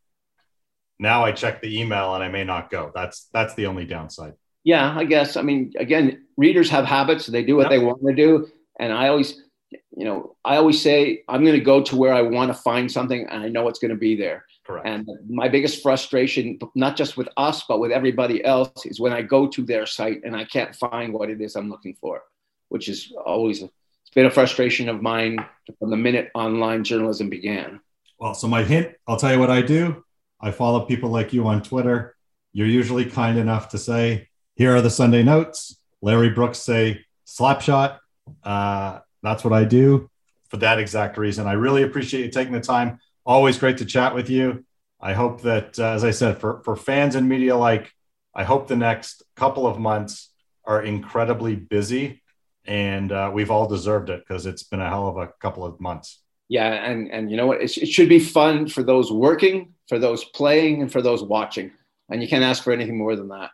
Now 1.00 1.24
I 1.24 1.32
check 1.32 1.62
the 1.62 1.80
email 1.80 2.14
and 2.14 2.22
I 2.22 2.28
may 2.28 2.44
not 2.44 2.70
go. 2.70 2.92
That's 2.94 3.30
that's 3.32 3.54
the 3.54 3.68
only 3.68 3.86
downside. 3.86 4.34
Yeah, 4.66 4.94
I 4.98 5.06
guess. 5.06 5.38
I 5.38 5.44
mean, 5.44 5.72
again, 5.80 6.26
readers 6.36 6.70
have 6.72 6.84
habits. 6.84 7.26
They 7.26 7.46
do 7.46 7.56
what 7.56 7.72
yep. 7.72 7.80
they 7.80 7.80
want 7.80 8.06
to 8.06 8.14
do. 8.14 8.50
And 8.82 8.92
I 8.92 9.08
always, 9.08 9.42
you 9.72 10.04
know, 10.04 10.36
I 10.44 10.58
always 10.58 10.82
say 10.82 11.24
I'm 11.30 11.46
going 11.46 11.58
to 11.58 11.64
go 11.64 11.82
to 11.84 11.96
where 11.96 12.14
I 12.14 12.24
want 12.24 12.50
to 12.50 12.62
find 12.62 12.92
something 12.92 13.26
and 13.32 13.44
I 13.44 13.48
know 13.48 13.70
it's 13.70 13.80
going 13.80 13.92
to 13.92 13.98
be 13.98 14.18
there. 14.18 14.44
Correct. 14.68 14.86
And 14.86 15.07
my 15.30 15.47
biggest 15.47 15.82
frustration, 15.82 16.59
not 16.76 16.97
just 16.97 17.15
with 17.15 17.30
us, 17.38 17.63
but 17.70 17.80
with 17.80 17.89
everybody 17.89 18.43
else, 18.43 18.86
is 18.86 18.99
when 18.99 19.13
I 19.13 19.22
go 19.22 19.47
to 19.47 19.63
their 19.63 19.86
site 19.86 20.20
and 20.26 20.36
I 20.36 20.43
can't 20.43 20.76
find 20.76 21.13
what 21.13 21.30
it 21.30 21.39
is 21.39 21.55
I'm 21.55 21.70
looking 21.70 21.95
for, 22.01 22.24
which 22.68 22.89
is 22.89 23.13
always 23.26 23.61
it's 23.61 24.13
been 24.13 24.26
a 24.26 24.32
frustration 24.32 24.89
of 24.89 25.01
mine 25.01 25.38
from 25.80 25.89
the 25.89 25.95
minute 25.95 26.32
online 26.36 26.84
journalism 26.84 27.30
began. 27.30 27.80
Well, 28.20 28.34
so 28.34 28.49
my 28.49 28.63
hint, 28.63 28.93
I'll 29.07 29.15
tell 29.15 29.32
you 29.32 29.39
what 29.39 29.49
I 29.49 29.61
do. 29.61 30.03
I 30.41 30.51
follow 30.51 30.82
people 30.82 31.11
like 31.11 31.32
you 31.32 31.47
on 31.47 31.63
Twitter. 31.63 32.18
You're 32.51 32.68
usually 32.68 33.05
kind 33.05 33.38
enough 33.38 33.70
to 33.70 33.78
say, 33.78 34.28
here 34.55 34.76
are 34.76 34.82
the 34.82 34.89
Sunday 34.89 35.24
notes. 35.24 35.80
Larry 36.01 36.30
Brooks 36.30 36.59
say 36.59 37.05
slapshot. 37.26 37.99
Uh, 38.43 38.99
that's 39.24 39.45
what 39.45 39.53
I 39.53 39.63
do 39.63 40.09
for 40.49 40.57
that 40.57 40.78
exact 40.78 41.18
reason. 41.18 41.47
I 41.47 41.53
really 41.53 41.84
appreciate 41.84 42.26
you 42.26 42.32
taking 42.32 42.53
the 42.53 42.59
time. 42.59 42.99
Always 43.28 43.60
great 43.60 43.78
to 43.78 43.86
chat 43.86 44.16
with 44.16 44.30
you. 44.30 44.66
I 45.00 45.14
hope 45.14 45.42
that, 45.44 45.78
uh, 45.78 45.90
as 45.90 46.04
I 46.04 46.12
said, 46.12 46.40
for, 46.40 46.64
for 46.64 46.76
fans 46.76 47.14
and 47.14 47.30
media 47.30 47.56
like, 47.56 47.94
I 48.34 48.44
hope 48.44 48.68
the 48.68 48.76
next 48.76 49.22
couple 49.36 49.68
of 49.68 49.78
months 49.78 50.32
are 50.66 50.82
incredibly 50.82 51.56
busy 51.56 52.24
and 52.68 53.12
uh, 53.12 53.32
we've 53.34 53.50
all 53.50 53.68
deserved 53.68 54.10
it 54.10 54.24
because 54.28 54.46
it's 54.46 54.64
been 54.64 54.82
a 54.82 54.90
hell 54.90 55.08
of 55.08 55.18
a 55.18 55.28
couple 55.40 55.66
of 55.66 55.80
months. 55.80 56.20
Yeah, 56.50 56.68
and 56.68 57.10
and 57.12 57.32
you 57.32 57.38
know 57.38 57.48
what? 57.48 57.62
It, 57.62 57.78
it 57.78 57.88
should 57.88 58.10
be 58.10 58.20
fun 58.20 58.68
for 58.68 58.84
those 58.84 59.12
working, 59.12 59.74
for 59.88 60.00
those 60.00 60.24
playing, 60.24 60.82
and 60.82 60.92
for 60.92 61.02
those 61.02 61.24
watching. 61.24 61.72
And 62.10 62.22
you 62.22 62.28
can't 62.28 62.44
ask 62.44 62.64
for 62.64 62.72
anything 62.72 62.98
more 62.98 63.16
than 63.16 63.30
that. 63.30 63.52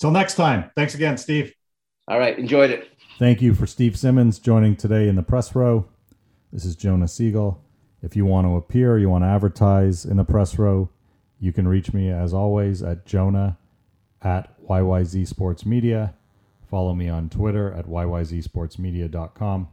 Till 0.00 0.10
next 0.10 0.34
time. 0.34 0.70
Thanks 0.74 0.94
again, 0.94 1.16
Steve. 1.18 1.52
All 2.08 2.18
right, 2.18 2.36
enjoyed 2.38 2.70
it. 2.70 2.90
Thank 3.18 3.42
you 3.42 3.54
for 3.54 3.66
Steve 3.66 3.96
Simmons 3.96 4.38
joining 4.38 4.74
today 4.74 5.08
in 5.08 5.14
the 5.14 5.22
press 5.22 5.54
row. 5.54 5.86
This 6.52 6.64
is 6.64 6.74
Jonah 6.74 7.06
Siegel. 7.06 7.62
If 8.02 8.16
you 8.16 8.24
want 8.24 8.46
to 8.46 8.56
appear, 8.56 8.98
you 8.98 9.10
want 9.10 9.24
to 9.24 9.28
advertise 9.28 10.04
in 10.04 10.16
the 10.16 10.24
press 10.24 10.58
row, 10.58 10.88
you 11.38 11.52
can 11.52 11.68
reach 11.68 11.92
me 11.92 12.10
as 12.10 12.32
always 12.34 12.82
at 12.82 13.06
Jonah 13.06 13.58
at 14.22 14.60
YYZ 14.62 15.26
Sports 15.26 15.64
Media. 15.64 16.14
Follow 16.70 16.94
me 16.94 17.08
on 17.08 17.28
Twitter 17.28 17.72
at 17.72 17.86
YYZSportsMedia.com. 17.86 19.68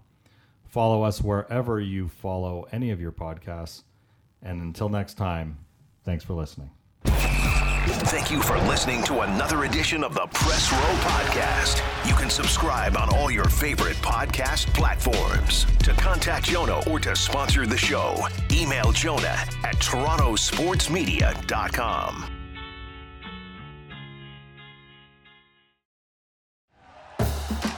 Follow 0.65 1.03
us 1.03 1.21
wherever 1.21 1.79
you 1.79 2.07
follow 2.07 2.67
any 2.71 2.91
of 2.91 2.99
your 2.99 3.11
podcasts. 3.11 3.83
And 4.41 4.61
until 4.61 4.89
next 4.89 5.15
time, 5.15 5.57
thanks 6.03 6.23
for 6.23 6.33
listening. 6.33 6.76
Thank 7.89 8.31
you 8.31 8.41
for 8.41 8.57
listening 8.67 9.01
to 9.03 9.19
another 9.21 9.63
edition 9.63 10.03
of 10.03 10.13
the 10.13 10.27
Press 10.33 10.69
Row 10.71 10.79
Podcast. 11.01 11.81
You 12.07 12.13
can 12.15 12.29
subscribe 12.29 12.95
on 12.97 13.09
all 13.15 13.31
your 13.31 13.45
favorite 13.45 13.95
podcast 13.97 14.65
platforms. 14.73 15.65
To 15.83 15.93
contact 15.93 16.47
Jonah 16.47 16.81
or 16.89 16.99
to 16.99 17.15
sponsor 17.15 17.65
the 17.65 17.77
show, 17.77 18.17
email 18.51 18.91
Jonah 18.91 19.37
at 19.63 19.77
torontosportsmedia.com. 19.77 22.33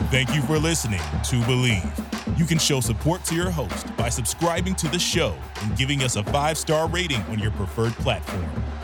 Thank 0.10 0.34
you 0.34 0.42
for 0.42 0.58
listening 0.58 1.02
to 1.26 1.36
Bleav. 1.42 2.40
You 2.40 2.46
can 2.46 2.58
show 2.58 2.80
support 2.80 3.24
to 3.26 3.36
your 3.36 3.52
host 3.52 3.96
by 3.96 4.10
subscribing 4.10 4.74
to 4.76 4.88
the 4.88 4.98
show 4.98 5.36
and 5.62 5.78
giving 5.78 6.02
us 6.02 6.16
a 6.16 6.24
five 6.24 6.58
star 6.58 6.88
rating 6.88 7.22
on 7.24 7.38
your 7.38 7.52
preferred 7.52 7.94
platform. 7.94 8.50